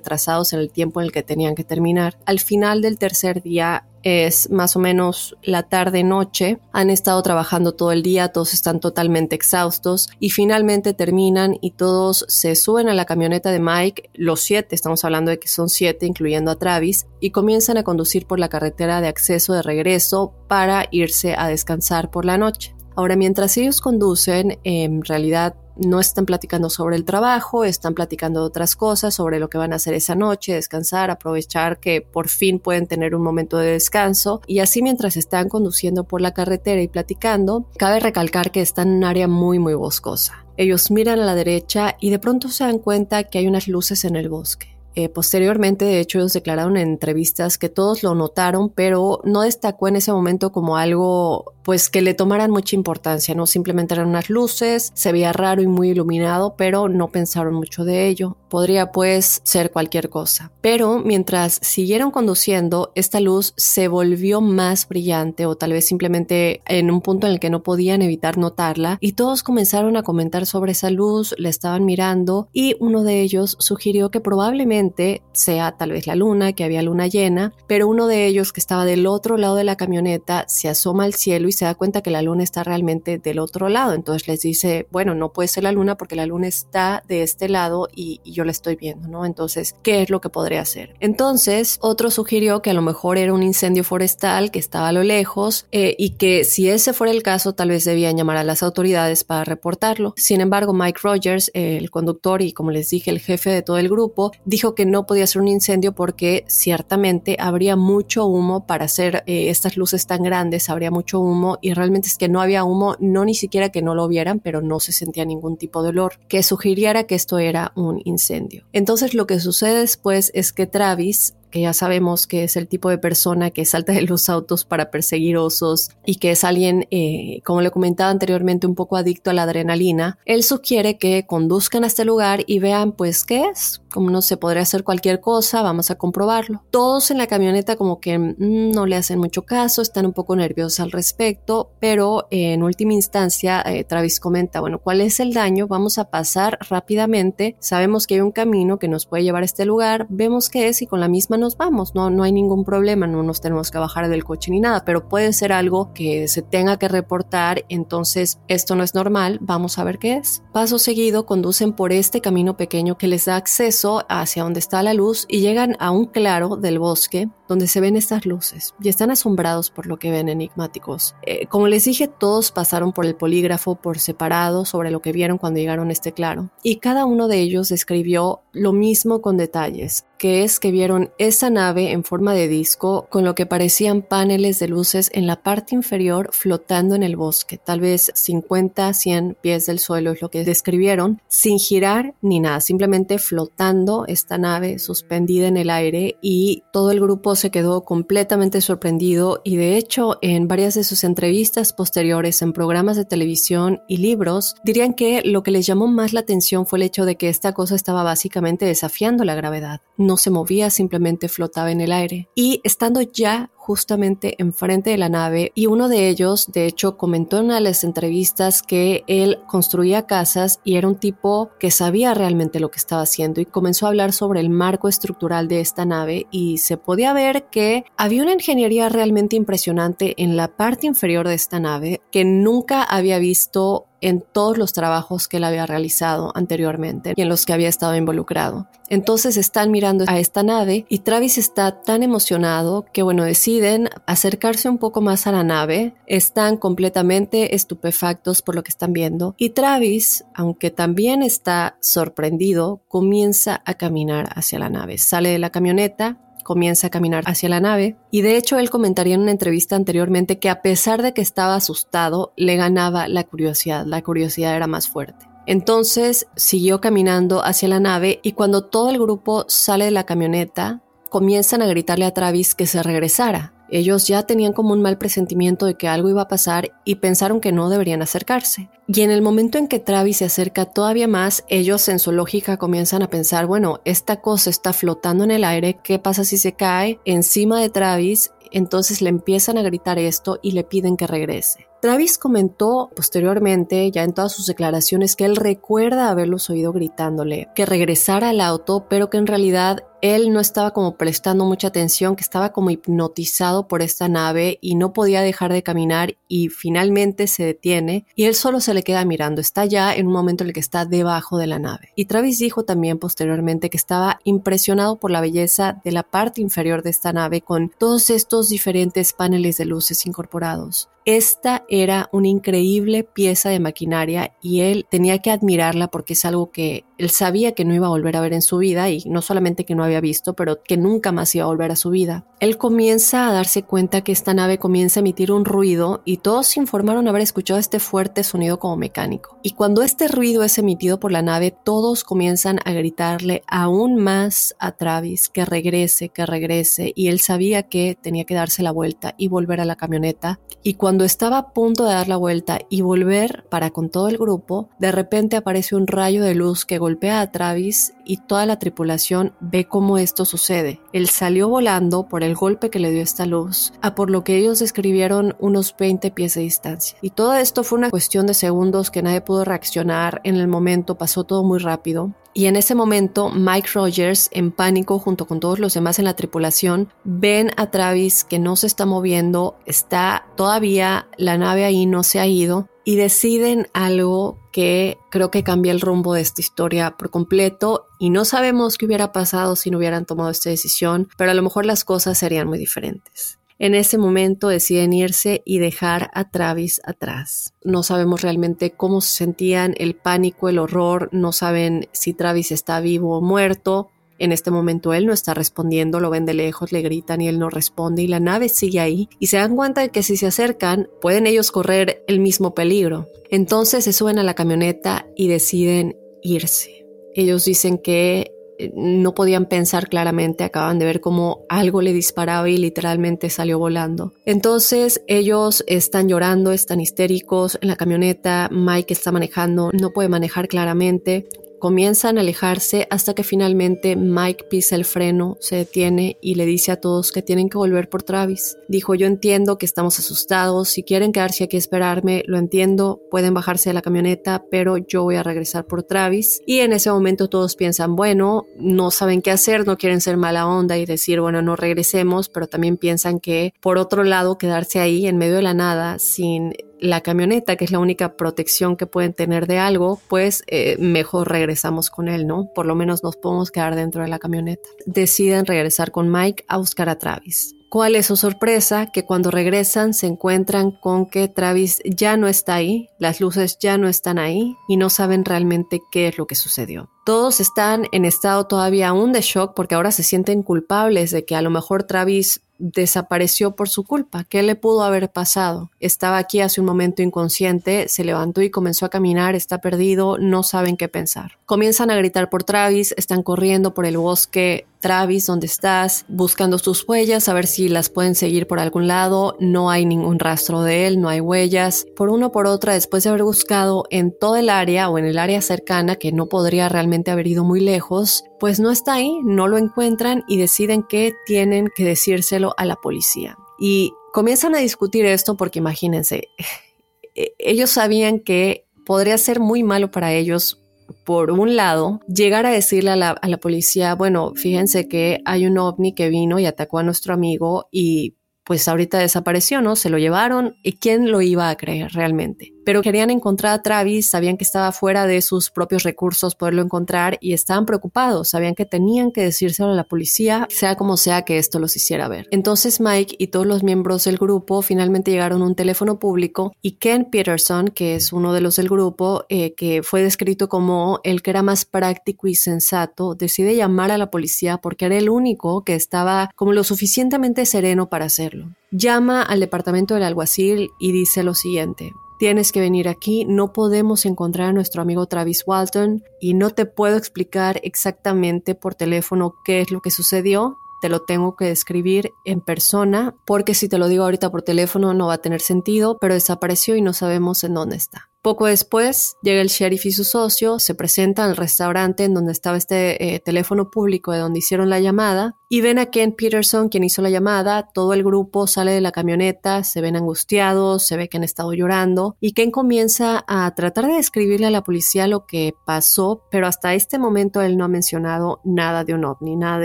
en 0.52 0.60
el 0.60 0.70
tiempo 0.70 1.00
en 1.00 1.06
el 1.06 1.12
que 1.12 1.22
tenían 1.22 1.54
que 1.54 1.64
terminar. 1.64 2.18
Al 2.26 2.40
final 2.40 2.82
del 2.82 2.98
tercer 2.98 3.42
día, 3.42 3.84
es 4.02 4.50
más 4.50 4.76
o 4.76 4.78
menos 4.78 5.36
la 5.42 5.64
tarde 5.64 6.04
noche, 6.04 6.58
han 6.72 6.90
estado 6.90 7.22
trabajando 7.22 7.72
todo 7.72 7.92
el 7.92 8.02
día, 8.02 8.28
todos 8.28 8.54
están 8.54 8.80
totalmente 8.80 9.34
exhaustos 9.34 10.08
y 10.20 10.30
finalmente 10.30 10.94
terminan 10.94 11.56
y 11.60 11.72
todos 11.72 12.24
se 12.28 12.54
suben 12.54 12.88
a 12.88 12.94
la 12.94 13.04
camioneta 13.04 13.50
de 13.50 13.60
Mike, 13.60 14.10
los 14.14 14.40
siete, 14.40 14.74
estamos 14.74 15.04
hablando 15.04 15.30
de 15.30 15.38
que 15.38 15.48
son 15.48 15.68
siete 15.68 16.06
incluyendo 16.06 16.50
a 16.50 16.56
Travis, 16.56 17.06
y 17.20 17.30
comienzan 17.30 17.76
a 17.76 17.82
conducir 17.82 18.26
por 18.26 18.38
la 18.38 18.48
carretera 18.48 19.00
de 19.00 19.08
acceso 19.08 19.52
de 19.52 19.62
regreso 19.62 20.32
para 20.46 20.86
irse 20.90 21.34
a 21.36 21.48
descansar 21.48 22.10
por 22.10 22.24
la 22.24 22.38
noche. 22.38 22.77
Ahora, 22.98 23.14
mientras 23.14 23.56
ellos 23.56 23.80
conducen, 23.80 24.58
en 24.64 25.04
realidad 25.04 25.54
no 25.76 26.00
están 26.00 26.26
platicando 26.26 26.68
sobre 26.68 26.96
el 26.96 27.04
trabajo, 27.04 27.62
están 27.62 27.94
platicando 27.94 28.40
de 28.40 28.46
otras 28.46 28.74
cosas, 28.74 29.14
sobre 29.14 29.38
lo 29.38 29.48
que 29.48 29.56
van 29.56 29.72
a 29.72 29.76
hacer 29.76 29.94
esa 29.94 30.16
noche, 30.16 30.54
descansar, 30.54 31.08
aprovechar 31.08 31.78
que 31.78 32.00
por 32.00 32.26
fin 32.26 32.58
pueden 32.58 32.88
tener 32.88 33.14
un 33.14 33.22
momento 33.22 33.56
de 33.56 33.70
descanso. 33.70 34.42
Y 34.48 34.58
así 34.58 34.82
mientras 34.82 35.16
están 35.16 35.48
conduciendo 35.48 36.08
por 36.08 36.20
la 36.20 36.34
carretera 36.34 36.82
y 36.82 36.88
platicando, 36.88 37.70
cabe 37.78 38.00
recalcar 38.00 38.50
que 38.50 38.62
están 38.62 38.88
en 38.88 38.96
un 38.96 39.04
área 39.04 39.28
muy, 39.28 39.60
muy 39.60 39.74
boscosa. 39.74 40.44
Ellos 40.56 40.90
miran 40.90 41.20
a 41.20 41.24
la 41.24 41.36
derecha 41.36 41.94
y 42.00 42.10
de 42.10 42.18
pronto 42.18 42.48
se 42.48 42.64
dan 42.64 42.80
cuenta 42.80 43.22
que 43.22 43.38
hay 43.38 43.46
unas 43.46 43.68
luces 43.68 44.04
en 44.04 44.16
el 44.16 44.28
bosque. 44.28 44.67
Eh, 44.98 45.08
posteriormente, 45.08 45.84
de 45.84 46.00
hecho, 46.00 46.18
ellos 46.18 46.32
declararon 46.32 46.76
en 46.76 46.88
entrevistas 46.88 47.56
que 47.56 47.68
todos 47.68 48.02
lo 48.02 48.16
notaron, 48.16 48.68
pero 48.68 49.20
no 49.22 49.42
destacó 49.42 49.86
en 49.86 49.94
ese 49.94 50.10
momento 50.10 50.50
como 50.50 50.76
algo 50.76 51.54
pues 51.68 51.90
que 51.90 52.00
le 52.00 52.14
tomaran 52.14 52.50
mucha 52.50 52.74
importancia, 52.74 53.34
no 53.34 53.46
simplemente 53.46 53.92
eran 53.92 54.08
unas 54.08 54.30
luces, 54.30 54.90
se 54.94 55.12
veía 55.12 55.34
raro 55.34 55.60
y 55.60 55.66
muy 55.66 55.90
iluminado, 55.90 56.54
pero 56.56 56.88
no 56.88 57.08
pensaron 57.08 57.52
mucho 57.52 57.84
de 57.84 58.08
ello. 58.08 58.38
Podría 58.48 58.90
pues 58.90 59.42
ser 59.44 59.70
cualquier 59.70 60.08
cosa. 60.08 60.50
Pero 60.62 60.98
mientras 60.98 61.58
siguieron 61.60 62.10
conduciendo, 62.10 62.90
esta 62.94 63.20
luz 63.20 63.52
se 63.58 63.86
volvió 63.88 64.40
más 64.40 64.88
brillante 64.88 65.44
o 65.44 65.56
tal 65.56 65.74
vez 65.74 65.86
simplemente 65.86 66.62
en 66.64 66.90
un 66.90 67.02
punto 67.02 67.26
en 67.26 67.34
el 67.34 67.38
que 67.38 67.50
no 67.50 67.62
podían 67.62 68.00
evitar 68.00 68.38
notarla 68.38 68.96
y 68.98 69.12
todos 69.12 69.42
comenzaron 69.42 69.98
a 69.98 70.02
comentar 70.02 70.46
sobre 70.46 70.72
esa 70.72 70.88
luz, 70.88 71.34
la 71.36 71.50
estaban 71.50 71.84
mirando 71.84 72.48
y 72.50 72.76
uno 72.80 73.04
de 73.04 73.20
ellos 73.20 73.56
sugirió 73.60 74.10
que 74.10 74.22
probablemente 74.22 74.87
sea 75.32 75.72
tal 75.72 75.92
vez 75.92 76.06
la 76.06 76.16
luna, 76.16 76.52
que 76.52 76.64
había 76.64 76.82
luna 76.82 77.06
llena, 77.06 77.52
pero 77.66 77.88
uno 77.88 78.06
de 78.06 78.26
ellos 78.26 78.52
que 78.52 78.60
estaba 78.60 78.84
del 78.84 79.06
otro 79.06 79.36
lado 79.36 79.56
de 79.56 79.64
la 79.64 79.76
camioneta 79.76 80.44
se 80.48 80.68
asoma 80.68 81.04
al 81.04 81.14
cielo 81.14 81.48
y 81.48 81.52
se 81.52 81.64
da 81.64 81.74
cuenta 81.74 82.02
que 82.02 82.10
la 82.10 82.22
luna 82.22 82.42
está 82.42 82.64
realmente 82.64 83.18
del 83.18 83.38
otro 83.38 83.68
lado. 83.68 83.94
Entonces 83.94 84.28
les 84.28 84.40
dice, 84.40 84.86
bueno, 84.90 85.14
no 85.14 85.32
puede 85.32 85.48
ser 85.48 85.64
la 85.64 85.72
luna 85.72 85.96
porque 85.96 86.16
la 86.16 86.26
luna 86.26 86.48
está 86.48 87.02
de 87.06 87.22
este 87.22 87.48
lado 87.48 87.88
y, 87.94 88.20
yo 88.24 88.44
la 88.44 88.50
estoy 88.52 88.76
viendo, 88.76 89.08
¿no? 89.08 89.24
Entonces, 89.24 89.74
¿qué 89.82 90.02
es 90.02 90.10
lo 90.10 90.20
que 90.20 90.28
podría 90.28 90.60
hacer? 90.60 90.94
Entonces, 91.00 91.78
otro 91.80 92.10
sugirió 92.10 92.62
que 92.62 92.70
a 92.70 92.74
lo 92.74 92.82
mejor 92.82 93.18
era 93.18 93.32
un 93.32 93.42
incendio 93.42 93.84
forestal 93.84 94.50
que 94.50 94.58
estaba 94.58 94.88
a 94.88 94.92
lo 94.92 95.02
lejos 95.02 95.66
eh, 95.72 95.94
y 95.98 96.10
que 96.10 96.44
si 96.44 96.68
ese 96.68 96.92
fuera 96.92 97.12
el 97.12 97.22
caso, 97.22 97.54
tal 97.54 97.70
vez 97.70 97.84
debían 97.84 98.16
llamar 98.16 98.36
a 98.36 98.44
las 98.44 98.62
autoridades 98.62 99.24
para 99.24 99.44
reportarlo. 99.44 100.14
Sin 100.16 100.40
embargo, 100.40 100.72
Mike 100.72 101.00
Rogers, 101.02 101.50
el 101.54 101.90
conductor 101.90 102.42
y 102.42 102.52
como 102.52 102.70
les 102.70 102.90
dije, 102.90 103.10
el 103.10 103.20
jefe 103.20 103.50
de 103.50 103.62
todo 103.62 103.78
el 103.78 103.88
grupo, 103.88 104.32
dijo 104.44 104.74
que 104.78 104.86
no 104.86 105.06
podía 105.06 105.26
ser 105.26 105.42
un 105.42 105.48
incendio 105.48 105.90
porque 105.90 106.44
ciertamente 106.46 107.36
habría 107.40 107.74
mucho 107.74 108.26
humo 108.26 108.64
para 108.64 108.84
hacer 108.84 109.24
eh, 109.26 109.50
estas 109.50 109.76
luces 109.76 110.06
tan 110.06 110.22
grandes, 110.22 110.70
habría 110.70 110.92
mucho 110.92 111.18
humo 111.18 111.58
y 111.60 111.74
realmente 111.74 112.06
es 112.06 112.16
que 112.16 112.28
no 112.28 112.40
había 112.40 112.62
humo, 112.62 112.94
no 113.00 113.24
ni 113.24 113.34
siquiera 113.34 113.70
que 113.70 113.82
no 113.82 113.96
lo 113.96 114.06
vieran, 114.06 114.38
pero 114.38 114.62
no 114.62 114.78
se 114.78 114.92
sentía 114.92 115.24
ningún 115.24 115.56
tipo 115.56 115.82
de 115.82 115.88
olor 115.88 116.20
que 116.28 116.44
sugiriera 116.44 117.08
que 117.08 117.16
esto 117.16 117.40
era 117.40 117.72
un 117.74 118.00
incendio. 118.04 118.66
Entonces 118.72 119.14
lo 119.14 119.26
que 119.26 119.40
sucede 119.40 119.80
después 119.80 120.30
es 120.32 120.52
que 120.52 120.68
Travis 120.68 121.34
que 121.50 121.60
ya 121.62 121.72
sabemos 121.72 122.26
que 122.26 122.44
es 122.44 122.56
el 122.56 122.68
tipo 122.68 122.90
de 122.90 122.98
persona 122.98 123.50
que 123.50 123.64
salta 123.64 123.92
de 123.92 124.02
los 124.02 124.28
autos 124.28 124.64
para 124.64 124.90
perseguir 124.90 125.36
osos 125.36 125.90
y 126.04 126.16
que 126.16 126.32
es 126.32 126.44
alguien, 126.44 126.86
eh, 126.90 127.40
como 127.44 127.60
le 127.60 127.70
comentaba 127.70 128.10
anteriormente, 128.10 128.66
un 128.66 128.74
poco 128.74 128.96
adicto 128.96 129.30
a 129.30 129.34
la 129.34 129.44
adrenalina, 129.44 130.18
él 130.24 130.42
sugiere 130.42 130.98
que 130.98 131.26
conduzcan 131.26 131.84
a 131.84 131.86
este 131.86 132.04
lugar 132.04 132.44
y 132.46 132.58
vean 132.58 132.92
pues 132.92 133.24
qué 133.24 133.46
es, 133.46 133.80
como 133.92 134.10
no 134.10 134.22
se 134.22 134.36
podría 134.36 134.62
hacer 134.62 134.84
cualquier 134.84 135.20
cosa, 135.20 135.62
vamos 135.62 135.90
a 135.90 135.96
comprobarlo. 135.96 136.62
Todos 136.70 137.10
en 137.10 137.18
la 137.18 137.26
camioneta 137.26 137.76
como 137.76 138.00
que 138.00 138.18
mm, 138.18 138.70
no 138.72 138.86
le 138.86 138.96
hacen 138.96 139.18
mucho 139.18 139.42
caso, 139.42 139.82
están 139.82 140.06
un 140.06 140.12
poco 140.12 140.36
nerviosos 140.36 140.80
al 140.80 140.92
respecto, 140.92 141.70
pero 141.80 142.26
en 142.30 142.62
última 142.62 142.94
instancia 142.94 143.62
eh, 143.66 143.84
Travis 143.84 144.20
comenta, 144.20 144.60
bueno, 144.60 144.78
¿cuál 144.78 145.00
es 145.00 145.20
el 145.20 145.32
daño? 145.32 145.66
Vamos 145.66 145.98
a 145.98 146.10
pasar 146.10 146.58
rápidamente, 146.68 147.56
sabemos 147.58 148.06
que 148.06 148.14
hay 148.14 148.20
un 148.20 148.32
camino 148.32 148.78
que 148.78 148.88
nos 148.88 149.06
puede 149.06 149.24
llevar 149.24 149.42
a 149.42 149.46
este 149.46 149.64
lugar, 149.64 150.06
vemos 150.10 150.50
qué 150.50 150.68
es 150.68 150.82
y 150.82 150.86
con 150.86 151.00
la 151.00 151.08
misma 151.08 151.37
nos 151.38 151.56
vamos, 151.56 151.94
no, 151.94 152.10
no 152.10 152.22
hay 152.22 152.32
ningún 152.32 152.64
problema, 152.64 153.06
no 153.06 153.22
nos 153.22 153.40
tenemos 153.40 153.70
que 153.70 153.78
bajar 153.78 154.08
del 154.08 154.24
coche 154.24 154.50
ni 154.50 154.60
nada, 154.60 154.84
pero 154.84 155.08
puede 155.08 155.32
ser 155.32 155.52
algo 155.52 155.92
que 155.94 156.28
se 156.28 156.42
tenga 156.42 156.78
que 156.78 156.88
reportar, 156.88 157.64
entonces 157.68 158.38
esto 158.48 158.74
no 158.74 158.82
es 158.82 158.94
normal, 158.94 159.38
vamos 159.40 159.78
a 159.78 159.84
ver 159.84 159.98
qué 159.98 160.16
es. 160.16 160.42
Paso 160.52 160.78
seguido 160.78 161.26
conducen 161.26 161.72
por 161.72 161.92
este 161.92 162.20
camino 162.20 162.56
pequeño 162.56 162.98
que 162.98 163.08
les 163.08 163.24
da 163.24 163.36
acceso 163.36 164.04
hacia 164.08 164.42
donde 164.42 164.60
está 164.60 164.82
la 164.82 164.94
luz 164.94 165.24
y 165.28 165.40
llegan 165.40 165.76
a 165.78 165.90
un 165.90 166.06
claro 166.06 166.56
del 166.56 166.78
bosque 166.78 167.28
donde 167.48 167.66
se 167.66 167.80
ven 167.80 167.96
estas 167.96 168.26
luces 168.26 168.74
y 168.80 168.88
están 168.88 169.10
asombrados 169.10 169.70
por 169.70 169.86
lo 169.86 169.98
que 169.98 170.10
ven 170.10 170.28
enigmáticos. 170.28 171.14
Eh, 171.22 171.46
como 171.46 171.68
les 171.68 171.84
dije, 171.84 172.08
todos 172.08 172.52
pasaron 172.52 172.92
por 172.92 173.06
el 173.06 173.16
polígrafo 173.16 173.76
por 173.76 173.98
separado 173.98 174.64
sobre 174.64 174.90
lo 174.90 175.00
que 175.00 175.12
vieron 175.12 175.38
cuando 175.38 175.60
llegaron 175.60 175.88
a 175.88 175.92
este 175.92 176.12
claro 176.12 176.50
y 176.62 176.76
cada 176.76 177.06
uno 177.06 177.28
de 177.28 177.38
ellos 177.38 177.68
describió 177.68 178.42
lo 178.52 178.72
mismo 178.72 179.20
con 179.20 179.36
detalles 179.36 180.04
que 180.18 180.42
es 180.42 180.58
que 180.60 180.72
vieron 180.72 181.12
esa 181.18 181.48
nave 181.48 181.92
en 181.92 182.04
forma 182.04 182.34
de 182.34 182.48
disco 182.48 183.06
con 183.08 183.24
lo 183.24 183.34
que 183.34 183.46
parecían 183.46 184.02
paneles 184.02 184.58
de 184.58 184.68
luces 184.68 185.10
en 185.14 185.26
la 185.26 185.42
parte 185.42 185.74
inferior 185.74 186.30
flotando 186.32 186.94
en 186.96 187.04
el 187.04 187.16
bosque, 187.16 187.56
tal 187.56 187.80
vez 187.80 188.10
50, 188.14 188.92
100 188.92 189.38
pies 189.40 189.66
del 189.66 189.78
suelo 189.78 190.12
es 190.12 190.20
lo 190.20 190.28
que 190.28 190.44
describieron, 190.44 191.22
sin 191.28 191.58
girar 191.58 192.14
ni 192.20 192.40
nada, 192.40 192.60
simplemente 192.60 193.18
flotando 193.18 194.04
esta 194.06 194.38
nave 194.38 194.78
suspendida 194.78 195.46
en 195.46 195.56
el 195.56 195.70
aire 195.70 196.16
y 196.20 196.64
todo 196.72 196.90
el 196.90 197.00
grupo 197.00 197.36
se 197.38 197.50
quedó 197.50 197.84
completamente 197.84 198.60
sorprendido 198.60 199.40
y 199.44 199.56
de 199.56 199.76
hecho 199.76 200.18
en 200.20 200.48
varias 200.48 200.74
de 200.74 200.84
sus 200.84 201.04
entrevistas 201.04 201.72
posteriores 201.72 202.42
en 202.42 202.52
programas 202.52 202.96
de 202.96 203.04
televisión 203.04 203.80
y 203.88 203.96
libros 203.98 204.56
dirían 204.64 204.92
que 204.92 205.22
lo 205.24 205.42
que 205.42 205.50
les 205.50 205.66
llamó 205.66 205.86
más 205.86 206.12
la 206.12 206.20
atención 206.20 206.66
fue 206.66 206.78
el 206.78 206.82
hecho 206.84 207.04
de 207.04 207.16
que 207.16 207.28
esta 207.28 207.52
cosa 207.52 207.74
estaba 207.74 208.02
básicamente 208.02 208.66
desafiando 208.66 209.24
la 209.24 209.34
gravedad 209.34 209.80
no 209.98 210.16
se 210.16 210.30
movía, 210.30 210.70
simplemente 210.70 211.28
flotaba 211.28 211.70
en 211.70 211.80
el 211.80 211.92
aire. 211.92 212.28
Y 212.34 212.60
estando 212.64 213.02
ya 213.02 213.50
justamente 213.68 214.34
enfrente 214.38 214.88
de 214.88 214.96
la 214.96 215.10
nave 215.10 215.52
y 215.54 215.66
uno 215.66 215.90
de 215.90 216.08
ellos 216.08 216.50
de 216.50 216.64
hecho 216.64 216.96
comentó 216.96 217.38
en 217.38 217.48
las 217.48 217.84
entrevistas 217.84 218.62
que 218.62 219.04
él 219.08 219.40
construía 219.46 220.06
casas 220.06 220.58
y 220.64 220.76
era 220.76 220.88
un 220.88 220.94
tipo 220.94 221.50
que 221.60 221.70
sabía 221.70 222.14
realmente 222.14 222.60
lo 222.60 222.70
que 222.70 222.78
estaba 222.78 223.02
haciendo 223.02 223.42
y 223.42 223.44
comenzó 223.44 223.84
a 223.84 223.90
hablar 223.90 224.14
sobre 224.14 224.40
el 224.40 224.48
marco 224.48 224.88
estructural 224.88 225.48
de 225.48 225.60
esta 225.60 225.84
nave 225.84 226.26
y 226.30 226.56
se 226.56 226.78
podía 226.78 227.12
ver 227.12 227.50
que 227.50 227.84
había 227.98 228.22
una 228.22 228.32
ingeniería 228.32 228.88
realmente 228.88 229.36
impresionante 229.36 230.14
en 230.16 230.38
la 230.38 230.48
parte 230.48 230.86
inferior 230.86 231.28
de 231.28 231.34
esta 231.34 231.60
nave 231.60 232.00
que 232.10 232.24
nunca 232.24 232.82
había 232.82 233.18
visto 233.18 233.87
en 234.00 234.20
todos 234.20 234.56
los 234.56 234.72
trabajos 234.72 235.28
que 235.28 235.38
él 235.38 235.44
había 235.44 235.66
realizado 235.66 236.32
anteriormente 236.34 237.14
y 237.16 237.22
en 237.22 237.28
los 237.28 237.44
que 237.44 237.52
había 237.52 237.68
estado 237.68 237.96
involucrado. 237.96 238.68
Entonces 238.88 239.36
están 239.36 239.70
mirando 239.70 240.04
a 240.06 240.18
esta 240.18 240.42
nave 240.42 240.86
y 240.88 241.00
Travis 241.00 241.38
está 241.38 241.82
tan 241.82 242.02
emocionado 242.02 242.86
que 242.92 243.02
bueno, 243.02 243.24
decide 243.24 243.48
deciden 243.48 243.88
acercarse 244.04 244.68
un 244.68 244.76
poco 244.76 245.00
más 245.00 245.26
a 245.26 245.32
la 245.32 245.42
nave, 245.42 245.94
están 246.06 246.58
completamente 246.58 247.54
estupefactos 247.54 248.42
por 248.42 248.54
lo 248.54 248.62
que 248.62 248.68
están 248.68 248.92
viendo 248.92 249.34
y 249.38 249.50
Travis, 249.50 250.24
aunque 250.34 250.70
también 250.70 251.22
está 251.22 251.78
sorprendido, 251.80 252.82
comienza 252.88 253.62
a 253.64 253.74
caminar 253.74 254.28
hacia 254.34 254.58
la 254.58 254.68
nave. 254.68 254.98
Sale 254.98 255.30
de 255.30 255.38
la 255.38 255.48
camioneta, 255.48 256.18
comienza 256.48 256.86
a 256.86 256.90
caminar 256.90 257.24
hacia 257.26 257.50
la 257.50 257.60
nave 257.60 257.98
y 258.10 258.22
de 258.22 258.38
hecho 258.38 258.58
él 258.58 258.70
comentaría 258.70 259.14
en 259.14 259.20
una 259.20 259.32
entrevista 259.32 259.76
anteriormente 259.76 260.38
que 260.38 260.48
a 260.48 260.62
pesar 260.62 261.02
de 261.02 261.12
que 261.12 261.20
estaba 261.20 261.54
asustado, 261.54 262.32
le 262.36 262.56
ganaba 262.56 263.06
la 263.06 263.24
curiosidad, 263.24 263.84
la 263.84 264.00
curiosidad 264.00 264.56
era 264.56 264.66
más 264.66 264.88
fuerte. 264.88 265.26
Entonces 265.44 266.26
siguió 266.36 266.80
caminando 266.80 267.44
hacia 267.44 267.68
la 267.68 267.80
nave 267.80 268.20
y 268.22 268.32
cuando 268.32 268.64
todo 268.64 268.88
el 268.88 268.98
grupo 268.98 269.44
sale 269.48 269.84
de 269.84 269.90
la 269.90 270.06
camioneta, 270.06 270.80
comienzan 271.10 271.60
a 271.60 271.66
gritarle 271.66 272.06
a 272.06 272.14
Travis 272.14 272.54
que 272.54 272.66
se 272.66 272.82
regresara. 272.82 273.52
Ellos 273.70 274.06
ya 274.06 274.22
tenían 274.24 274.52
como 274.52 274.72
un 274.72 274.82
mal 274.82 274.98
presentimiento 274.98 275.66
de 275.66 275.74
que 275.74 275.88
algo 275.88 276.08
iba 276.08 276.22
a 276.22 276.28
pasar 276.28 276.72
y 276.84 276.96
pensaron 276.96 277.40
que 277.40 277.52
no 277.52 277.68
deberían 277.68 278.02
acercarse. 278.02 278.70
Y 278.86 279.02
en 279.02 279.10
el 279.10 279.22
momento 279.22 279.58
en 279.58 279.68
que 279.68 279.78
Travis 279.78 280.18
se 280.18 280.24
acerca 280.24 280.64
todavía 280.64 281.08
más, 281.08 281.44
ellos 281.48 281.88
en 281.88 281.98
su 281.98 282.12
lógica 282.12 282.56
comienzan 282.56 283.02
a 283.02 283.10
pensar, 283.10 283.46
bueno, 283.46 283.80
esta 283.84 284.20
cosa 284.20 284.50
está 284.50 284.72
flotando 284.72 285.24
en 285.24 285.30
el 285.30 285.44
aire, 285.44 285.78
¿qué 285.82 285.98
pasa 285.98 286.24
si 286.24 286.38
se 286.38 286.52
cae 286.52 286.98
encima 287.04 287.60
de 287.60 287.68
Travis? 287.68 288.32
Entonces 288.50 289.02
le 289.02 289.10
empiezan 289.10 289.58
a 289.58 289.62
gritar 289.62 289.98
esto 289.98 290.38
y 290.42 290.52
le 290.52 290.64
piden 290.64 290.96
que 290.96 291.06
regrese. 291.06 291.68
Travis 291.80 292.18
comentó 292.18 292.90
posteriormente, 292.96 293.88
ya 293.92 294.02
en 294.02 294.12
todas 294.12 294.32
sus 294.32 294.46
declaraciones, 294.46 295.14
que 295.14 295.24
él 295.24 295.36
recuerda 295.36 296.10
haberlos 296.10 296.50
oído 296.50 296.72
gritándole 296.72 297.48
que 297.54 297.66
regresara 297.66 298.30
al 298.30 298.40
auto, 298.40 298.86
pero 298.88 299.10
que 299.10 299.18
en 299.18 299.28
realidad 299.28 299.84
él 300.00 300.32
no 300.32 300.38
estaba 300.38 300.72
como 300.72 300.96
prestando 300.96 301.44
mucha 301.44 301.68
atención, 301.68 302.14
que 302.14 302.22
estaba 302.22 302.52
como 302.52 302.70
hipnotizado 302.70 303.66
por 303.66 303.82
esta 303.82 304.08
nave 304.08 304.58
y 304.60 304.76
no 304.76 304.92
podía 304.92 305.22
dejar 305.22 305.52
de 305.52 305.64
caminar 305.64 306.16
y 306.28 306.50
finalmente 306.50 307.26
se 307.26 307.44
detiene 307.44 308.06
y 308.14 308.24
él 308.24 308.34
solo 308.34 308.60
se 308.60 308.74
le 308.74 308.84
queda 308.84 309.04
mirando. 309.04 309.40
Está 309.40 309.64
ya 309.64 309.92
en 309.92 310.06
un 310.06 310.12
momento 310.12 310.44
en 310.44 310.48
el 310.48 310.54
que 310.54 310.60
está 310.60 310.84
debajo 310.84 311.36
de 311.36 311.48
la 311.48 311.58
nave. 311.58 311.92
Y 311.96 312.04
Travis 312.04 312.38
dijo 312.38 312.64
también 312.64 312.98
posteriormente 312.98 313.70
que 313.70 313.76
estaba 313.76 314.20
impresionado 314.22 314.96
por 314.96 315.10
la 315.10 315.20
belleza 315.20 315.80
de 315.84 315.90
la 315.90 316.04
parte 316.04 316.40
inferior 316.40 316.82
de 316.82 316.90
esta 316.90 317.12
nave 317.12 317.40
con 317.40 317.68
todos 317.76 318.10
estos 318.10 318.37
diferentes 318.46 319.12
paneles 319.12 319.56
de 319.56 319.64
luces 319.64 320.06
incorporados. 320.06 320.88
Esta 321.08 321.64
era 321.70 322.10
una 322.12 322.28
increíble 322.28 323.02
pieza 323.02 323.48
de 323.48 323.60
maquinaria 323.60 324.34
y 324.42 324.60
él 324.60 324.86
tenía 324.90 325.20
que 325.20 325.30
admirarla 325.30 325.88
porque 325.88 326.12
es 326.12 326.26
algo 326.26 326.50
que 326.50 326.84
él 326.98 327.08
sabía 327.08 327.52
que 327.52 327.64
no 327.64 327.74
iba 327.74 327.86
a 327.86 327.90
volver 327.90 328.16
a 328.16 328.20
ver 328.20 328.34
en 328.34 328.42
su 328.42 328.58
vida 328.58 328.90
y 328.90 329.02
no 329.06 329.22
solamente 329.22 329.64
que 329.64 329.74
no 329.74 329.84
había 329.84 330.02
visto, 330.02 330.34
pero 330.34 330.62
que 330.62 330.76
nunca 330.76 331.12
más 331.12 331.34
iba 331.34 331.44
a 331.44 331.48
volver 331.48 331.70
a 331.70 331.76
su 331.76 331.88
vida. 331.90 332.26
Él 332.40 332.58
comienza 332.58 333.28
a 333.28 333.32
darse 333.32 333.62
cuenta 333.62 334.02
que 334.02 334.12
esta 334.12 334.34
nave 334.34 334.58
comienza 334.58 334.98
a 334.98 335.02
emitir 335.02 335.32
un 335.32 335.44
ruido 335.44 336.02
y 336.04 336.18
todos 336.18 336.56
informaron 336.58 337.08
haber 337.08 337.22
escuchado 337.22 337.58
este 337.58 337.78
fuerte 337.78 338.22
sonido 338.22 338.58
como 338.58 338.76
mecánico. 338.76 339.38
Y 339.42 339.52
cuando 339.52 339.82
este 339.82 340.08
ruido 340.08 340.42
es 340.42 340.58
emitido 340.58 341.00
por 341.00 341.12
la 341.12 341.22
nave, 341.22 341.56
todos 341.64 342.04
comienzan 342.04 342.58
a 342.64 342.72
gritarle 342.72 343.42
aún 343.46 343.96
más 343.96 344.54
a 344.58 344.72
Travis 344.72 345.30
que 345.30 345.44
regrese, 345.44 346.10
que 346.10 346.26
regrese 346.26 346.92
y 346.94 347.08
él 347.08 347.20
sabía 347.20 347.62
que 347.62 347.96
tenía 348.00 348.24
que 348.24 348.34
darse 348.34 348.62
la 348.62 348.72
vuelta 348.72 349.14
y 349.16 349.28
volver 349.28 349.60
a 349.60 349.64
la 349.64 349.76
camioneta. 349.76 350.40
Y 350.62 350.74
cuando 350.74 350.97
estaba 351.04 351.38
a 351.38 351.52
punto 351.52 351.84
de 351.84 351.94
dar 351.94 352.08
la 352.08 352.16
vuelta 352.16 352.58
y 352.68 352.80
volver 352.80 353.44
para 353.48 353.70
con 353.70 353.90
todo 353.90 354.08
el 354.08 354.18
grupo, 354.18 354.68
de 354.78 354.92
repente 354.92 355.36
aparece 355.36 355.76
un 355.76 355.86
rayo 355.86 356.22
de 356.22 356.34
luz 356.34 356.64
que 356.64 356.78
golpea 356.78 357.20
a 357.20 357.30
Travis 357.30 357.94
y 358.04 358.18
toda 358.18 358.46
la 358.46 358.58
tripulación 358.58 359.34
ve 359.40 359.66
cómo 359.66 359.98
esto 359.98 360.24
sucede. 360.24 360.80
Él 360.92 361.08
salió 361.08 361.48
volando 361.48 362.08
por 362.08 362.22
el 362.22 362.34
golpe 362.34 362.70
que 362.70 362.78
le 362.78 362.90
dio 362.90 363.02
esta 363.02 363.26
luz, 363.26 363.72
a 363.82 363.94
por 363.94 364.10
lo 364.10 364.24
que 364.24 364.36
ellos 364.36 364.58
describieron 364.58 365.36
unos 365.38 365.74
20 365.78 366.10
pies 366.10 366.34
de 366.34 366.42
distancia. 366.42 366.98
Y 367.02 367.10
todo 367.10 367.34
esto 367.34 367.64
fue 367.64 367.78
una 367.78 367.90
cuestión 367.90 368.26
de 368.26 368.34
segundos 368.34 368.90
que 368.90 369.02
nadie 369.02 369.20
pudo 369.20 369.44
reaccionar 369.44 370.20
en 370.24 370.36
el 370.36 370.48
momento, 370.48 370.96
pasó 370.96 371.24
todo 371.24 371.44
muy 371.44 371.58
rápido. 371.58 372.14
Y 372.38 372.46
en 372.46 372.54
ese 372.54 372.76
momento 372.76 373.30
Mike 373.30 373.70
Rogers, 373.74 374.28
en 374.30 374.52
pánico 374.52 375.00
junto 375.00 375.26
con 375.26 375.40
todos 375.40 375.58
los 375.58 375.74
demás 375.74 375.98
en 375.98 376.04
la 376.04 376.14
tripulación, 376.14 376.88
ven 377.02 377.50
a 377.56 377.72
Travis 377.72 378.22
que 378.22 378.38
no 378.38 378.54
se 378.54 378.68
está 378.68 378.86
moviendo, 378.86 379.58
está 379.66 380.24
todavía 380.36 381.08
la 381.16 381.36
nave 381.36 381.64
ahí, 381.64 381.84
no 381.86 382.04
se 382.04 382.20
ha 382.20 382.28
ido, 382.28 382.68
y 382.84 382.94
deciden 382.94 383.66
algo 383.72 384.38
que 384.52 384.98
creo 385.10 385.32
que 385.32 385.42
cambia 385.42 385.72
el 385.72 385.80
rumbo 385.80 386.14
de 386.14 386.20
esta 386.20 386.40
historia 386.40 386.92
por 386.96 387.10
completo 387.10 387.86
y 387.98 388.10
no 388.10 388.24
sabemos 388.24 388.78
qué 388.78 388.86
hubiera 388.86 389.10
pasado 389.10 389.56
si 389.56 389.72
no 389.72 389.78
hubieran 389.78 390.04
tomado 390.04 390.30
esta 390.30 390.48
decisión, 390.48 391.08
pero 391.16 391.32
a 391.32 391.34
lo 391.34 391.42
mejor 391.42 391.66
las 391.66 391.84
cosas 391.84 392.18
serían 392.18 392.46
muy 392.46 392.58
diferentes. 392.58 393.40
En 393.58 393.74
ese 393.74 393.98
momento 393.98 394.48
deciden 394.48 394.92
irse 394.92 395.42
y 395.44 395.58
dejar 395.58 396.10
a 396.14 396.30
Travis 396.30 396.80
atrás. 396.84 397.54
No 397.64 397.82
sabemos 397.82 398.22
realmente 398.22 398.70
cómo 398.70 399.00
se 399.00 399.16
sentían, 399.16 399.74
el 399.78 399.96
pánico, 399.96 400.48
el 400.48 400.58
horror, 400.58 401.08
no 401.10 401.32
saben 401.32 401.88
si 401.92 402.14
Travis 402.14 402.52
está 402.52 402.80
vivo 402.80 403.18
o 403.18 403.20
muerto, 403.20 403.90
en 404.20 404.32
este 404.32 404.50
momento 404.50 404.92
él 404.92 405.06
no 405.06 405.12
está 405.12 405.34
respondiendo, 405.34 406.00
lo 406.00 406.10
ven 406.10 406.26
de 406.26 406.34
lejos, 406.34 406.72
le 406.72 406.82
gritan 406.82 407.20
y 407.20 407.28
él 407.28 407.38
no 407.38 407.50
responde 407.50 408.02
y 408.02 408.08
la 408.08 408.20
nave 408.20 408.48
sigue 408.48 408.80
ahí 408.80 409.08
y 409.18 409.28
se 409.28 409.36
dan 409.36 409.54
cuenta 409.54 409.80
de 409.80 409.90
que 409.90 410.02
si 410.02 410.16
se 410.16 410.26
acercan 410.26 410.88
pueden 411.00 411.26
ellos 411.26 411.52
correr 411.52 412.04
el 412.08 412.18
mismo 412.20 412.54
peligro. 412.54 413.06
Entonces 413.30 413.84
se 413.84 413.92
suben 413.92 414.18
a 414.18 414.24
la 414.24 414.34
camioneta 414.34 415.06
y 415.16 415.28
deciden 415.28 415.96
irse. 416.22 416.84
Ellos 417.14 417.44
dicen 417.44 417.78
que 417.78 418.32
no 418.74 419.14
podían 419.14 419.46
pensar 419.46 419.88
claramente, 419.88 420.44
acaban 420.44 420.78
de 420.78 420.84
ver 420.84 421.00
cómo 421.00 421.44
algo 421.48 421.82
le 421.82 421.92
disparaba 421.92 422.48
y 422.48 422.56
literalmente 422.56 423.30
salió 423.30 423.58
volando. 423.58 424.12
Entonces 424.24 425.02
ellos 425.06 425.64
están 425.66 426.08
llorando, 426.08 426.52
están 426.52 426.80
histéricos 426.80 427.58
en 427.60 427.68
la 427.68 427.76
camioneta, 427.76 428.48
Mike 428.50 428.92
está 428.92 429.12
manejando, 429.12 429.70
no 429.72 429.90
puede 429.90 430.08
manejar 430.08 430.48
claramente 430.48 431.28
Comienzan 431.58 432.18
a 432.18 432.20
alejarse 432.20 432.86
hasta 432.90 433.14
que 433.14 433.24
finalmente 433.24 433.96
Mike 433.96 434.44
pisa 434.44 434.76
el 434.76 434.84
freno, 434.84 435.36
se 435.40 435.56
detiene 435.56 436.16
y 436.20 436.36
le 436.36 436.46
dice 436.46 436.72
a 436.72 436.80
todos 436.80 437.10
que 437.10 437.22
tienen 437.22 437.48
que 437.48 437.58
volver 437.58 437.88
por 437.88 438.02
Travis. 438.02 438.56
Dijo, 438.68 438.94
yo 438.94 439.06
entiendo 439.06 439.58
que 439.58 439.66
estamos 439.66 439.98
asustados, 439.98 440.68
si 440.68 440.84
quieren 440.84 441.12
quedarse 441.12 441.44
aquí 441.44 441.56
a 441.56 441.58
esperarme, 441.58 442.22
lo 442.26 442.38
entiendo, 442.38 443.00
pueden 443.10 443.34
bajarse 443.34 443.70
de 443.70 443.74
la 443.74 443.82
camioneta, 443.82 444.44
pero 444.50 444.76
yo 444.76 445.02
voy 445.02 445.16
a 445.16 445.22
regresar 445.22 445.66
por 445.66 445.82
Travis. 445.82 446.40
Y 446.46 446.60
en 446.60 446.72
ese 446.72 446.90
momento 446.90 447.28
todos 447.28 447.56
piensan, 447.56 447.96
bueno, 447.96 448.46
no 448.56 448.90
saben 448.90 449.20
qué 449.20 449.30
hacer, 449.32 449.66
no 449.66 449.76
quieren 449.76 450.00
ser 450.00 450.16
mala 450.16 450.46
onda 450.46 450.78
y 450.78 450.86
decir, 450.86 451.20
bueno, 451.20 451.42
no 451.42 451.56
regresemos, 451.56 452.28
pero 452.28 452.46
también 452.46 452.76
piensan 452.76 453.18
que 453.18 453.52
por 453.60 453.78
otro 453.78 454.04
lado 454.04 454.38
quedarse 454.38 454.78
ahí 454.78 455.06
en 455.06 455.18
medio 455.18 455.36
de 455.36 455.42
la 455.42 455.54
nada 455.54 455.98
sin 455.98 456.52
la 456.80 457.00
camioneta, 457.00 457.56
que 457.56 457.64
es 457.64 457.70
la 457.70 457.78
única 457.78 458.16
protección 458.16 458.76
que 458.76 458.86
pueden 458.86 459.14
tener 459.14 459.46
de 459.46 459.58
algo, 459.58 460.00
pues 460.08 460.42
eh, 460.46 460.76
mejor 460.78 461.30
regresamos 461.30 461.90
con 461.90 462.08
él, 462.08 462.26
¿no? 462.26 462.50
Por 462.54 462.66
lo 462.66 462.74
menos 462.74 463.02
nos 463.02 463.16
podemos 463.16 463.50
quedar 463.50 463.74
dentro 463.74 464.02
de 464.02 464.08
la 464.08 464.18
camioneta. 464.18 464.68
Deciden 464.86 465.46
regresar 465.46 465.90
con 465.90 466.10
Mike 466.10 466.44
a 466.48 466.58
buscar 466.58 466.88
a 466.88 466.98
Travis. 466.98 467.54
¿Cuál 467.70 467.96
es 467.96 468.06
su 468.06 468.16
sorpresa? 468.16 468.86
Que 468.86 469.04
cuando 469.04 469.30
regresan 469.30 469.92
se 469.92 470.06
encuentran 470.06 470.70
con 470.70 471.04
que 471.04 471.28
Travis 471.28 471.82
ya 471.84 472.16
no 472.16 472.26
está 472.26 472.54
ahí, 472.54 472.88
las 472.98 473.20
luces 473.20 473.58
ya 473.60 473.76
no 473.76 473.88
están 473.88 474.18
ahí 474.18 474.56
y 474.68 474.78
no 474.78 474.88
saben 474.88 475.26
realmente 475.26 475.82
qué 475.90 476.08
es 476.08 476.16
lo 476.16 476.26
que 476.26 476.34
sucedió. 476.34 476.88
Todos 477.04 477.40
están 477.40 477.84
en 477.92 478.06
estado 478.06 478.46
todavía 478.46 478.88
aún 478.88 479.12
de 479.12 479.20
shock 479.20 479.52
porque 479.54 479.74
ahora 479.74 479.92
se 479.92 480.02
sienten 480.02 480.42
culpables 480.42 481.10
de 481.10 481.26
que 481.26 481.36
a 481.36 481.42
lo 481.42 481.50
mejor 481.50 481.82
Travis 481.82 482.40
desapareció 482.58 483.56
por 483.56 483.68
su 483.68 483.84
culpa. 483.84 484.24
¿Qué 484.24 484.42
le 484.42 484.56
pudo 484.56 484.82
haber 484.82 485.10
pasado? 485.10 485.70
Estaba 485.80 486.18
aquí 486.18 486.40
hace 486.40 486.60
un 486.60 486.66
momento 486.66 487.02
inconsciente, 487.02 487.88
se 487.88 488.04
levantó 488.04 488.42
y 488.42 488.50
comenzó 488.50 488.86
a 488.86 488.90
caminar, 488.90 489.34
está 489.34 489.60
perdido, 489.60 490.18
no 490.18 490.42
saben 490.42 490.76
qué 490.76 490.88
pensar. 490.88 491.38
Comienzan 491.46 491.90
a 491.90 491.96
gritar 491.96 492.28
por 492.30 492.44
Travis, 492.44 492.94
están 492.96 493.22
corriendo 493.22 493.74
por 493.74 493.86
el 493.86 493.96
bosque. 493.96 494.66
Travis, 494.80 495.26
¿dónde 495.26 495.46
estás? 495.46 496.04
Buscando 496.08 496.58
sus 496.58 496.88
huellas, 496.88 497.28
a 497.28 497.34
ver 497.34 497.46
si 497.46 497.68
las 497.68 497.88
pueden 497.88 498.14
seguir 498.14 498.46
por 498.46 498.60
algún 498.60 498.86
lado. 498.86 499.36
No 499.40 499.70
hay 499.70 499.84
ningún 499.84 500.18
rastro 500.18 500.62
de 500.62 500.86
él, 500.86 501.00
no 501.00 501.08
hay 501.08 501.20
huellas. 501.20 501.86
Por 501.96 502.10
uno 502.10 502.30
por 502.30 502.46
otra, 502.46 502.74
después 502.74 503.04
de 503.04 503.10
haber 503.10 503.22
buscado 503.22 503.84
en 503.90 504.16
todo 504.16 504.36
el 504.36 504.50
área 504.50 504.88
o 504.88 504.98
en 504.98 505.04
el 505.04 505.18
área 505.18 505.42
cercana, 505.42 505.96
que 505.96 506.12
no 506.12 506.28
podría 506.28 506.68
realmente 506.68 507.10
haber 507.10 507.26
ido 507.26 507.44
muy 507.44 507.60
lejos, 507.60 508.24
pues 508.38 508.60
no 508.60 508.70
está 508.70 508.94
ahí, 508.94 509.18
no 509.24 509.48
lo 509.48 509.58
encuentran 509.58 510.24
y 510.28 510.38
deciden 510.38 510.82
que 510.82 511.14
tienen 511.26 511.68
que 511.74 511.84
decírselo 511.84 512.54
a 512.56 512.64
la 512.64 512.76
policía. 512.76 513.36
Y 513.58 513.92
comienzan 514.12 514.54
a 514.54 514.58
discutir 514.58 515.04
esto 515.06 515.36
porque 515.36 515.58
imagínense, 515.58 516.28
ellos 517.38 517.70
sabían 517.70 518.20
que 518.20 518.64
podría 518.86 519.18
ser 519.18 519.40
muy 519.40 519.62
malo 519.62 519.90
para 519.90 520.12
ellos 520.12 520.62
por 521.04 521.30
un 521.30 521.56
lado, 521.56 522.00
llegar 522.08 522.46
a 522.46 522.50
decirle 522.50 522.90
a 522.90 522.96
la, 522.96 523.10
a 523.10 523.28
la, 523.28 523.38
policía, 523.38 523.94
bueno, 523.94 524.32
fíjense 524.34 524.88
que 524.88 525.20
hay 525.24 525.46
un 525.46 525.58
ovni 525.58 525.94
que 525.94 526.08
vino 526.08 526.38
y 526.38 526.46
atacó 526.46 526.78
a 526.78 526.82
nuestro 526.82 527.14
amigo 527.14 527.68
y 527.70 528.16
pues 528.44 528.66
ahorita 528.66 528.98
desapareció, 528.98 529.60
¿no? 529.60 529.76
Se 529.76 529.90
lo 529.90 529.98
llevaron 529.98 530.56
y 530.62 530.78
quién 530.78 531.10
lo 531.10 531.20
iba 531.20 531.50
a 531.50 531.56
creer 531.56 531.92
realmente. 531.92 532.54
Pero 532.68 532.82
querían 532.82 533.08
encontrar 533.08 533.54
a 533.54 533.62
Travis, 533.62 534.10
sabían 534.10 534.36
que 534.36 534.44
estaba 534.44 534.72
fuera 534.72 535.06
de 535.06 535.22
sus 535.22 535.50
propios 535.50 535.84
recursos 535.84 536.34
poderlo 536.34 536.60
encontrar 536.60 537.16
y 537.18 537.32
estaban 537.32 537.64
preocupados, 537.64 538.28
sabían 538.28 538.54
que 538.54 538.66
tenían 538.66 539.10
que 539.10 539.22
decírselo 539.22 539.70
a 539.70 539.74
la 539.74 539.84
policía, 539.84 540.46
sea 540.50 540.76
como 540.76 540.98
sea 540.98 541.22
que 541.22 541.38
esto 541.38 541.60
los 541.60 541.74
hiciera 541.76 542.08
ver. 542.08 542.26
Entonces 542.30 542.78
Mike 542.78 543.16
y 543.18 543.28
todos 543.28 543.46
los 543.46 543.62
miembros 543.62 544.04
del 544.04 544.18
grupo 544.18 544.60
finalmente 544.60 545.10
llegaron 545.10 545.40
a 545.40 545.46
un 545.46 545.54
teléfono 545.54 545.98
público 545.98 546.52
y 546.60 546.72
Ken 546.72 547.06
Peterson, 547.06 547.68
que 547.68 547.94
es 547.94 548.12
uno 548.12 548.34
de 548.34 548.42
los 548.42 548.56
del 548.56 548.68
grupo, 548.68 549.24
eh, 549.30 549.54
que 549.54 549.82
fue 549.82 550.02
descrito 550.02 550.50
como 550.50 551.00
el 551.04 551.22
que 551.22 551.30
era 551.30 551.40
más 551.40 551.64
práctico 551.64 552.26
y 552.26 552.34
sensato, 552.34 553.14
decide 553.14 553.56
llamar 553.56 553.92
a 553.92 553.96
la 553.96 554.10
policía 554.10 554.58
porque 554.58 554.84
era 554.84 554.98
el 554.98 555.08
único 555.08 555.64
que 555.64 555.74
estaba 555.74 556.28
como 556.36 556.52
lo 556.52 556.64
suficientemente 556.64 557.46
sereno 557.46 557.88
para 557.88 558.04
hacerlo. 558.04 558.50
Llama 558.72 559.22
al 559.22 559.40
departamento 559.40 559.94
del 559.94 560.02
alguacil 560.02 560.68
y 560.78 560.92
dice 560.92 561.22
lo 561.22 561.32
siguiente. 561.32 561.94
Tienes 562.18 562.50
que 562.50 562.60
venir 562.60 562.88
aquí, 562.88 563.24
no 563.24 563.52
podemos 563.52 564.04
encontrar 564.04 564.48
a 564.48 564.52
nuestro 564.52 564.82
amigo 564.82 565.06
Travis 565.06 565.44
Walton 565.46 566.02
y 566.20 566.34
no 566.34 566.50
te 566.50 566.66
puedo 566.66 566.96
explicar 566.96 567.60
exactamente 567.62 568.56
por 568.56 568.74
teléfono 568.74 569.34
qué 569.44 569.60
es 569.60 569.70
lo 569.70 569.80
que 569.80 569.92
sucedió, 569.92 570.56
te 570.80 570.88
lo 570.88 571.04
tengo 571.04 571.36
que 571.36 571.44
describir 571.44 572.10
en 572.24 572.40
persona, 572.40 573.14
porque 573.24 573.54
si 573.54 573.68
te 573.68 573.78
lo 573.78 573.86
digo 573.86 574.02
ahorita 574.02 574.32
por 574.32 574.42
teléfono 574.42 574.94
no 574.94 575.06
va 575.06 575.14
a 575.14 575.18
tener 575.18 575.40
sentido, 575.40 575.96
pero 576.00 576.14
desapareció 576.14 576.74
y 576.74 576.82
no 576.82 576.92
sabemos 576.92 577.44
en 577.44 577.54
dónde 577.54 577.76
está. 577.76 578.10
Poco 578.28 578.44
después 578.44 579.16
llega 579.22 579.40
el 579.40 579.48
sheriff 579.48 579.86
y 579.86 579.92
su 579.92 580.04
socio, 580.04 580.58
se 580.58 580.74
presentan 580.74 581.30
al 581.30 581.36
restaurante 581.38 582.04
en 582.04 582.12
donde 582.12 582.32
estaba 582.32 582.58
este 582.58 583.14
eh, 583.14 583.20
teléfono 583.20 583.70
público 583.70 584.12
de 584.12 584.18
donde 584.18 584.40
hicieron 584.40 584.68
la 584.68 584.80
llamada 584.80 585.34
y 585.48 585.62
ven 585.62 585.78
a 585.78 585.86
Ken 585.86 586.12
Peterson, 586.12 586.68
quien 586.68 586.84
hizo 586.84 587.00
la 587.00 587.08
llamada, 587.08 587.70
todo 587.72 587.94
el 587.94 588.04
grupo 588.04 588.46
sale 588.46 588.72
de 588.72 588.82
la 588.82 588.92
camioneta, 588.92 589.64
se 589.64 589.80
ven 589.80 589.96
angustiados, 589.96 590.86
se 590.86 590.98
ve 590.98 591.08
que 591.08 591.16
han 591.16 591.24
estado 591.24 591.54
llorando 591.54 592.16
y 592.20 592.32
Ken 592.32 592.50
comienza 592.50 593.24
a 593.26 593.54
tratar 593.54 593.86
de 593.86 593.94
describirle 593.94 594.48
a 594.48 594.50
la 594.50 594.62
policía 594.62 595.06
lo 595.06 595.24
que 595.24 595.54
pasó, 595.64 596.22
pero 596.30 596.46
hasta 596.46 596.74
este 596.74 596.98
momento 596.98 597.40
él 597.40 597.56
no 597.56 597.64
ha 597.64 597.68
mencionado 597.68 598.42
nada 598.44 598.84
de 598.84 598.92
un 598.92 599.06
ovni, 599.06 599.36
nada 599.36 599.60
de 599.60 599.64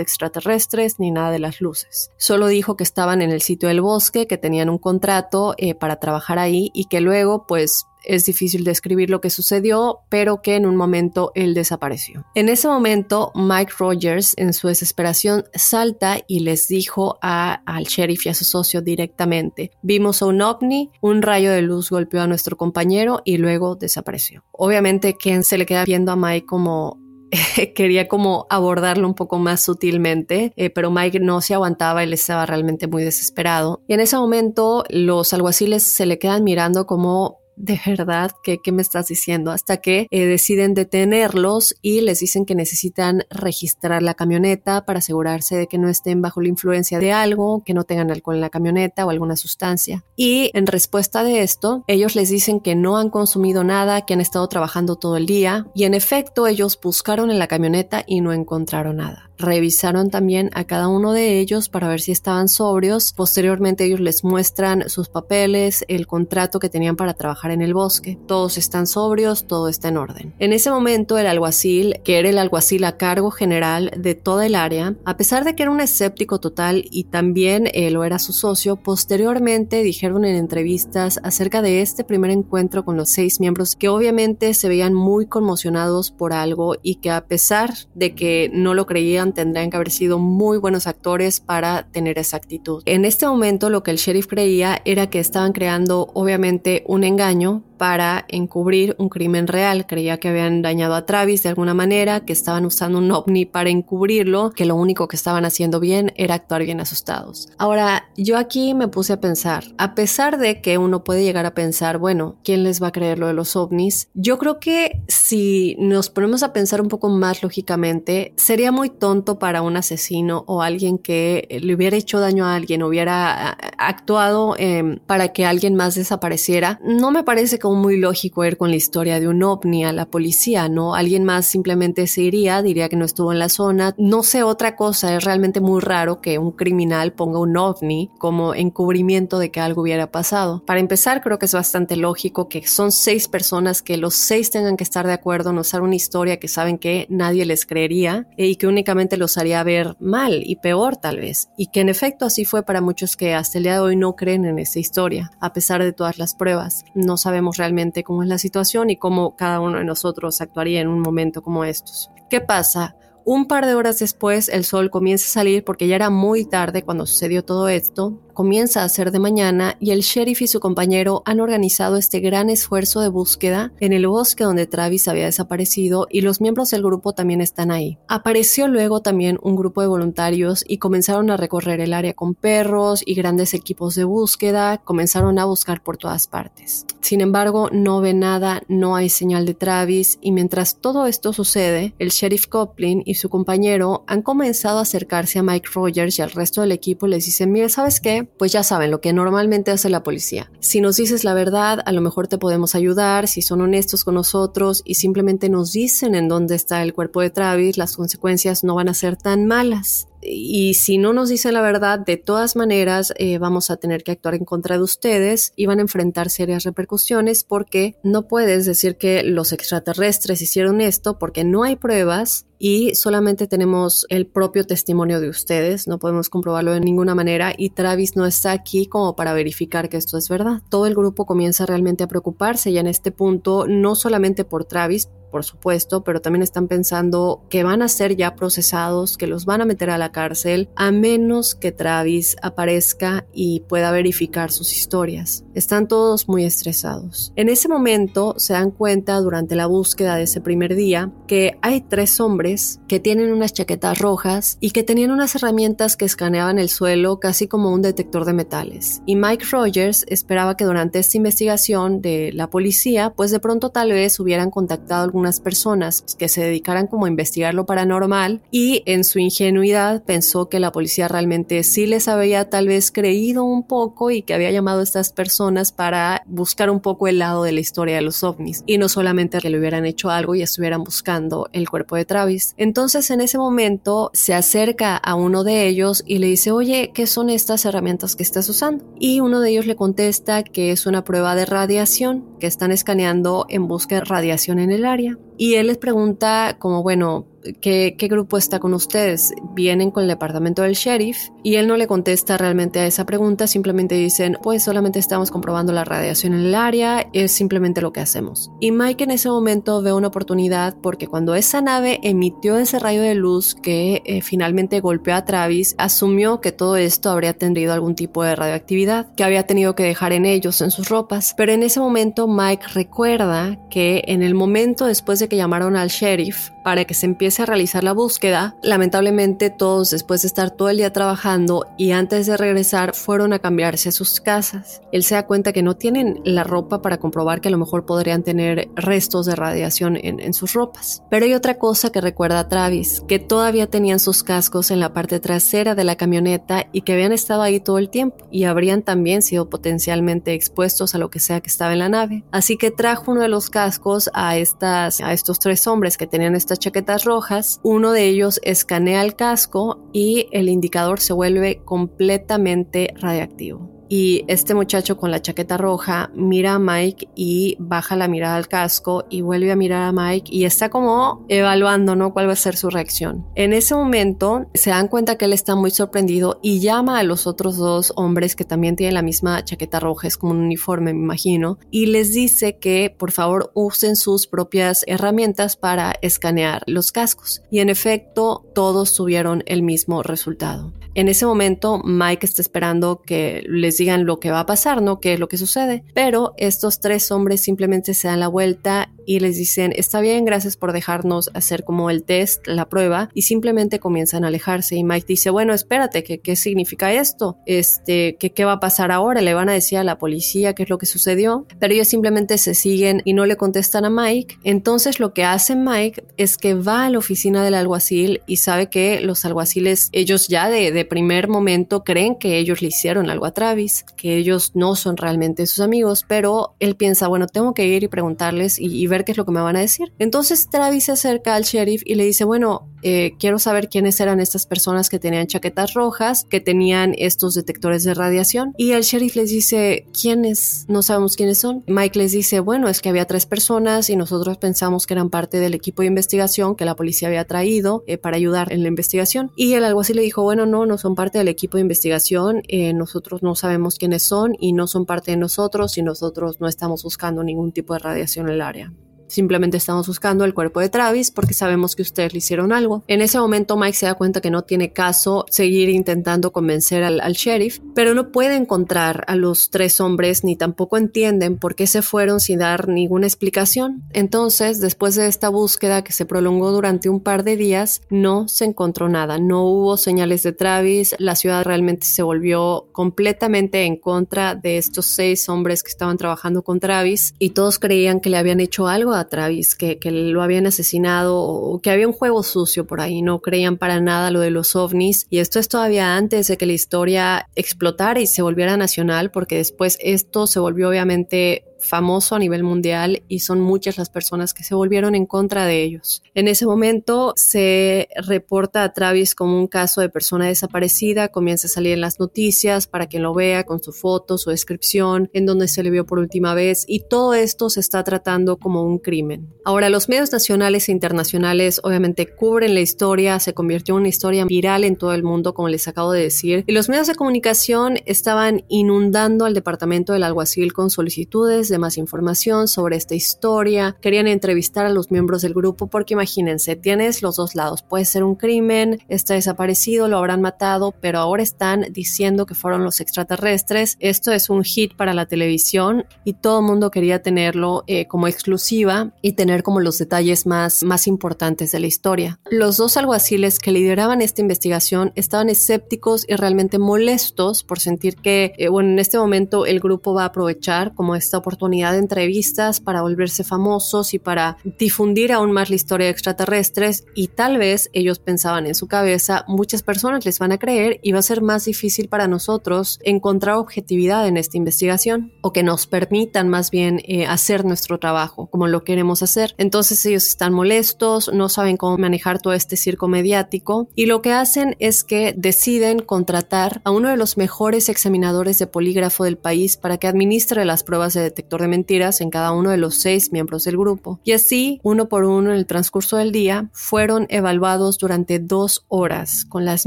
extraterrestres 0.00 0.98
ni 0.98 1.10
nada 1.10 1.30
de 1.30 1.38
las 1.38 1.60
luces. 1.60 2.12
Solo 2.16 2.46
dijo 2.46 2.78
que 2.78 2.84
estaban 2.84 3.20
en 3.20 3.30
el 3.30 3.42
sitio 3.42 3.68
del 3.68 3.82
bosque, 3.82 4.26
que 4.26 4.38
tenían 4.38 4.70
un 4.70 4.78
contrato 4.78 5.54
eh, 5.58 5.74
para 5.74 6.00
trabajar 6.00 6.38
ahí 6.38 6.70
y 6.72 6.86
que 6.86 7.02
luego 7.02 7.46
pues 7.46 7.88
es 8.04 8.24
difícil 8.24 8.64
describir 8.64 9.10
lo 9.10 9.20
que 9.20 9.30
sucedió, 9.30 10.00
pero 10.08 10.42
que 10.42 10.56
en 10.56 10.66
un 10.66 10.76
momento 10.76 11.32
él 11.34 11.54
desapareció. 11.54 12.24
En 12.34 12.48
ese 12.48 12.68
momento, 12.68 13.32
Mike 13.34 13.72
Rogers, 13.78 14.34
en 14.36 14.52
su 14.52 14.68
desesperación, 14.68 15.44
salta 15.54 16.18
y 16.26 16.40
les 16.40 16.68
dijo 16.68 17.18
al 17.20 17.84
sheriff 17.84 18.26
y 18.26 18.28
a 18.30 18.34
su 18.34 18.44
socio 18.44 18.82
directamente, 18.82 19.70
vimos 19.82 20.22
a 20.22 20.26
un 20.26 20.42
ovni, 20.42 20.90
un 21.00 21.22
rayo 21.22 21.50
de 21.52 21.62
luz 21.62 21.90
golpeó 21.90 22.22
a 22.22 22.26
nuestro 22.26 22.56
compañero 22.56 23.22
y 23.24 23.38
luego 23.38 23.76
desapareció. 23.76 24.44
Obviamente, 24.52 25.14
Ken 25.14 25.44
se 25.44 25.58
le 25.58 25.66
queda 25.66 25.84
viendo 25.84 26.12
a 26.12 26.16
Mike 26.16 26.46
como 26.46 27.04
quería 27.74 28.08
como 28.08 28.46
abordarlo 28.50 29.06
un 29.06 29.14
poco 29.14 29.38
más 29.38 29.62
sutilmente, 29.62 30.52
eh, 30.56 30.70
pero 30.70 30.90
Mike 30.90 31.20
no 31.20 31.40
se 31.40 31.54
aguantaba, 31.54 32.02
él 32.02 32.12
estaba 32.12 32.46
realmente 32.46 32.86
muy 32.86 33.04
desesperado. 33.04 33.82
Y 33.88 33.94
en 33.94 34.00
ese 34.00 34.16
momento 34.16 34.84
los 34.88 35.32
alguaciles 35.32 35.82
se 35.82 36.06
le 36.06 36.18
quedan 36.18 36.44
mirando 36.44 36.86
como 36.86 37.38
de 37.56 37.80
verdad, 37.84 38.32
¿qué, 38.42 38.58
qué 38.58 38.72
me 38.72 38.82
estás 38.82 39.08
diciendo? 39.08 39.50
Hasta 39.50 39.78
que 39.78 40.06
eh, 40.10 40.26
deciden 40.26 40.74
detenerlos 40.74 41.76
y 41.82 42.00
les 42.00 42.20
dicen 42.20 42.44
que 42.46 42.54
necesitan 42.54 43.24
registrar 43.30 44.02
la 44.02 44.14
camioneta 44.14 44.84
para 44.84 44.98
asegurarse 44.98 45.56
de 45.56 45.66
que 45.66 45.78
no 45.78 45.88
estén 45.88 46.22
bajo 46.22 46.40
la 46.40 46.48
influencia 46.48 46.98
de 46.98 47.12
algo, 47.12 47.62
que 47.64 47.74
no 47.74 47.84
tengan 47.84 48.10
alcohol 48.10 48.36
en 48.36 48.40
la 48.40 48.50
camioneta 48.50 49.06
o 49.06 49.10
alguna 49.10 49.36
sustancia. 49.36 50.04
Y 50.16 50.50
en 50.54 50.66
respuesta 50.66 51.24
de 51.24 51.42
esto, 51.42 51.84
ellos 51.86 52.14
les 52.14 52.28
dicen 52.28 52.60
que 52.60 52.74
no 52.74 52.96
han 52.96 53.10
consumido 53.10 53.64
nada, 53.64 54.02
que 54.02 54.14
han 54.14 54.20
estado 54.20 54.46
trabajando 54.48 54.96
todo 54.96 55.16
el 55.16 55.26
día 55.26 55.66
y 55.74 55.84
en 55.84 55.94
efecto 55.94 56.46
ellos 56.46 56.78
buscaron 56.82 57.30
en 57.30 57.38
la 57.38 57.46
camioneta 57.46 58.04
y 58.06 58.20
no 58.20 58.32
encontraron 58.32 58.96
nada. 58.96 59.30
Revisaron 59.36 60.10
también 60.10 60.50
a 60.54 60.64
cada 60.64 60.86
uno 60.86 61.12
de 61.12 61.40
ellos 61.40 61.68
para 61.68 61.88
ver 61.88 62.00
si 62.00 62.12
estaban 62.12 62.48
sobrios. 62.48 63.12
Posteriormente 63.12 63.84
ellos 63.84 63.98
les 63.98 64.22
muestran 64.22 64.88
sus 64.88 65.08
papeles, 65.08 65.84
el 65.88 66.06
contrato 66.06 66.60
que 66.60 66.68
tenían 66.68 66.94
para 66.94 67.14
trabajar 67.14 67.43
en 67.50 67.62
el 67.62 67.74
bosque. 67.74 68.18
Todos 68.26 68.58
están 68.58 68.86
sobrios, 68.86 69.46
todo 69.46 69.68
está 69.68 69.88
en 69.88 69.96
orden. 69.96 70.34
En 70.38 70.52
ese 70.52 70.70
momento 70.70 71.18
el 71.18 71.26
alguacil, 71.26 72.00
que 72.04 72.18
era 72.18 72.28
el 72.28 72.38
alguacil 72.38 72.84
a 72.84 72.96
cargo 72.96 73.30
general 73.30 73.90
de 73.96 74.14
toda 74.14 74.46
el 74.46 74.54
área, 74.54 74.96
a 75.04 75.16
pesar 75.16 75.44
de 75.44 75.54
que 75.54 75.62
era 75.62 75.72
un 75.72 75.80
escéptico 75.80 76.40
total 76.40 76.84
y 76.90 77.04
también 77.04 77.68
eh, 77.72 77.90
lo 77.90 78.04
era 78.04 78.18
su 78.18 78.32
socio, 78.32 78.76
posteriormente 78.76 79.82
dijeron 79.82 80.24
en 80.24 80.36
entrevistas 80.36 81.20
acerca 81.22 81.62
de 81.62 81.82
este 81.82 82.04
primer 82.04 82.30
encuentro 82.30 82.84
con 82.84 82.96
los 82.96 83.10
seis 83.10 83.40
miembros 83.40 83.76
que 83.76 83.88
obviamente 83.88 84.54
se 84.54 84.68
veían 84.68 84.94
muy 84.94 85.26
conmocionados 85.26 86.10
por 86.10 86.32
algo 86.32 86.76
y 86.82 86.96
que 86.96 87.10
a 87.10 87.26
pesar 87.26 87.74
de 87.94 88.14
que 88.14 88.50
no 88.52 88.74
lo 88.74 88.86
creían 88.86 89.34
tendrían 89.34 89.70
que 89.70 89.76
haber 89.76 89.90
sido 89.90 90.18
muy 90.18 90.58
buenos 90.58 90.86
actores 90.86 91.40
para 91.40 91.88
tener 91.90 92.18
esa 92.18 92.36
actitud. 92.36 92.82
En 92.86 93.04
este 93.04 93.26
momento 93.26 93.70
lo 93.70 93.82
que 93.82 93.90
el 93.90 93.98
sheriff 93.98 94.26
creía 94.26 94.80
era 94.84 95.10
que 95.10 95.18
estaban 95.18 95.52
creando 95.52 96.10
obviamente 96.14 96.84
un 96.86 97.04
engaño 97.04 97.33
compagnons 97.34 97.62
para 97.84 98.24
encubrir 98.28 98.96
un 98.98 99.10
crimen 99.10 99.46
real. 99.46 99.86
Creía 99.86 100.16
que 100.16 100.28
habían 100.28 100.62
dañado 100.62 100.94
a 100.94 101.04
Travis 101.04 101.42
de 101.42 101.50
alguna 101.50 101.74
manera, 101.74 102.20
que 102.20 102.32
estaban 102.32 102.64
usando 102.64 102.96
un 102.96 103.12
ovni 103.12 103.44
para 103.44 103.68
encubrirlo, 103.68 104.52
que 104.52 104.64
lo 104.64 104.74
único 104.74 105.06
que 105.06 105.16
estaban 105.16 105.44
haciendo 105.44 105.80
bien 105.80 106.10
era 106.16 106.34
actuar 106.34 106.64
bien 106.64 106.80
asustados. 106.80 107.50
Ahora, 107.58 108.08
yo 108.16 108.38
aquí 108.38 108.72
me 108.72 108.88
puse 108.88 109.12
a 109.12 109.20
pensar, 109.20 109.64
a 109.76 109.94
pesar 109.94 110.38
de 110.38 110.62
que 110.62 110.78
uno 110.78 111.04
puede 111.04 111.24
llegar 111.24 111.44
a 111.44 111.52
pensar, 111.52 111.98
bueno, 111.98 112.36
¿quién 112.42 112.64
les 112.64 112.82
va 112.82 112.86
a 112.86 112.92
creer 112.92 113.18
lo 113.18 113.26
de 113.26 113.34
los 113.34 113.54
ovnis? 113.54 114.08
Yo 114.14 114.38
creo 114.38 114.60
que 114.60 115.02
si 115.06 115.76
nos 115.78 116.08
ponemos 116.08 116.42
a 116.42 116.54
pensar 116.54 116.80
un 116.80 116.88
poco 116.88 117.10
más 117.10 117.42
lógicamente, 117.42 118.32
sería 118.38 118.72
muy 118.72 118.88
tonto 118.88 119.38
para 119.38 119.60
un 119.60 119.76
asesino 119.76 120.44
o 120.46 120.62
alguien 120.62 120.96
que 120.96 121.46
le 121.60 121.74
hubiera 121.74 121.98
hecho 121.98 122.18
daño 122.18 122.46
a 122.46 122.54
alguien, 122.54 122.82
hubiera 122.82 123.50
actuado 123.76 124.56
eh, 124.58 125.00
para 125.06 125.34
que 125.34 125.44
alguien 125.44 125.74
más 125.74 125.96
desapareciera. 125.96 126.80
No 126.82 127.10
me 127.10 127.24
parece 127.24 127.58
como 127.58 127.73
muy 127.74 127.96
lógico 127.96 128.44
ir 128.44 128.56
con 128.56 128.70
la 128.70 128.76
historia 128.76 129.20
de 129.20 129.28
un 129.28 129.42
ovni 129.42 129.84
a 129.84 129.92
la 129.92 130.06
policía, 130.06 130.68
¿no? 130.68 130.94
Alguien 130.94 131.24
más 131.24 131.46
simplemente 131.46 132.06
se 132.06 132.22
iría, 132.22 132.62
diría 132.62 132.88
que 132.88 132.96
no 132.96 133.04
estuvo 133.04 133.32
en 133.32 133.38
la 133.38 133.48
zona. 133.48 133.94
No 133.98 134.22
sé 134.22 134.42
otra 134.42 134.76
cosa, 134.76 135.16
es 135.16 135.24
realmente 135.24 135.60
muy 135.60 135.80
raro 135.80 136.20
que 136.20 136.38
un 136.38 136.52
criminal 136.52 137.12
ponga 137.12 137.38
un 137.38 137.56
ovni 137.56 138.10
como 138.18 138.54
encubrimiento 138.54 139.38
de 139.38 139.50
que 139.50 139.60
algo 139.60 139.82
hubiera 139.82 140.10
pasado. 140.10 140.62
Para 140.64 140.80
empezar, 140.80 141.22
creo 141.22 141.38
que 141.38 141.46
es 141.46 141.54
bastante 141.54 141.96
lógico 141.96 142.48
que 142.48 142.66
son 142.66 142.92
seis 142.92 143.28
personas 143.28 143.82
que 143.82 143.96
los 143.96 144.14
seis 144.14 144.50
tengan 144.50 144.76
que 144.76 144.84
estar 144.84 145.06
de 145.06 145.12
acuerdo 145.12 145.50
en 145.50 145.58
usar 145.58 145.82
una 145.82 145.94
historia 145.94 146.38
que 146.38 146.48
saben 146.48 146.78
que 146.78 147.06
nadie 147.08 147.44
les 147.44 147.66
creería 147.66 148.28
y 148.36 148.56
que 148.56 148.66
únicamente 148.66 149.16
los 149.16 149.38
haría 149.38 149.62
ver 149.62 149.96
mal 150.00 150.42
y 150.44 150.56
peor 150.56 150.96
tal 150.96 151.18
vez. 151.18 151.48
Y 151.56 151.68
que 151.68 151.80
en 151.80 151.88
efecto 151.88 152.26
así 152.26 152.44
fue 152.44 152.62
para 152.62 152.80
muchos 152.80 153.16
que 153.16 153.34
hasta 153.34 153.58
el 153.58 153.64
día 153.64 153.74
de 153.74 153.80
hoy 153.80 153.96
no 153.96 154.16
creen 154.16 154.44
en 154.44 154.58
esa 154.58 154.78
historia, 154.78 155.30
a 155.40 155.52
pesar 155.52 155.82
de 155.82 155.92
todas 155.92 156.18
las 156.18 156.34
pruebas. 156.34 156.84
No 156.94 157.16
sabemos 157.16 157.53
realmente 157.54 158.04
cómo 158.04 158.22
es 158.22 158.28
la 158.28 158.38
situación 158.38 158.90
y 158.90 158.96
cómo 158.96 159.36
cada 159.36 159.60
uno 159.60 159.78
de 159.78 159.84
nosotros 159.84 160.40
actuaría 160.40 160.80
en 160.80 160.88
un 160.88 161.00
momento 161.00 161.42
como 161.42 161.64
estos. 161.64 162.10
¿Qué 162.28 162.40
pasa? 162.40 162.96
Un 163.24 163.46
par 163.46 163.66
de 163.66 163.74
horas 163.74 163.98
después 163.98 164.48
el 164.48 164.64
sol 164.64 164.90
comienza 164.90 165.26
a 165.26 165.42
salir 165.42 165.64
porque 165.64 165.88
ya 165.88 165.96
era 165.96 166.10
muy 166.10 166.44
tarde 166.44 166.82
cuando 166.82 167.06
sucedió 167.06 167.44
todo 167.44 167.68
esto 167.68 168.20
comienza 168.34 168.84
a 168.84 168.88
ser 168.88 169.12
de 169.12 169.18
mañana 169.18 169.76
y 169.80 169.92
el 169.92 170.00
sheriff 170.00 170.42
y 170.42 170.48
su 170.48 170.60
compañero 170.60 171.22
han 171.24 171.40
organizado 171.40 171.96
este 171.96 172.20
gran 172.20 172.50
esfuerzo 172.50 173.00
de 173.00 173.08
búsqueda 173.08 173.72
en 173.80 173.92
el 173.92 174.06
bosque 174.06 174.44
donde 174.44 174.66
Travis 174.66 175.08
había 175.08 175.24
desaparecido 175.24 176.06
y 176.10 176.20
los 176.20 176.40
miembros 176.40 176.70
del 176.70 176.82
grupo 176.82 177.12
también 177.12 177.40
están 177.40 177.70
ahí. 177.70 177.98
Apareció 178.08 178.68
luego 178.68 179.00
también 179.00 179.38
un 179.42 179.56
grupo 179.56 179.80
de 179.80 179.86
voluntarios 179.86 180.64
y 180.66 180.78
comenzaron 180.78 181.30
a 181.30 181.36
recorrer 181.36 181.80
el 181.80 181.94
área 181.94 182.14
con 182.14 182.34
perros 182.34 183.02
y 183.06 183.14
grandes 183.14 183.54
equipos 183.54 183.94
de 183.94 184.04
búsqueda, 184.04 184.78
comenzaron 184.78 185.38
a 185.38 185.44
buscar 185.44 185.82
por 185.82 185.96
todas 185.96 186.26
partes. 186.26 186.84
Sin 187.00 187.20
embargo, 187.20 187.70
no 187.72 188.00
ve 188.00 188.14
nada, 188.14 188.62
no 188.68 188.96
hay 188.96 189.08
señal 189.08 189.46
de 189.46 189.54
Travis 189.54 190.18
y 190.20 190.32
mientras 190.32 190.76
todo 190.76 191.06
esto 191.06 191.32
sucede, 191.32 191.94
el 191.98 192.10
sheriff 192.10 192.46
Coplin 192.46 193.02
y 193.04 193.14
su 193.14 193.28
compañero 193.28 194.04
han 194.06 194.22
comenzado 194.22 194.78
a 194.78 194.82
acercarse 194.82 195.38
a 195.38 195.42
Mike 195.42 195.68
Rogers 195.74 196.18
y 196.18 196.22
al 196.22 196.30
resto 196.30 196.62
del 196.62 196.72
equipo 196.72 197.06
les 197.06 197.24
dicen, 197.24 197.52
mire, 197.52 197.68
¿sabes 197.68 198.00
qué? 198.00 198.23
Pues 198.38 198.52
ya 198.52 198.62
saben 198.62 198.90
lo 198.90 199.00
que 199.00 199.12
normalmente 199.12 199.70
hace 199.70 199.88
la 199.88 200.02
policía. 200.02 200.50
Si 200.60 200.80
nos 200.80 200.96
dices 200.96 201.24
la 201.24 201.34
verdad, 201.34 201.80
a 201.84 201.92
lo 201.92 202.00
mejor 202.00 202.28
te 202.28 202.38
podemos 202.38 202.74
ayudar, 202.74 203.28
si 203.28 203.42
son 203.42 203.60
honestos 203.60 204.04
con 204.04 204.14
nosotros 204.14 204.82
y 204.84 204.94
simplemente 204.94 205.48
nos 205.48 205.72
dicen 205.72 206.14
en 206.14 206.28
dónde 206.28 206.54
está 206.54 206.82
el 206.82 206.94
cuerpo 206.94 207.20
de 207.20 207.30
Travis, 207.30 207.78
las 207.78 207.96
consecuencias 207.96 208.64
no 208.64 208.74
van 208.74 208.88
a 208.88 208.94
ser 208.94 209.16
tan 209.16 209.46
malas 209.46 210.08
y 210.24 210.74
si 210.74 210.98
no 210.98 211.12
nos 211.12 211.28
dicen 211.28 211.54
la 211.54 211.60
verdad, 211.60 211.98
de 211.98 212.16
todas 212.16 212.56
maneras 212.56 213.12
eh, 213.16 213.38
vamos 213.38 213.70
a 213.70 213.76
tener 213.76 214.02
que 214.02 214.12
actuar 214.12 214.34
en 214.34 214.44
contra 214.44 214.76
de 214.76 214.82
ustedes 214.82 215.52
y 215.56 215.66
van 215.66 215.78
a 215.78 215.82
enfrentar 215.82 216.30
serias 216.30 216.64
repercusiones 216.64 217.44
porque 217.44 217.96
no 218.02 218.26
puedes 218.26 218.66
decir 218.66 218.96
que 218.96 219.22
los 219.22 219.52
extraterrestres 219.52 220.42
hicieron 220.42 220.80
esto 220.80 221.18
porque 221.18 221.44
no 221.44 221.62
hay 221.62 221.76
pruebas 221.76 222.46
y 222.58 222.94
solamente 222.94 223.46
tenemos 223.46 224.06
el 224.08 224.26
propio 224.26 224.64
testimonio 224.64 225.20
de 225.20 225.28
ustedes, 225.28 225.86
no 225.86 225.98
podemos 225.98 226.30
comprobarlo 226.30 226.72
de 226.72 226.80
ninguna 226.80 227.14
manera 227.14 227.52
y 227.56 227.70
Travis 227.70 228.16
no 228.16 228.24
está 228.24 228.52
aquí 228.52 228.86
como 228.86 229.16
para 229.16 229.34
verificar 229.34 229.88
que 229.88 229.96
esto 229.96 230.16
es 230.16 230.28
verdad. 230.28 230.62
Todo 230.70 230.86
el 230.86 230.94
grupo 230.94 231.26
comienza 231.26 231.66
realmente 231.66 232.04
a 232.04 232.08
preocuparse 232.08 232.72
ya 232.72 232.80
en 232.80 232.86
este 232.86 233.10
punto, 233.10 233.66
no 233.66 233.94
solamente 233.94 234.44
por 234.44 234.64
Travis, 234.64 235.08
por 235.34 235.44
supuesto, 235.44 236.04
pero 236.04 236.20
también 236.20 236.44
están 236.44 236.68
pensando 236.68 237.42
que 237.50 237.64
van 237.64 237.82
a 237.82 237.88
ser 237.88 238.14
ya 238.14 238.36
procesados, 238.36 239.18
que 239.18 239.26
los 239.26 239.46
van 239.46 239.60
a 239.60 239.64
meter 239.64 239.90
a 239.90 239.98
la 239.98 240.12
cárcel, 240.14 240.70
a 240.76 240.92
menos 240.92 241.54
que 241.54 241.72
Travis 241.72 242.36
aparezca 242.40 243.26
y 243.32 243.60
pueda 243.68 243.90
verificar 243.90 244.50
sus 244.50 244.72
historias. 244.72 245.44
Están 245.54 245.88
todos 245.88 246.28
muy 246.28 246.44
estresados. 246.44 247.32
En 247.36 247.48
ese 247.48 247.68
momento 247.68 248.34
se 248.38 248.52
dan 248.52 248.70
cuenta 248.70 249.16
durante 249.18 249.56
la 249.56 249.66
búsqueda 249.66 250.16
de 250.16 250.22
ese 250.22 250.40
primer 250.40 250.76
día 250.76 251.12
que 251.26 251.58
hay 251.60 251.80
tres 251.80 252.20
hombres 252.20 252.80
que 252.86 253.00
tienen 253.00 253.32
unas 253.32 253.52
chaquetas 253.52 253.98
rojas 253.98 254.56
y 254.60 254.70
que 254.70 254.84
tenían 254.84 255.10
unas 255.10 255.34
herramientas 255.34 255.96
que 255.96 256.04
escaneaban 256.04 256.58
el 256.58 256.68
suelo 256.68 257.18
casi 257.18 257.48
como 257.48 257.72
un 257.72 257.82
detector 257.82 258.24
de 258.24 258.32
metales. 258.32 259.02
Y 259.04 259.16
Mike 259.16 259.46
Rogers 259.50 260.06
esperaba 260.08 260.56
que 260.56 260.64
durante 260.64 261.00
esta 261.00 261.16
investigación 261.16 262.00
de 262.00 262.30
la 262.32 262.48
policía, 262.48 263.12
pues 263.14 263.32
de 263.32 263.40
pronto 263.40 263.70
tal 263.70 263.90
vez 263.90 264.20
hubieran 264.20 264.50
contactado 264.50 265.02
algún 265.02 265.24
personas 265.42 266.04
que 266.18 266.28
se 266.28 266.42
dedicaran 266.42 266.86
como 266.86 267.06
a 267.06 267.08
investigar 267.08 267.54
lo 267.54 267.66
paranormal 267.66 268.42
y 268.50 268.82
en 268.86 269.04
su 269.04 269.18
ingenuidad 269.18 270.03
pensó 270.04 270.48
que 270.48 270.60
la 270.60 270.72
policía 270.72 271.08
realmente 271.08 271.62
sí 271.62 271.86
les 271.86 272.08
había 272.08 272.48
tal 272.50 272.68
vez 272.68 272.90
creído 272.90 273.44
un 273.44 273.66
poco 273.66 274.10
y 274.10 274.22
que 274.22 274.34
había 274.34 274.50
llamado 274.50 274.80
a 274.80 274.82
estas 274.82 275.12
personas 275.12 275.72
para 275.72 276.22
buscar 276.26 276.70
un 276.70 276.80
poco 276.80 277.08
el 277.08 277.18
lado 277.18 277.42
de 277.42 277.52
la 277.52 277.60
historia 277.60 277.96
de 277.96 278.02
los 278.02 278.22
ovnis 278.22 278.62
y 278.66 278.78
no 278.78 278.88
solamente 278.88 279.38
que 279.38 279.50
le 279.50 279.58
hubieran 279.58 279.86
hecho 279.86 280.10
algo 280.10 280.34
y 280.34 280.42
estuvieran 280.42 280.84
buscando 280.84 281.48
el 281.52 281.68
cuerpo 281.68 281.96
de 281.96 282.04
Travis. 282.04 282.54
Entonces 282.56 283.10
en 283.10 283.20
ese 283.20 283.38
momento 283.38 284.10
se 284.12 284.34
acerca 284.34 284.96
a 284.96 285.14
uno 285.14 285.44
de 285.44 285.66
ellos 285.66 286.02
y 286.06 286.18
le 286.18 286.28
dice, 286.28 286.52
oye, 286.52 286.90
¿qué 286.94 287.06
son 287.06 287.30
estas 287.30 287.64
herramientas 287.64 288.16
que 288.16 288.22
estás 288.22 288.48
usando? 288.48 288.84
Y 288.98 289.20
uno 289.20 289.40
de 289.40 289.50
ellos 289.50 289.66
le 289.66 289.76
contesta 289.76 290.42
que 290.42 290.70
es 290.70 290.86
una 290.86 291.04
prueba 291.04 291.34
de 291.34 291.46
radiación 291.46 292.24
que 292.38 292.46
están 292.46 292.72
escaneando 292.72 293.46
en 293.48 293.68
busca 293.68 293.96
de 293.96 294.00
radiación 294.02 294.58
en 294.58 294.70
el 294.70 294.84
área. 294.84 295.18
Y 295.36 295.54
él 295.54 295.66
les 295.68 295.78
pregunta 295.78 296.56
como, 296.58 296.82
bueno, 296.82 297.26
¿qué, 297.60 297.96
grupo 298.08 298.38
está 298.38 298.58
con 298.58 298.74
ustedes? 298.74 299.32
Vienen 299.54 299.90
con 299.90 300.04
el 300.04 300.08
departamento 300.08 300.62
del 300.62 300.74
sheriff 300.74 301.28
y 301.42 301.56
él 301.56 301.66
no 301.66 301.76
le 301.76 301.86
contesta 301.86 302.36
realmente 302.36 302.80
a 302.80 302.86
esa 302.86 303.04
pregunta, 303.04 303.46
simplemente 303.46 303.94
dicen, 303.94 304.38
pues 304.42 304.62
solamente 304.62 304.98
estamos 304.98 305.30
comprobando 305.30 305.72
la 305.72 305.84
radiación 305.84 306.34
en 306.34 306.40
el 306.40 306.54
área, 306.54 307.08
es 307.12 307.32
simplemente 307.32 307.80
lo 307.80 307.92
que 307.92 308.00
hacemos. 308.00 308.50
Y 308.60 308.70
Mike 308.70 309.04
en 309.04 309.10
ese 309.10 309.28
momento 309.28 309.82
ve 309.82 309.92
una 309.92 310.08
oportunidad 310.08 310.76
porque 310.80 311.06
cuando 311.06 311.34
esa 311.34 311.60
nave 311.60 312.00
emitió 312.02 312.56
ese 312.56 312.78
rayo 312.78 313.02
de 313.02 313.14
luz 313.14 313.54
que 313.54 314.02
eh, 314.04 314.22
finalmente 314.22 314.80
golpeó 314.80 315.14
a 315.14 315.24
Travis, 315.24 315.74
asumió 315.78 316.40
que 316.40 316.52
todo 316.52 316.76
esto 316.76 317.10
habría 317.10 317.34
tenido 317.34 317.72
algún 317.72 317.94
tipo 317.94 318.22
de 318.22 318.36
radioactividad 318.36 319.14
que 319.14 319.24
había 319.24 319.46
tenido 319.46 319.74
que 319.74 319.82
dejar 319.82 320.12
en 320.12 320.24
ellos, 320.24 320.60
en 320.60 320.70
sus 320.70 320.88
ropas. 320.88 321.34
Pero 321.36 321.52
en 321.52 321.62
ese 321.62 321.80
momento 321.80 322.26
Mike 322.26 322.66
recuerda 322.74 323.58
que 323.68 324.02
en 324.06 324.22
el 324.22 324.34
momento 324.34 324.86
después 324.86 325.18
de 325.18 325.23
que 325.28 325.36
llamaron 325.36 325.76
al 325.76 325.88
sheriff 325.88 326.50
para 326.64 326.86
que 326.86 326.94
se 326.94 327.06
empiece 327.06 327.42
a 327.42 327.46
realizar 327.46 327.84
la 327.84 327.92
búsqueda, 327.92 328.56
lamentablemente 328.62 329.50
todos 329.50 329.90
después 329.90 330.22
de 330.22 330.28
estar 330.28 330.50
todo 330.50 330.70
el 330.70 330.78
día 330.78 330.92
trabajando 330.92 331.66
y 331.76 331.92
antes 331.92 332.26
de 332.26 332.36
regresar 332.36 332.94
fueron 332.94 333.32
a 333.34 333.38
cambiarse 333.38 333.90
a 333.90 333.92
sus 333.92 334.20
casas. 334.20 334.80
Él 334.90 335.04
se 335.04 335.14
da 335.14 335.26
cuenta 335.26 335.52
que 335.52 335.62
no 335.62 335.76
tienen 335.76 336.20
la 336.24 336.42
ropa 336.42 336.80
para 336.80 336.98
comprobar 336.98 337.40
que 337.40 337.48
a 337.48 337.50
lo 337.50 337.58
mejor 337.58 337.84
podrían 337.84 338.22
tener 338.22 338.68
restos 338.74 339.26
de 339.26 339.36
radiación 339.36 339.96
en, 339.96 340.34
sus 340.34 340.54
ropas. 340.54 341.02
Pero 341.10 341.26
hay 341.26 341.34
otra 341.34 341.58
cosa 341.58 341.92
que 341.92 342.00
recuerda 342.00 342.40
a 342.40 342.48
Travis, 342.48 343.02
que 343.06 343.18
todavía 343.18 343.68
tenían 343.68 344.00
sus 344.00 344.22
cascos 344.22 344.70
en 344.70 344.80
la 344.80 344.92
parte 344.92 345.20
trasera 345.20 345.74
de 345.74 345.84
la 345.84 345.96
camioneta 345.96 346.66
y 346.72 346.80
que 346.80 346.94
habían 346.94 347.12
estado 347.12 347.42
ahí 347.42 347.60
todo 347.60 347.78
el 347.78 347.90
tiempo 347.90 348.26
y 348.30 348.44
habrían 348.44 348.82
también 348.82 349.22
sido 349.22 349.50
potencialmente 349.50 350.32
expuestos 350.32 350.94
a 350.94 350.98
lo 350.98 351.10
que 351.10 351.20
sea 351.20 351.40
que 351.40 351.50
estaba 351.50 351.72
en 351.74 351.78
la 351.80 351.88
nave. 351.88 352.24
Así 352.32 352.56
que 352.56 352.70
trajo 352.70 353.12
uno 353.12 353.20
de 353.20 353.28
los 353.28 353.50
cascos 353.50 354.10
a, 354.14 354.36
estas, 354.36 355.00
estos 355.14 355.38
tres 355.38 355.66
hombres 355.66 355.96
que 355.96 356.06
tenían 356.06 356.34
estas 356.34 356.58
chaquetas 356.58 357.04
rojas 357.04 357.60
uno 357.62 357.92
de 357.92 358.04
ellos 358.04 358.40
escanea 358.42 359.02
el 359.02 359.16
casco 359.16 359.88
y 359.92 360.28
el 360.32 360.48
indicador 360.48 361.00
se 361.00 361.12
vuelve 361.12 361.62
completamente 361.64 362.94
radiactivo 362.98 363.73
y 363.88 364.24
este 364.28 364.54
muchacho 364.54 364.96
con 364.96 365.10
la 365.10 365.20
chaqueta 365.20 365.56
roja 365.56 366.10
mira 366.14 366.54
a 366.54 366.58
Mike 366.58 367.08
y 367.14 367.56
baja 367.58 367.96
la 367.96 368.08
mirada 368.08 368.36
al 368.36 368.48
casco 368.48 369.04
y 369.10 369.20
vuelve 369.20 369.52
a 369.52 369.56
mirar 369.56 369.82
a 369.82 369.92
Mike 369.92 370.30
y 370.34 370.44
está 370.44 370.68
como 370.68 371.24
evaluando, 371.28 371.96
¿no? 371.96 372.12
¿Cuál 372.12 372.28
va 372.28 372.32
a 372.32 372.36
ser 372.36 372.56
su 372.56 372.70
reacción? 372.70 373.26
En 373.34 373.52
ese 373.52 373.74
momento 373.74 374.46
se 374.54 374.70
dan 374.70 374.88
cuenta 374.88 375.16
que 375.16 375.26
él 375.26 375.32
está 375.32 375.54
muy 375.54 375.70
sorprendido 375.70 376.38
y 376.42 376.60
llama 376.60 376.98
a 376.98 377.02
los 377.02 377.26
otros 377.26 377.56
dos 377.56 377.92
hombres 377.96 378.36
que 378.36 378.44
también 378.44 378.76
tienen 378.76 378.94
la 378.94 379.02
misma 379.02 379.44
chaqueta 379.44 379.80
roja, 379.80 380.08
es 380.08 380.16
como 380.16 380.32
un 380.32 380.40
uniforme, 380.40 380.92
me 380.92 381.00
imagino, 381.00 381.58
y 381.70 381.86
les 381.86 382.12
dice 382.12 382.58
que 382.58 382.94
por 382.96 383.12
favor 383.12 383.50
usen 383.54 383.96
sus 383.96 384.26
propias 384.26 384.84
herramientas 384.86 385.56
para 385.56 385.94
escanear 386.02 386.62
los 386.66 386.92
cascos. 386.92 387.42
Y 387.50 387.60
en 387.60 387.68
efecto, 387.68 388.44
todos 388.54 388.94
tuvieron 388.94 389.42
el 389.46 389.62
mismo 389.62 390.02
resultado. 390.02 390.72
En 390.94 391.08
ese 391.08 391.26
momento, 391.26 391.82
Mike 391.84 392.24
está 392.24 392.40
esperando 392.40 393.02
que 393.02 393.42
les 393.48 393.78
digan 393.78 394.06
lo 394.06 394.20
que 394.20 394.30
va 394.30 394.40
a 394.40 394.46
pasar, 394.46 394.80
¿no? 394.80 395.00
¿Qué 395.00 395.14
es 395.14 395.20
lo 395.20 395.28
que 395.28 395.36
sucede? 395.36 395.82
Pero 395.92 396.34
estos 396.36 396.80
tres 396.80 397.10
hombres 397.10 397.42
simplemente 397.42 397.94
se 397.94 398.08
dan 398.08 398.20
la 398.20 398.28
vuelta 398.28 398.90
y 399.06 399.20
les 399.20 399.36
dicen, 399.36 399.72
está 399.76 400.00
bien, 400.00 400.24
gracias 400.24 400.56
por 400.56 400.72
dejarnos 400.72 401.30
hacer 401.34 401.64
como 401.64 401.90
el 401.90 402.04
test, 402.04 402.46
la 402.46 402.68
prueba, 402.68 403.10
y 403.12 403.22
simplemente 403.22 403.78
comienzan 403.78 404.24
a 404.24 404.28
alejarse. 404.28 404.76
Y 404.76 404.84
Mike 404.84 405.06
dice, 405.06 405.30
bueno, 405.30 405.52
espérate, 405.52 406.04
¿qué, 406.04 406.20
qué 406.20 406.36
significa 406.36 406.92
esto? 406.92 407.38
Este, 407.46 408.16
¿qué, 408.18 408.30
¿Qué 408.30 408.44
va 408.44 408.52
a 408.52 408.60
pasar 408.60 408.92
ahora? 408.92 409.20
Le 409.20 409.34
van 409.34 409.48
a 409.48 409.52
decir 409.52 409.78
a 409.78 409.84
la 409.84 409.98
policía 409.98 410.54
qué 410.54 410.62
es 410.62 410.70
lo 410.70 410.78
que 410.78 410.86
sucedió, 410.86 411.46
pero 411.58 411.74
ellos 411.74 411.88
simplemente 411.88 412.38
se 412.38 412.54
siguen 412.54 413.02
y 413.04 413.12
no 413.12 413.26
le 413.26 413.36
contestan 413.36 413.84
a 413.84 413.90
Mike. 413.90 414.38
Entonces 414.44 415.00
lo 415.00 415.12
que 415.12 415.24
hace 415.24 415.56
Mike 415.56 416.04
es 416.16 416.36
que 416.36 416.54
va 416.54 416.86
a 416.86 416.90
la 416.90 416.98
oficina 416.98 417.44
del 417.44 417.54
alguacil 417.54 418.22
y 418.26 418.36
sabe 418.36 418.70
que 418.70 419.00
los 419.00 419.24
alguaciles, 419.24 419.88
ellos 419.92 420.28
ya 420.28 420.48
de, 420.48 420.72
de 420.72 420.83
primer 420.84 421.28
momento 421.28 421.84
creen 421.84 422.16
que 422.16 422.38
ellos 422.38 422.62
le 422.62 422.68
hicieron 422.68 423.10
algo 423.10 423.26
a 423.26 423.32
Travis 423.32 423.84
que 423.96 424.16
ellos 424.16 424.52
no 424.54 424.76
son 424.76 424.96
realmente 424.96 425.46
sus 425.46 425.60
amigos, 425.60 426.04
pero 426.06 426.54
él 426.60 426.76
piensa, 426.76 427.08
bueno, 427.08 427.26
tengo 427.26 427.54
que 427.54 427.66
ir 427.66 427.82
y 427.82 427.88
preguntarles 427.88 428.58
y, 428.58 428.66
y 428.66 428.86
ver 428.86 429.04
qué 429.04 429.12
es 429.12 429.18
lo 429.18 429.24
que 429.24 429.32
me 429.32 429.40
van 429.40 429.56
a 429.56 429.60
decir. 429.60 429.92
Entonces 429.98 430.48
Travis 430.50 430.84
se 430.84 430.92
acerca 430.92 431.34
al 431.34 431.44
sheriff 431.44 431.82
y 431.84 431.94
le 431.94 432.04
dice, 432.04 432.24
bueno, 432.24 432.68
eh, 432.86 433.14
quiero 433.18 433.38
saber 433.38 433.70
quiénes 433.70 433.98
eran 433.98 434.20
estas 434.20 434.44
personas 434.44 434.90
que 434.90 434.98
tenían 434.98 435.26
chaquetas 435.26 435.72
rojas, 435.72 436.26
que 436.28 436.40
tenían 436.40 436.94
estos 436.98 437.32
detectores 437.32 437.82
de 437.82 437.94
radiación. 437.94 438.52
Y 438.58 438.72
el 438.72 438.82
sheriff 438.82 439.16
les 439.16 439.30
dice, 439.30 439.86
¿quiénes? 439.98 440.66
No 440.68 440.82
sabemos 440.82 441.16
quiénes 441.16 441.38
son. 441.38 441.64
Mike 441.66 441.98
les 441.98 442.12
dice, 442.12 442.40
bueno, 442.40 442.68
es 442.68 442.82
que 442.82 442.90
había 442.90 443.06
tres 443.06 443.24
personas 443.24 443.88
y 443.88 443.96
nosotros 443.96 444.36
pensamos 444.36 444.86
que 444.86 444.92
eran 444.92 445.08
parte 445.08 445.38
del 445.40 445.54
equipo 445.54 445.80
de 445.80 445.88
investigación 445.88 446.56
que 446.56 446.66
la 446.66 446.76
policía 446.76 447.08
había 447.08 447.24
traído 447.24 447.84
eh, 447.86 447.96
para 447.96 448.18
ayudar 448.18 448.52
en 448.52 448.62
la 448.62 448.68
investigación. 448.68 449.32
Y 449.34 449.54
el 449.54 449.64
alguacil 449.64 449.96
le 449.96 450.02
dijo, 450.02 450.22
bueno, 450.22 450.44
no, 450.44 450.66
no 450.66 450.73
son 450.78 450.94
parte 450.94 451.18
del 451.18 451.28
equipo 451.28 451.56
de 451.56 451.62
investigación, 451.62 452.42
eh, 452.48 452.72
nosotros 452.72 453.22
no 453.22 453.34
sabemos 453.34 453.78
quiénes 453.78 454.02
son 454.02 454.34
y 454.38 454.52
no 454.52 454.66
son 454.66 454.86
parte 454.86 455.10
de 455.10 455.16
nosotros 455.16 455.76
y 455.78 455.82
nosotros 455.82 456.40
no 456.40 456.48
estamos 456.48 456.82
buscando 456.82 457.22
ningún 457.22 457.52
tipo 457.52 457.74
de 457.74 457.80
radiación 457.80 458.28
en 458.28 458.34
el 458.34 458.40
área. 458.40 458.72
Simplemente 459.14 459.58
estamos 459.58 459.86
buscando 459.86 460.24
el 460.24 460.34
cuerpo 460.34 460.58
de 460.58 460.68
Travis 460.68 461.12
porque 461.12 461.34
sabemos 461.34 461.76
que 461.76 461.82
ustedes 461.82 462.12
le 462.12 462.18
hicieron 462.18 462.52
algo. 462.52 462.82
En 462.88 463.00
ese 463.00 463.20
momento 463.20 463.56
Mike 463.56 463.76
se 463.76 463.86
da 463.86 463.94
cuenta 463.94 464.20
que 464.20 464.28
no 464.28 464.42
tiene 464.42 464.72
caso 464.72 465.24
seguir 465.30 465.68
intentando 465.68 466.32
convencer 466.32 466.82
al, 466.82 467.12
sheriff, 467.12 467.60
pero 467.76 467.94
no 467.94 468.10
puede 468.10 468.34
encontrar 468.34 469.04
a 469.06 469.14
los 469.14 469.50
tres 469.50 469.80
hombres 469.80 470.24
ni 470.24 470.34
tampoco 470.34 470.78
entienden 470.78 471.36
por 471.36 471.54
qué 471.54 471.68
se 471.68 471.80
fueron 471.80 472.18
sin 472.18 472.40
dar 472.40 472.66
ninguna 472.66 473.06
explicación. 473.06 473.84
Entonces, 473.92 474.60
después 474.60 474.96
de 474.96 475.06
esta 475.06 475.28
búsqueda 475.28 475.84
que 475.84 475.92
se 475.92 476.06
prolongó 476.06 476.50
durante 476.50 476.88
un 476.88 476.98
par 476.98 477.22
de 477.22 477.36
días, 477.36 477.82
no 477.90 478.26
se 478.26 478.46
encontró 478.46 478.88
nada, 478.88 479.18
no 479.18 479.44
hubo 479.44 479.76
señales 479.76 480.24
de 480.24 480.32
Travis, 480.32 480.96
la 480.98 481.14
ciudad 481.14 481.44
realmente 481.44 481.86
se 481.86 482.02
volvió 482.02 482.66
completamente 482.72 483.62
en 483.62 483.76
contra 483.76 484.34
de 484.34 484.58
estos 484.58 484.86
seis 484.86 485.28
hombres 485.28 485.62
que 485.62 485.70
estaban 485.70 485.98
trabajando 485.98 486.42
con 486.42 486.58
Travis 486.58 487.14
y 487.20 487.30
todos 487.30 487.60
creían 487.60 488.00
que 488.00 488.10
le 488.10 488.16
habían 488.16 488.40
hecho 488.40 488.66
algo 488.66 489.03
Travis, 489.08 489.54
que, 489.54 489.78
que, 489.78 489.90
lo 489.90 490.22
habían 490.22 490.46
asesinado 490.46 491.18
o 491.18 491.60
que 491.60 491.70
había 491.70 491.86
un 491.86 491.92
juego 491.92 492.22
sucio 492.22 492.66
por 492.66 492.80
ahí, 492.80 493.02
no 493.02 493.20
creían 493.20 493.56
para 493.56 493.80
nada 493.80 494.10
lo 494.10 494.20
de 494.20 494.30
los 494.30 494.56
ovnis. 494.56 495.06
Y 495.10 495.18
esto 495.18 495.38
es 495.38 495.48
todavía 495.48 495.96
antes 495.96 496.28
de 496.28 496.36
que 496.36 496.46
la 496.46 496.52
historia 496.52 497.28
explotara 497.34 498.00
y 498.00 498.06
se 498.06 498.22
volviera 498.22 498.56
nacional, 498.56 499.10
porque 499.10 499.36
después 499.36 499.78
esto 499.80 500.26
se 500.26 500.40
volvió 500.40 500.68
obviamente 500.68 501.44
famoso 501.64 502.14
a 502.14 502.18
nivel 502.18 502.44
mundial 502.44 503.02
y 503.08 503.20
son 503.20 503.40
muchas 503.40 503.78
las 503.78 503.90
personas 503.90 504.34
que 504.34 504.44
se 504.44 504.54
volvieron 504.54 504.94
en 504.94 505.06
contra 505.06 505.46
de 505.46 505.62
ellos. 505.62 506.02
En 506.14 506.28
ese 506.28 506.46
momento 506.46 507.12
se 507.16 507.88
reporta 507.96 508.62
a 508.62 508.72
Travis 508.72 509.14
como 509.14 509.38
un 509.38 509.46
caso 509.46 509.80
de 509.80 509.88
persona 509.88 510.26
desaparecida, 510.26 511.08
comienza 511.08 511.46
a 511.46 511.50
salir 511.50 511.72
en 511.72 511.80
las 511.80 511.98
noticias 511.98 512.66
para 512.66 512.88
que 512.88 512.98
lo 512.98 513.14
vea 513.14 513.44
con 513.44 513.62
su 513.62 513.72
foto, 513.72 514.18
su 514.18 514.30
descripción, 514.30 515.10
en 515.12 515.26
donde 515.26 515.48
se 515.48 515.62
le 515.62 515.70
vio 515.70 515.86
por 515.86 515.98
última 515.98 516.34
vez 516.34 516.64
y 516.68 516.80
todo 516.80 517.14
esto 517.14 517.50
se 517.50 517.60
está 517.60 517.82
tratando 517.82 518.36
como 518.36 518.62
un 518.62 518.78
crimen. 518.78 519.32
Ahora, 519.44 519.68
los 519.70 519.88
medios 519.88 520.12
nacionales 520.12 520.68
e 520.68 520.72
internacionales 520.72 521.60
obviamente 521.62 522.06
cubren 522.06 522.54
la 522.54 522.60
historia, 522.60 523.18
se 523.20 523.34
convirtió 523.34 523.74
en 523.74 523.80
una 523.80 523.88
historia 523.88 524.24
viral 524.24 524.64
en 524.64 524.76
todo 524.76 524.92
el 524.92 525.02
mundo, 525.02 525.34
como 525.34 525.48
les 525.48 525.66
acabo 525.68 525.92
de 525.92 526.02
decir, 526.02 526.44
y 526.46 526.52
los 526.52 526.68
medios 526.68 526.86
de 526.86 526.94
comunicación 526.94 527.78
estaban 527.86 528.44
inundando 528.48 529.24
al 529.24 529.34
departamento 529.34 529.92
del 529.92 530.02
alguacil 530.02 530.52
con 530.52 530.70
solicitudes 530.70 531.48
de 531.48 531.53
más 531.58 531.78
información 531.78 532.48
sobre 532.48 532.76
esta 532.76 532.94
historia, 532.94 533.76
querían 533.80 534.06
entrevistar 534.06 534.66
a 534.66 534.70
los 534.70 534.90
miembros 534.90 535.22
del 535.22 535.34
grupo 535.34 535.66
porque 535.66 535.94
imagínense, 535.94 536.56
tienes 536.56 537.02
los 537.02 537.16
dos 537.16 537.34
lados, 537.34 537.62
puede 537.62 537.84
ser 537.84 538.04
un 538.04 538.14
crimen, 538.14 538.80
está 538.88 539.14
desaparecido, 539.14 539.88
lo 539.88 539.98
habrán 539.98 540.20
matado, 540.20 540.74
pero 540.80 540.98
ahora 540.98 541.22
están 541.22 541.66
diciendo 541.70 542.26
que 542.26 542.34
fueron 542.34 542.64
los 542.64 542.80
extraterrestres, 542.80 543.76
esto 543.80 544.12
es 544.12 544.30
un 544.30 544.44
hit 544.44 544.74
para 544.76 544.94
la 544.94 545.06
televisión 545.06 545.84
y 546.04 546.14
todo 546.14 546.40
el 546.40 546.46
mundo 546.46 546.70
quería 546.70 547.02
tenerlo 547.02 547.64
eh, 547.66 547.86
como 547.86 548.08
exclusiva 548.08 548.92
y 549.02 549.12
tener 549.12 549.42
como 549.42 549.60
los 549.60 549.78
detalles 549.78 550.26
más, 550.26 550.62
más 550.62 550.86
importantes 550.86 551.52
de 551.52 551.60
la 551.60 551.66
historia. 551.66 552.18
Los 552.30 552.56
dos 552.56 552.76
alguaciles 552.76 553.38
que 553.38 553.52
lideraban 553.52 554.02
esta 554.02 554.20
investigación 554.20 554.92
estaban 554.94 555.28
escépticos 555.28 556.04
y 556.08 556.16
realmente 556.16 556.58
molestos 556.58 557.44
por 557.44 557.60
sentir 557.60 557.96
que, 557.96 558.32
eh, 558.38 558.48
bueno, 558.48 558.70
en 558.70 558.78
este 558.78 558.98
momento 558.98 559.46
el 559.46 559.60
grupo 559.60 559.94
va 559.94 560.02
a 560.02 560.06
aprovechar 560.06 560.74
como 560.74 560.94
esta 560.96 561.18
oportunidad 561.18 561.43
de 561.48 561.78
entrevistas 561.78 562.60
para 562.60 562.82
volverse 562.82 563.22
famosos 563.22 563.94
y 563.94 563.98
para 563.98 564.38
difundir 564.58 565.12
aún 565.12 565.32
más 565.32 565.50
la 565.50 565.56
historia 565.56 565.86
de 565.86 565.92
extraterrestres 565.92 566.84
y 566.94 567.08
tal 567.08 567.38
vez 567.38 567.70
ellos 567.72 567.98
pensaban 567.98 568.46
en 568.46 568.54
su 568.54 568.66
cabeza 568.66 569.24
muchas 569.28 569.62
personas 569.62 570.04
les 570.04 570.18
van 570.18 570.32
a 570.32 570.38
creer 570.38 570.80
y 570.82 570.92
va 570.92 570.98
a 570.98 571.02
ser 571.02 571.22
más 571.22 571.44
difícil 571.44 571.88
para 571.88 572.08
nosotros 572.08 572.80
encontrar 572.82 573.36
objetividad 573.36 574.06
en 574.08 574.16
esta 574.16 574.36
investigación 574.36 575.12
o 575.20 575.32
que 575.32 575.42
nos 575.42 575.66
permitan 575.66 576.28
más 576.28 576.50
bien 576.50 576.80
eh, 576.84 577.06
hacer 577.06 577.44
nuestro 577.44 577.78
trabajo 577.78 578.26
como 578.26 578.48
lo 578.48 578.64
queremos 578.64 579.02
hacer. 579.02 579.34
Entonces 579.38 579.84
ellos 579.86 580.06
están 580.06 580.32
molestos, 580.32 581.10
no 581.12 581.28
saben 581.28 581.56
cómo 581.56 581.78
manejar 581.78 582.20
todo 582.20 582.32
este 582.32 582.56
circo 582.56 582.88
mediático 582.88 583.68
y 583.74 583.86
lo 583.86 584.02
que 584.02 584.12
hacen 584.12 584.56
es 584.58 584.82
que 584.82 585.14
deciden 585.16 585.80
contratar 585.80 586.62
a 586.64 586.70
uno 586.70 586.88
de 586.88 586.96
los 586.96 587.16
mejores 587.16 587.68
examinadores 587.68 588.38
de 588.38 588.46
polígrafo 588.46 589.04
del 589.04 589.18
país 589.18 589.56
para 589.56 589.78
que 589.78 589.86
administre 589.86 590.44
las 590.44 590.64
pruebas 590.64 590.94
de 590.94 591.10
detector 591.24 591.40
de 591.40 591.48
mentiras 591.48 592.00
en 592.00 592.10
cada 592.10 592.32
uno 592.32 592.50
de 592.50 592.58
los 592.58 592.76
seis 592.76 593.10
miembros 593.10 593.44
del 593.44 593.56
grupo. 593.56 594.00
Y 594.04 594.12
así, 594.12 594.60
uno 594.62 594.88
por 594.88 595.04
uno 595.04 595.30
en 595.30 595.36
el 595.36 595.46
transcurso 595.46 595.96
del 595.96 596.12
día, 596.12 596.50
fueron 596.52 597.06
evaluados 597.08 597.78
durante 597.78 598.18
dos 598.18 598.64
horas, 598.68 599.24
con 599.24 599.44
las 599.44 599.66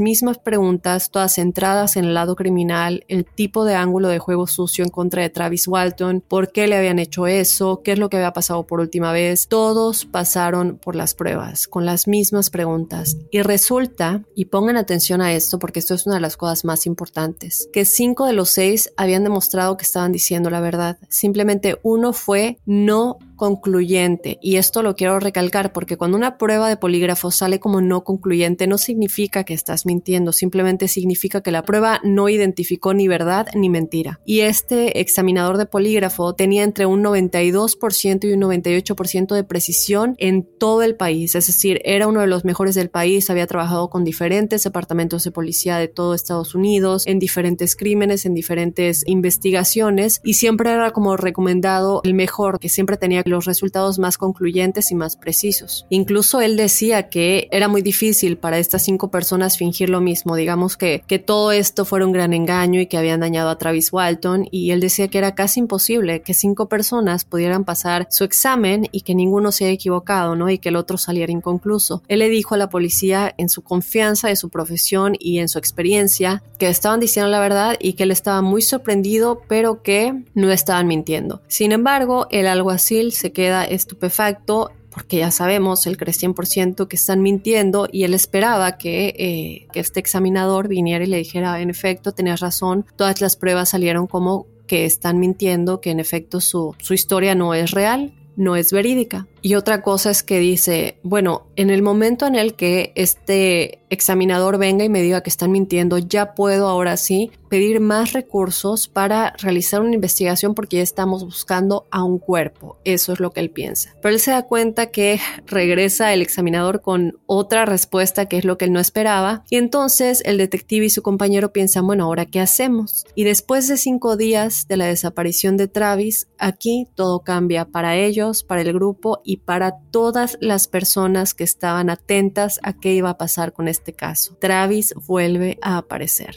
mismas 0.00 0.38
preguntas, 0.38 1.10
todas 1.10 1.34
centradas 1.34 1.96
en 1.96 2.04
el 2.04 2.14
lado 2.14 2.36
criminal, 2.36 3.04
el 3.08 3.24
tipo 3.24 3.64
de 3.64 3.74
ángulo 3.74 4.08
de 4.08 4.18
juego 4.18 4.46
sucio 4.46 4.84
en 4.84 4.90
contra 4.90 5.22
de 5.22 5.30
Travis 5.30 5.66
Walton, 5.66 6.22
por 6.26 6.52
qué 6.52 6.68
le 6.68 6.76
habían 6.76 6.98
hecho 6.98 7.26
eso, 7.26 7.82
qué 7.82 7.92
es 7.92 7.98
lo 7.98 8.08
que 8.08 8.18
había 8.18 8.32
pasado 8.32 8.66
por 8.66 8.80
última 8.80 9.12
vez. 9.12 9.48
Todos 9.48 10.04
pasaron 10.04 10.78
por 10.78 10.94
las 10.94 11.14
pruebas, 11.14 11.66
con 11.66 11.84
las 11.84 12.06
mismas 12.06 12.50
preguntas. 12.50 13.16
Y 13.30 13.42
resulta, 13.42 14.22
y 14.34 14.46
pongan 14.46 14.76
atención 14.76 15.20
a 15.20 15.32
esto 15.32 15.58
porque 15.58 15.80
esto 15.80 15.94
es 15.94 16.06
una 16.06 16.16
de 16.16 16.20
las 16.20 16.36
cosas 16.36 16.64
más 16.64 16.86
importantes, 16.86 17.68
que 17.72 17.84
cinco 17.84 18.26
de 18.26 18.32
los 18.32 18.50
seis 18.50 18.92
habían 18.96 19.24
demostrado 19.24 19.76
que 19.76 19.84
estaban 19.84 20.12
diciendo 20.12 20.50
la 20.50 20.60
verdad. 20.60 20.98
Simplemente 21.08 21.47
uno 21.82 22.12
fue 22.12 22.58
no 22.66 23.18
concluyente. 23.38 24.38
Y 24.42 24.56
esto 24.56 24.82
lo 24.82 24.94
quiero 24.94 25.18
recalcar 25.18 25.72
porque 25.72 25.96
cuando 25.96 26.18
una 26.18 26.36
prueba 26.36 26.68
de 26.68 26.76
polígrafo 26.76 27.30
sale 27.30 27.58
como 27.58 27.80
no 27.80 28.04
concluyente 28.04 28.66
no 28.66 28.76
significa 28.76 29.44
que 29.44 29.54
estás 29.54 29.86
mintiendo, 29.86 30.32
simplemente 30.34 30.88
significa 30.88 31.40
que 31.40 31.50
la 31.50 31.62
prueba 31.62 32.00
no 32.04 32.28
identificó 32.28 32.92
ni 32.92 33.08
verdad 33.08 33.46
ni 33.54 33.70
mentira. 33.70 34.20
Y 34.26 34.40
este 34.40 35.00
examinador 35.00 35.56
de 35.56 35.64
polígrafo 35.64 36.34
tenía 36.34 36.64
entre 36.64 36.84
un 36.84 37.02
92% 37.02 38.28
y 38.28 38.32
un 38.32 38.42
98% 38.42 39.34
de 39.34 39.44
precisión 39.44 40.14
en 40.18 40.46
todo 40.58 40.82
el 40.82 40.96
país, 40.96 41.34
es 41.34 41.46
decir, 41.46 41.80
era 41.84 42.08
uno 42.08 42.20
de 42.20 42.26
los 42.26 42.44
mejores 42.44 42.74
del 42.74 42.90
país, 42.90 43.30
había 43.30 43.46
trabajado 43.46 43.88
con 43.88 44.04
diferentes 44.04 44.64
departamentos 44.64 45.24
de 45.24 45.30
policía 45.30 45.78
de 45.78 45.88
todo 45.88 46.14
Estados 46.14 46.54
Unidos, 46.54 47.06
en 47.06 47.20
diferentes 47.20 47.76
crímenes, 47.76 48.26
en 48.26 48.34
diferentes 48.34 49.04
investigaciones 49.06 50.20
y 50.24 50.34
siempre 50.34 50.72
era 50.72 50.90
como 50.90 51.16
recomendado 51.16 52.00
el 52.02 52.14
mejor, 52.14 52.58
que 52.58 52.68
siempre 52.68 52.96
tenía 52.96 53.22
los 53.28 53.44
resultados 53.44 53.98
más 53.98 54.18
concluyentes 54.18 54.90
y 54.90 54.94
más 54.94 55.16
precisos. 55.16 55.86
Incluso 55.90 56.40
él 56.40 56.56
decía 56.56 57.08
que 57.08 57.48
era 57.50 57.68
muy 57.68 57.82
difícil 57.82 58.36
para 58.36 58.58
estas 58.58 58.82
cinco 58.82 59.10
personas 59.10 59.58
fingir 59.58 59.90
lo 59.90 60.00
mismo, 60.00 60.36
digamos 60.36 60.76
que, 60.76 61.02
que 61.06 61.18
todo 61.18 61.52
esto 61.52 61.84
fuera 61.84 62.06
un 62.06 62.12
gran 62.12 62.32
engaño 62.32 62.80
y 62.80 62.86
que 62.86 62.98
habían 62.98 63.20
dañado 63.20 63.50
a 63.50 63.58
Travis 63.58 63.92
Walton 63.92 64.46
y 64.50 64.70
él 64.70 64.80
decía 64.80 65.08
que 65.08 65.18
era 65.18 65.34
casi 65.34 65.60
imposible 65.60 66.22
que 66.22 66.34
cinco 66.34 66.68
personas 66.68 67.24
pudieran 67.24 67.64
pasar 67.64 68.06
su 68.10 68.24
examen 68.24 68.88
y 68.92 69.02
que 69.02 69.14
ninguno 69.14 69.52
se 69.52 69.64
haya 69.64 69.74
equivocado, 69.74 70.34
¿no? 70.36 70.50
Y 70.50 70.58
que 70.58 70.70
el 70.70 70.76
otro 70.76 70.98
saliera 70.98 71.32
inconcluso. 71.32 72.02
Él 72.08 72.20
le 72.20 72.28
dijo 72.28 72.54
a 72.54 72.58
la 72.58 72.68
policía 72.68 73.34
en 73.36 73.48
su 73.48 73.62
confianza 73.62 74.28
de 74.28 74.36
su 74.36 74.48
profesión 74.48 75.14
y 75.18 75.38
en 75.38 75.48
su 75.48 75.58
experiencia 75.58 76.42
que 76.58 76.68
estaban 76.68 77.00
diciendo 77.00 77.30
la 77.30 77.40
verdad 77.40 77.76
y 77.80 77.94
que 77.94 78.04
él 78.04 78.10
estaba 78.10 78.42
muy 78.42 78.62
sorprendido, 78.62 79.42
pero 79.48 79.82
que 79.82 80.24
no 80.34 80.50
estaban 80.50 80.86
mintiendo. 80.86 81.42
Sin 81.48 81.72
embargo, 81.72 82.26
el 82.30 82.46
alguacil 82.46 83.12
se 83.18 83.32
queda 83.32 83.64
estupefacto 83.64 84.70
porque 84.90 85.18
ya 85.18 85.30
sabemos, 85.30 85.86
el 85.86 85.96
cree 85.96 86.12
100% 86.12 86.88
que 86.88 86.96
están 86.96 87.22
mintiendo 87.22 87.88
y 87.92 88.02
él 88.02 88.14
esperaba 88.14 88.78
que, 88.78 89.14
eh, 89.18 89.68
que 89.72 89.80
este 89.80 90.00
examinador 90.00 90.66
viniera 90.66 91.04
y 91.04 91.06
le 91.06 91.18
dijera, 91.18 91.60
en 91.60 91.70
efecto, 91.70 92.12
tenías 92.12 92.40
razón, 92.40 92.84
todas 92.96 93.20
las 93.20 93.36
pruebas 93.36 93.68
salieron 93.68 94.06
como 94.08 94.46
que 94.66 94.84
están 94.84 95.20
mintiendo, 95.20 95.80
que 95.80 95.90
en 95.90 96.00
efecto 96.00 96.40
su, 96.40 96.74
su 96.78 96.94
historia 96.94 97.34
no 97.34 97.54
es 97.54 97.70
real, 97.70 98.12
no 98.36 98.56
es 98.56 98.72
verídica. 98.72 99.26
Y 99.42 99.54
otra 99.54 99.82
cosa 99.82 100.10
es 100.10 100.22
que 100.22 100.38
dice, 100.38 100.98
bueno, 101.02 101.46
en 101.56 101.70
el 101.70 101.82
momento 101.82 102.26
en 102.26 102.34
el 102.34 102.54
que 102.54 102.92
este 102.94 103.80
examinador 103.90 104.58
venga 104.58 104.84
y 104.84 104.88
me 104.88 105.02
diga 105.02 105.22
que 105.22 105.30
están 105.30 105.52
mintiendo, 105.52 105.98
ya 105.98 106.34
puedo 106.34 106.68
ahora 106.68 106.96
sí 106.96 107.30
pedir 107.48 107.80
más 107.80 108.12
recursos 108.12 108.88
para 108.88 109.34
realizar 109.38 109.80
una 109.80 109.94
investigación 109.94 110.54
porque 110.54 110.76
ya 110.76 110.82
estamos 110.82 111.24
buscando 111.24 111.86
a 111.90 112.04
un 112.04 112.18
cuerpo. 112.18 112.76
Eso 112.84 113.12
es 113.12 113.20
lo 113.20 113.30
que 113.30 113.40
él 113.40 113.50
piensa. 113.50 113.94
Pero 114.02 114.14
él 114.14 114.20
se 114.20 114.32
da 114.32 114.42
cuenta 114.42 114.90
que 114.90 115.18
regresa 115.46 116.12
el 116.12 116.20
examinador 116.20 116.82
con 116.82 117.18
otra 117.26 117.64
respuesta 117.64 118.26
que 118.26 118.38
es 118.38 118.44
lo 118.44 118.58
que 118.58 118.66
él 118.66 118.72
no 118.72 118.80
esperaba. 118.80 119.44
Y 119.50 119.56
entonces 119.56 120.22
el 120.26 120.36
detective 120.36 120.86
y 120.86 120.90
su 120.90 121.02
compañero 121.02 121.52
piensan, 121.52 121.86
bueno, 121.86 122.04
ahora 122.04 122.26
qué 122.26 122.40
hacemos? 122.40 123.06
Y 123.14 123.24
después 123.24 123.68
de 123.68 123.78
cinco 123.78 124.16
días 124.16 124.66
de 124.68 124.76
la 124.76 124.86
desaparición 124.86 125.56
de 125.56 125.68
Travis, 125.68 126.28
aquí 126.38 126.86
todo 126.94 127.20
cambia 127.20 127.64
para 127.64 127.96
ellos, 127.96 128.42
para 128.42 128.62
el 128.62 128.72
grupo 128.72 129.22
y 129.28 129.36
para 129.36 129.80
todas 129.90 130.38
las 130.40 130.68
personas 130.68 131.34
que 131.34 131.44
estaban 131.44 131.90
atentas 131.90 132.58
a 132.62 132.72
qué 132.72 132.94
iba 132.94 133.10
a 133.10 133.18
pasar 133.18 133.52
con 133.52 133.68
este 133.68 133.92
caso. 133.92 134.34
Travis 134.40 134.94
vuelve 135.06 135.58
a 135.60 135.76
aparecer. 135.76 136.34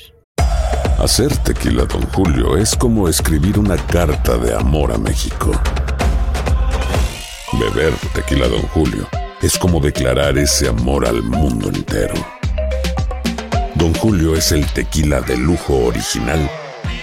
Hacer 1.00 1.38
tequila, 1.38 1.86
don 1.86 2.02
Julio, 2.08 2.58
es 2.58 2.76
como 2.76 3.08
escribir 3.08 3.58
una 3.58 3.78
carta 3.78 4.38
de 4.38 4.54
amor 4.54 4.92
a 4.92 4.98
México. 4.98 5.54
Beber 7.54 7.94
tequila, 8.14 8.50
don 8.50 8.64
Julio, 8.64 9.08
es 9.42 9.58
como 9.58 9.80
declarar 9.80 10.38
ese 10.38 10.68
amor 10.68 11.08
al 11.08 11.24
mundo 11.24 11.70
entero. 11.70 12.16
Don 13.76 13.94
Julio 13.94 14.36
es 14.36 14.52
el 14.52 14.66
tequila 14.66 15.22
de 15.22 15.38
lujo 15.38 15.78
original, 15.86 16.52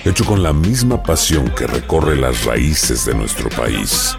hecho 0.05 0.26
con 0.26 0.43
la 0.43 0.53
misma 0.53 1.03
pasión 1.03 1.49
que 1.57 1.66
recorre 1.66 2.14
las 2.14 2.45
raíces 2.45 3.07
de 3.07 3.14
nuestro 3.14 3.49
país. 3.49 4.18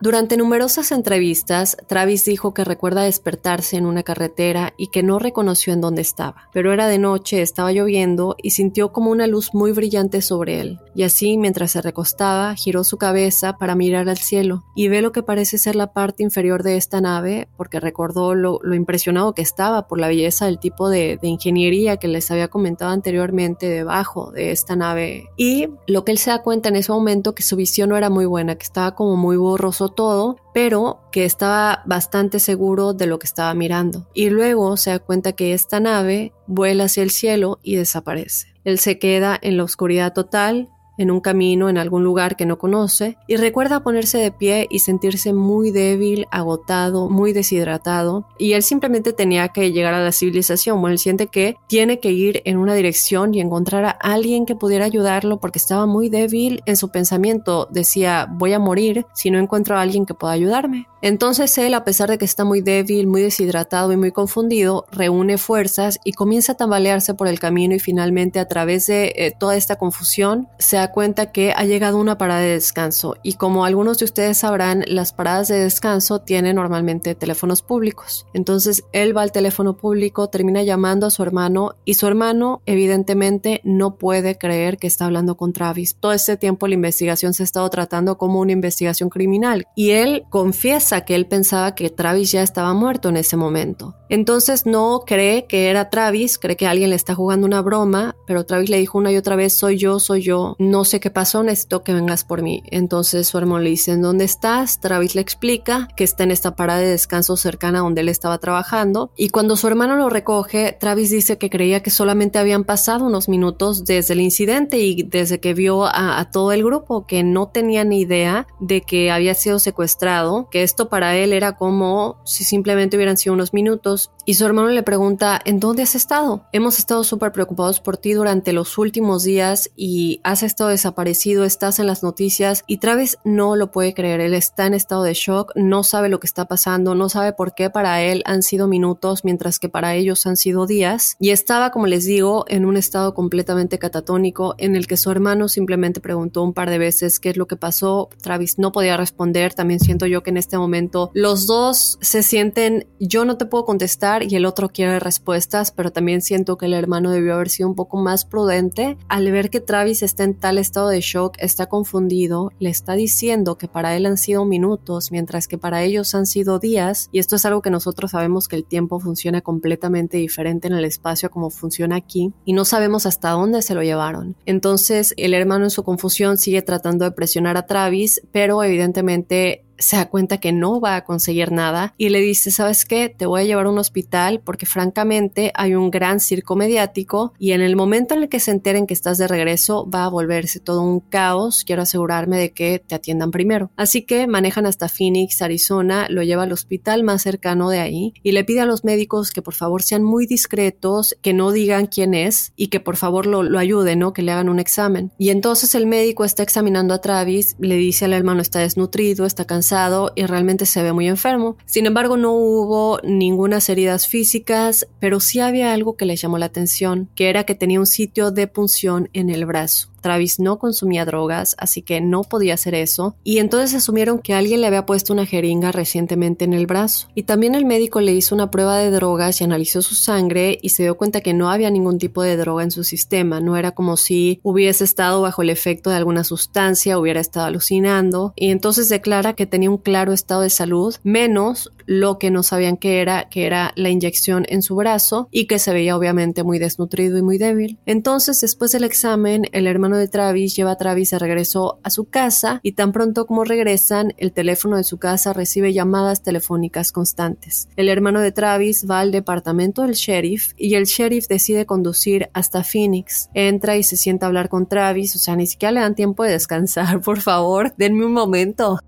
Durante 0.00 0.36
numerosas 0.36 0.92
entrevistas, 0.92 1.76
Travis 1.88 2.24
dijo 2.24 2.54
que 2.54 2.62
recuerda 2.62 3.02
despertarse 3.02 3.76
en 3.76 3.84
una 3.84 4.04
carretera 4.04 4.72
y 4.76 4.92
que 4.92 5.02
no 5.02 5.18
reconoció 5.18 5.72
en 5.72 5.80
dónde 5.80 6.02
estaba. 6.02 6.48
Pero 6.52 6.72
era 6.72 6.86
de 6.86 6.98
noche, 6.98 7.42
estaba 7.42 7.72
lloviendo 7.72 8.36
y 8.40 8.50
sintió 8.50 8.92
como 8.92 9.10
una 9.10 9.26
luz 9.26 9.54
muy 9.54 9.72
brillante 9.72 10.22
sobre 10.22 10.60
él. 10.60 10.78
Y 10.94 11.02
así, 11.02 11.36
mientras 11.36 11.72
se 11.72 11.82
recostaba, 11.82 12.54
giró 12.54 12.84
su 12.84 12.96
cabeza 12.96 13.56
para 13.56 13.74
mirar 13.74 14.08
al 14.08 14.18
cielo 14.18 14.62
y 14.76 14.86
ve 14.86 15.02
lo 15.02 15.10
que 15.10 15.24
parece 15.24 15.58
ser 15.58 15.74
la 15.74 15.92
parte 15.92 16.22
inferior 16.22 16.62
de 16.62 16.76
esta 16.76 17.00
nave, 17.00 17.48
porque 17.56 17.80
recordó 17.80 18.36
lo, 18.36 18.60
impresionado 18.72 19.34
que 19.34 19.42
estaba 19.42 19.88
por 19.88 19.98
la 19.98 20.06
belleza 20.06 20.46
del 20.46 20.60
tipo 20.60 20.88
de, 20.90 21.18
de 21.20 21.26
ingeniería 21.26 21.96
que 21.96 22.06
les 22.06 22.30
había 22.30 22.46
comentado 22.46 22.92
anteriormente 22.92 23.68
debajo 23.68 24.30
de 24.30 24.52
esta 24.52 24.76
nave. 24.76 25.26
Y 25.36 25.70
lo 25.88 26.04
que 26.04 26.12
él 26.12 26.18
se 26.18 26.30
da 26.30 26.42
cuenta 26.42 26.68
en 26.68 26.76
ese 26.76 26.92
momento 26.92 27.34
que 27.34 27.42
su 27.42 27.56
visión 27.56 27.88
no 27.88 27.96
era 27.96 28.10
muy 28.10 28.26
buena, 28.26 28.54
que 28.54 28.62
estaba 28.62 28.94
como 28.94 29.16
muy 29.16 29.36
borroso 29.36 29.87
todo, 29.90 30.36
pero 30.54 31.00
que 31.12 31.24
estaba 31.24 31.82
bastante 31.86 32.40
seguro 32.40 32.92
de 32.92 33.06
lo 33.06 33.18
que 33.18 33.26
estaba 33.26 33.54
mirando. 33.54 34.06
Y 34.14 34.30
luego 34.30 34.76
se 34.76 34.90
da 34.90 34.98
cuenta 34.98 35.32
que 35.32 35.52
esta 35.52 35.80
nave 35.80 36.32
vuela 36.46 36.84
hacia 36.84 37.02
el 37.02 37.10
cielo 37.10 37.58
y 37.62 37.76
desaparece. 37.76 38.54
Él 38.64 38.78
se 38.78 38.98
queda 38.98 39.38
en 39.40 39.56
la 39.56 39.64
oscuridad 39.64 40.12
total, 40.12 40.68
en 40.98 41.10
un 41.10 41.20
camino, 41.20 41.68
en 41.68 41.78
algún 41.78 42.04
lugar 42.04 42.36
que 42.36 42.46
no 42.46 42.58
conoce, 42.58 43.16
y 43.26 43.36
recuerda 43.36 43.82
ponerse 43.82 44.18
de 44.18 44.30
pie 44.30 44.66
y 44.68 44.80
sentirse 44.80 45.32
muy 45.32 45.70
débil, 45.70 46.26
agotado, 46.30 47.08
muy 47.08 47.32
deshidratado, 47.32 48.26
y 48.38 48.52
él 48.52 48.62
simplemente 48.62 49.12
tenía 49.12 49.48
que 49.48 49.72
llegar 49.72 49.94
a 49.94 50.02
la 50.02 50.12
civilización, 50.12 50.80
bueno, 50.80 50.92
él 50.92 50.98
siente 50.98 51.28
que 51.28 51.56
tiene 51.66 52.00
que 52.00 52.12
ir 52.12 52.42
en 52.44 52.58
una 52.58 52.74
dirección 52.74 53.34
y 53.34 53.40
encontrar 53.40 53.84
a 53.84 53.90
alguien 53.90 54.44
que 54.44 54.56
pudiera 54.56 54.84
ayudarlo 54.84 55.38
porque 55.38 55.58
estaba 55.58 55.86
muy 55.86 56.08
débil 56.08 56.62
en 56.66 56.76
su 56.76 56.90
pensamiento, 56.90 57.68
decía, 57.70 58.26
voy 58.30 58.52
a 58.52 58.58
morir 58.58 59.06
si 59.14 59.30
no 59.30 59.38
encuentro 59.38 59.76
a 59.76 59.82
alguien 59.82 60.06
que 60.06 60.14
pueda 60.14 60.32
ayudarme. 60.32 60.86
Entonces 61.00 61.56
él, 61.58 61.74
a 61.74 61.84
pesar 61.84 62.10
de 62.10 62.18
que 62.18 62.24
está 62.24 62.44
muy 62.44 62.60
débil, 62.60 63.06
muy 63.06 63.22
deshidratado 63.22 63.92
y 63.92 63.96
muy 63.96 64.10
confundido, 64.10 64.84
reúne 64.90 65.38
fuerzas 65.38 66.00
y 66.02 66.12
comienza 66.12 66.52
a 66.52 66.56
tambalearse 66.56 67.14
por 67.14 67.28
el 67.28 67.38
camino 67.38 67.74
y 67.74 67.78
finalmente 67.78 68.40
a 68.40 68.48
través 68.48 68.86
de 68.86 69.12
eh, 69.16 69.32
toda 69.38 69.56
esta 69.56 69.76
confusión 69.76 70.48
se 70.58 70.76
cuenta 70.92 71.32
que 71.32 71.52
ha 71.52 71.64
llegado 71.64 71.98
una 71.98 72.18
parada 72.18 72.40
de 72.40 72.52
descanso 72.52 73.16
y 73.22 73.34
como 73.34 73.64
algunos 73.64 73.98
de 73.98 74.04
ustedes 74.04 74.38
sabrán, 74.38 74.84
las 74.86 75.12
paradas 75.12 75.48
de 75.48 75.58
descanso 75.58 76.20
tienen 76.20 76.56
normalmente 76.56 77.14
teléfonos 77.14 77.62
públicos. 77.62 78.26
Entonces 78.34 78.84
él 78.92 79.16
va 79.16 79.22
al 79.22 79.32
teléfono 79.32 79.76
público, 79.76 80.28
termina 80.28 80.62
llamando 80.62 81.06
a 81.06 81.10
su 81.10 81.22
hermano 81.22 81.76
y 81.84 81.94
su 81.94 82.06
hermano 82.06 82.62
evidentemente 82.66 83.60
no 83.64 83.96
puede 83.96 84.38
creer 84.38 84.78
que 84.78 84.86
está 84.86 85.06
hablando 85.06 85.36
con 85.36 85.52
Travis. 85.52 85.96
Todo 85.98 86.12
este 86.12 86.36
tiempo 86.36 86.66
la 86.66 86.74
investigación 86.74 87.34
se 87.34 87.42
ha 87.42 87.44
estado 87.44 87.68
tratando 87.70 88.18
como 88.18 88.40
una 88.40 88.52
investigación 88.52 89.08
criminal 89.08 89.66
y 89.74 89.90
él 89.90 90.24
confiesa 90.30 91.04
que 91.04 91.14
él 91.14 91.26
pensaba 91.26 91.74
que 91.74 91.90
Travis 91.90 92.32
ya 92.32 92.42
estaba 92.42 92.74
muerto 92.74 93.08
en 93.08 93.16
ese 93.16 93.36
momento. 93.36 93.94
Entonces 94.08 94.66
no 94.66 95.02
cree 95.06 95.46
que 95.46 95.68
era 95.68 95.90
Travis, 95.90 96.38
cree 96.38 96.56
que 96.56 96.66
alguien 96.66 96.90
le 96.90 96.96
está 96.96 97.14
jugando 97.14 97.46
una 97.46 97.60
broma, 97.60 98.16
pero 98.26 98.44
Travis 98.44 98.70
le 98.70 98.78
dijo 98.78 98.98
una 98.98 99.12
y 99.12 99.16
otra 99.16 99.36
vez, 99.36 99.56
soy 99.56 99.76
yo, 99.76 100.00
soy 100.00 100.22
yo, 100.22 100.56
no 100.58 100.77
sé 100.84 101.00
qué 101.00 101.10
pasó, 101.10 101.42
necesito 101.42 101.82
que 101.82 101.92
vengas 101.92 102.24
por 102.24 102.42
mí. 102.42 102.62
Entonces 102.70 103.28
su 103.28 103.38
hermano 103.38 103.60
le 103.60 103.70
dice, 103.70 103.92
¿en 103.92 104.02
dónde 104.02 104.24
estás? 104.24 104.80
Travis 104.80 105.14
le 105.14 105.20
explica 105.20 105.88
que 105.96 106.04
está 106.04 106.24
en 106.24 106.30
esta 106.30 106.56
parada 106.56 106.80
de 106.80 106.88
descanso 106.88 107.36
cercana 107.36 107.80
donde 107.80 108.02
él 108.02 108.08
estaba 108.08 108.38
trabajando 108.38 109.10
y 109.16 109.30
cuando 109.30 109.56
su 109.56 109.66
hermano 109.66 109.96
lo 109.96 110.08
recoge, 110.08 110.76
Travis 110.78 111.10
dice 111.10 111.38
que 111.38 111.50
creía 111.50 111.82
que 111.82 111.90
solamente 111.90 112.38
habían 112.38 112.64
pasado 112.64 113.06
unos 113.06 113.28
minutos 113.28 113.84
desde 113.84 114.14
el 114.14 114.20
incidente 114.20 114.78
y 114.78 115.02
desde 115.02 115.40
que 115.40 115.54
vio 115.54 115.84
a, 115.84 116.18
a 116.18 116.30
todo 116.30 116.52
el 116.52 116.64
grupo, 116.64 117.06
que 117.06 117.22
no 117.22 117.48
tenía 117.48 117.84
ni 117.84 118.00
idea 118.00 118.46
de 118.60 118.80
que 118.80 119.10
había 119.10 119.34
sido 119.34 119.58
secuestrado, 119.58 120.48
que 120.50 120.62
esto 120.62 120.88
para 120.88 121.16
él 121.16 121.32
era 121.32 121.56
como 121.56 122.18
si 122.24 122.44
simplemente 122.44 122.96
hubieran 122.96 123.16
sido 123.16 123.34
unos 123.34 123.52
minutos 123.52 124.10
y 124.28 124.34
su 124.34 124.44
hermano 124.44 124.68
le 124.68 124.82
pregunta, 124.82 125.40
¿en 125.46 125.58
dónde 125.58 125.82
has 125.82 125.94
estado? 125.94 126.44
Hemos 126.52 126.78
estado 126.78 127.02
súper 127.02 127.32
preocupados 127.32 127.80
por 127.80 127.96
ti 127.96 128.12
durante 128.12 128.52
los 128.52 128.76
últimos 128.76 129.24
días 129.24 129.70
y 129.74 130.20
has 130.22 130.42
estado 130.42 130.68
desaparecido, 130.68 131.44
estás 131.44 131.78
en 131.78 131.86
las 131.86 132.02
noticias 132.02 132.62
y 132.66 132.76
Travis 132.76 133.16
no 133.24 133.56
lo 133.56 133.70
puede 133.70 133.94
creer, 133.94 134.20
él 134.20 134.34
está 134.34 134.66
en 134.66 134.74
estado 134.74 135.02
de 135.02 135.14
shock, 135.14 135.52
no 135.54 135.82
sabe 135.82 136.10
lo 136.10 136.20
que 136.20 136.26
está 136.26 136.44
pasando, 136.44 136.94
no 136.94 137.08
sabe 137.08 137.32
por 137.32 137.54
qué 137.54 137.70
para 137.70 138.02
él 138.02 138.22
han 138.26 138.42
sido 138.42 138.68
minutos 138.68 139.24
mientras 139.24 139.58
que 139.58 139.70
para 139.70 139.94
ellos 139.94 140.26
han 140.26 140.36
sido 140.36 140.66
días. 140.66 141.16
Y 141.18 141.30
estaba, 141.30 141.70
como 141.70 141.86
les 141.86 142.04
digo, 142.04 142.44
en 142.48 142.66
un 142.66 142.76
estado 142.76 143.14
completamente 143.14 143.78
catatónico 143.78 144.56
en 144.58 144.76
el 144.76 144.86
que 144.86 144.98
su 144.98 145.10
hermano 145.10 145.48
simplemente 145.48 146.02
preguntó 146.02 146.42
un 146.42 146.52
par 146.52 146.68
de 146.68 146.76
veces 146.76 147.18
qué 147.18 147.30
es 147.30 147.38
lo 147.38 147.46
que 147.46 147.56
pasó, 147.56 148.10
Travis 148.20 148.58
no 148.58 148.72
podía 148.72 148.98
responder, 148.98 149.54
también 149.54 149.80
siento 149.80 150.04
yo 150.04 150.22
que 150.22 150.28
en 150.28 150.36
este 150.36 150.58
momento 150.58 151.10
los 151.14 151.46
dos 151.46 151.96
se 152.02 152.22
sienten, 152.22 152.86
yo 153.00 153.24
no 153.24 153.38
te 153.38 153.46
puedo 153.46 153.64
contestar, 153.64 154.17
y 154.22 154.34
el 154.36 154.46
otro 154.46 154.68
quiere 154.68 154.98
respuestas, 154.98 155.70
pero 155.70 155.92
también 155.92 156.22
siento 156.22 156.56
que 156.56 156.66
el 156.66 156.74
hermano 156.74 157.10
debió 157.10 157.34
haber 157.34 157.48
sido 157.48 157.68
un 157.68 157.74
poco 157.74 157.96
más 157.96 158.24
prudente 158.24 158.96
al 159.08 159.30
ver 159.30 159.50
que 159.50 159.60
Travis 159.60 160.02
está 160.02 160.24
en 160.24 160.34
tal 160.34 160.58
estado 160.58 160.88
de 160.88 161.00
shock, 161.00 161.36
está 161.38 161.66
confundido, 161.66 162.52
le 162.58 162.70
está 162.70 162.94
diciendo 162.94 163.58
que 163.58 163.68
para 163.68 163.96
él 163.96 164.06
han 164.06 164.16
sido 164.16 164.44
minutos, 164.44 165.10
mientras 165.12 165.48
que 165.48 165.58
para 165.58 165.82
ellos 165.82 166.14
han 166.14 166.26
sido 166.26 166.58
días, 166.58 167.08
y 167.12 167.18
esto 167.18 167.36
es 167.36 167.44
algo 167.44 167.62
que 167.62 167.70
nosotros 167.70 168.12
sabemos 168.12 168.48
que 168.48 168.56
el 168.56 168.64
tiempo 168.64 169.00
funciona 169.00 169.40
completamente 169.40 170.16
diferente 170.16 170.68
en 170.68 170.74
el 170.74 170.84
espacio 170.84 171.30
como 171.30 171.50
funciona 171.50 171.96
aquí, 171.96 172.32
y 172.44 172.52
no 172.52 172.64
sabemos 172.64 173.06
hasta 173.06 173.30
dónde 173.30 173.62
se 173.62 173.74
lo 173.74 173.82
llevaron. 173.82 174.36
Entonces 174.46 175.14
el 175.16 175.34
hermano 175.34 175.64
en 175.64 175.70
su 175.70 175.82
confusión 175.82 176.38
sigue 176.38 176.62
tratando 176.62 177.04
de 177.04 177.12
presionar 177.12 177.56
a 177.56 177.66
Travis, 177.66 178.22
pero 178.32 178.62
evidentemente 178.62 179.64
se 179.78 179.96
da 179.96 180.08
cuenta 180.08 180.38
que 180.38 180.52
no 180.52 180.80
va 180.80 180.96
a 180.96 181.04
conseguir 181.04 181.52
nada 181.52 181.94
y 181.96 182.08
le 182.08 182.20
dice, 182.20 182.50
¿sabes 182.50 182.84
qué? 182.84 183.08
Te 183.08 183.26
voy 183.26 183.42
a 183.42 183.44
llevar 183.44 183.66
a 183.66 183.70
un 183.70 183.78
hospital 183.78 184.40
porque 184.44 184.66
francamente 184.66 185.52
hay 185.54 185.74
un 185.74 185.90
gran 185.90 186.20
circo 186.20 186.56
mediático 186.56 187.32
y 187.38 187.52
en 187.52 187.60
el 187.60 187.76
momento 187.76 188.14
en 188.14 188.24
el 188.24 188.28
que 188.28 188.40
se 188.40 188.50
enteren 188.50 188.86
que 188.86 188.94
estás 188.94 189.18
de 189.18 189.28
regreso 189.28 189.88
va 189.88 190.04
a 190.04 190.08
volverse 190.08 190.60
todo 190.60 190.82
un 190.82 191.00
caos. 191.00 191.64
Quiero 191.64 191.82
asegurarme 191.82 192.38
de 192.38 192.50
que 192.50 192.82
te 192.84 192.94
atiendan 192.94 193.30
primero. 193.30 193.70
Así 193.76 194.02
que 194.02 194.26
manejan 194.26 194.66
hasta 194.66 194.88
Phoenix, 194.88 195.40
Arizona, 195.42 196.06
lo 196.10 196.22
lleva 196.22 196.42
al 196.42 196.52
hospital 196.52 197.04
más 197.04 197.22
cercano 197.22 197.70
de 197.70 197.80
ahí 197.80 198.14
y 198.22 198.32
le 198.32 198.44
pide 198.44 198.60
a 198.60 198.66
los 198.66 198.84
médicos 198.84 199.30
que 199.30 199.42
por 199.42 199.54
favor 199.54 199.82
sean 199.82 200.02
muy 200.02 200.26
discretos, 200.26 201.16
que 201.22 201.32
no 201.32 201.52
digan 201.52 201.86
quién 201.86 202.14
es 202.14 202.52
y 202.56 202.68
que 202.68 202.80
por 202.80 202.96
favor 202.96 203.26
lo, 203.26 203.42
lo 203.42 203.58
ayuden, 203.58 204.00
¿no? 204.00 204.12
Que 204.12 204.22
le 204.22 204.32
hagan 204.32 204.48
un 204.48 204.58
examen. 204.58 205.12
Y 205.18 205.30
entonces 205.30 205.74
el 205.74 205.86
médico 205.86 206.24
está 206.24 206.42
examinando 206.42 206.94
a 206.94 207.00
Travis, 207.00 207.56
le 207.60 207.76
dice 207.76 208.06
al 208.06 208.12
hermano 208.12 208.42
está 208.42 208.58
desnutrido, 208.60 209.24
está 209.24 209.44
cansado 209.44 209.67
y 210.14 210.24
realmente 210.24 210.64
se 210.64 210.82
ve 210.82 210.92
muy 210.92 211.08
enfermo. 211.08 211.56
Sin 211.66 211.86
embargo, 211.86 212.16
no 212.16 212.32
hubo 212.32 213.00
ninguna 213.02 213.58
heridas 213.68 214.06
físicas, 214.06 214.86
pero 215.00 215.20
sí 215.20 215.40
había 215.40 215.72
algo 215.72 215.96
que 215.96 216.04
le 216.04 216.16
llamó 216.16 216.38
la 216.38 216.46
atención, 216.46 217.08
que 217.14 217.28
era 217.28 217.44
que 217.44 217.54
tenía 217.54 217.80
un 217.80 217.86
sitio 217.86 218.30
de 218.30 218.46
punción 218.46 219.10
en 219.12 219.30
el 219.30 219.44
brazo. 219.46 219.90
Travis 220.00 220.40
no 220.40 220.58
consumía 220.58 221.04
drogas, 221.04 221.54
así 221.58 221.82
que 221.82 222.00
no 222.00 222.22
podía 222.22 222.54
hacer 222.54 222.74
eso, 222.74 223.16
y 223.24 223.38
entonces 223.38 223.74
asumieron 223.74 224.18
que 224.18 224.34
alguien 224.34 224.60
le 224.60 224.66
había 224.66 224.86
puesto 224.86 225.12
una 225.12 225.26
jeringa 225.26 225.72
recientemente 225.72 226.44
en 226.44 226.52
el 226.52 226.66
brazo. 226.66 227.08
Y 227.14 227.24
también 227.24 227.54
el 227.54 227.64
médico 227.64 228.00
le 228.00 228.14
hizo 228.14 228.34
una 228.34 228.50
prueba 228.50 228.78
de 228.78 228.90
drogas 228.90 229.40
y 229.40 229.44
analizó 229.44 229.82
su 229.82 229.94
sangre 229.94 230.58
y 230.62 230.70
se 230.70 230.82
dio 230.82 230.96
cuenta 230.96 231.20
que 231.20 231.34
no 231.34 231.50
había 231.50 231.70
ningún 231.70 231.98
tipo 231.98 232.22
de 232.22 232.36
droga 232.36 232.62
en 232.62 232.70
su 232.70 232.84
sistema, 232.84 233.40
no 233.40 233.56
era 233.56 233.72
como 233.72 233.96
si 233.96 234.40
hubiese 234.42 234.84
estado 234.84 235.20
bajo 235.20 235.42
el 235.42 235.50
efecto 235.50 235.90
de 235.90 235.96
alguna 235.96 236.24
sustancia, 236.24 236.98
hubiera 236.98 237.20
estado 237.20 237.46
alucinando, 237.46 238.32
y 238.36 238.50
entonces 238.50 238.88
declara 238.88 239.34
que 239.34 239.46
tenía 239.46 239.70
un 239.70 239.78
claro 239.78 240.12
estado 240.12 240.42
de 240.42 240.50
salud, 240.50 240.94
menos 241.02 241.72
lo 241.88 242.18
que 242.18 242.30
no 242.30 242.42
sabían 242.42 242.76
que 242.76 243.00
era, 243.00 243.30
que 243.30 243.46
era 243.46 243.72
la 243.74 243.88
inyección 243.88 244.44
en 244.50 244.60
su 244.60 244.76
brazo 244.76 245.26
y 245.30 245.46
que 245.46 245.58
se 245.58 245.72
veía 245.72 245.96
obviamente 245.96 246.42
muy 246.42 246.58
desnutrido 246.58 247.16
y 247.16 247.22
muy 247.22 247.38
débil. 247.38 247.78
Entonces, 247.86 248.42
después 248.42 248.72
del 248.72 248.84
examen, 248.84 249.46
el 249.52 249.66
hermano 249.66 249.96
de 249.96 250.06
Travis 250.06 250.54
lleva 250.54 250.72
a 250.72 250.76
Travis 250.76 251.10
de 251.10 251.18
regreso 251.18 251.80
a 251.82 251.88
su 251.88 252.04
casa 252.04 252.60
y 252.62 252.72
tan 252.72 252.92
pronto 252.92 253.26
como 253.26 253.42
regresan, 253.42 254.12
el 254.18 254.32
teléfono 254.32 254.76
de 254.76 254.84
su 254.84 254.98
casa 254.98 255.32
recibe 255.32 255.72
llamadas 255.72 256.22
telefónicas 256.22 256.92
constantes. 256.92 257.68
El 257.76 257.88
hermano 257.88 258.20
de 258.20 258.32
Travis 258.32 258.84
va 258.88 259.00
al 259.00 259.10
departamento 259.10 259.80
del 259.80 259.94
sheriff 259.94 260.52
y 260.58 260.74
el 260.74 260.84
sheriff 260.84 261.26
decide 261.26 261.64
conducir 261.64 262.28
hasta 262.34 262.64
Phoenix. 262.64 263.30
Entra 263.32 263.78
y 263.78 263.82
se 263.82 263.96
sienta 263.96 264.26
a 264.26 264.28
hablar 264.28 264.50
con 264.50 264.68
Travis, 264.68 265.16
o 265.16 265.18
sea, 265.18 265.36
ni 265.36 265.46
siquiera 265.46 265.72
le 265.72 265.80
dan 265.80 265.94
tiempo 265.94 266.22
de 266.22 266.32
descansar, 266.32 267.00
por 267.02 267.22
favor, 267.22 267.72
denme 267.78 268.04
un 268.04 268.12
momento 268.12 268.78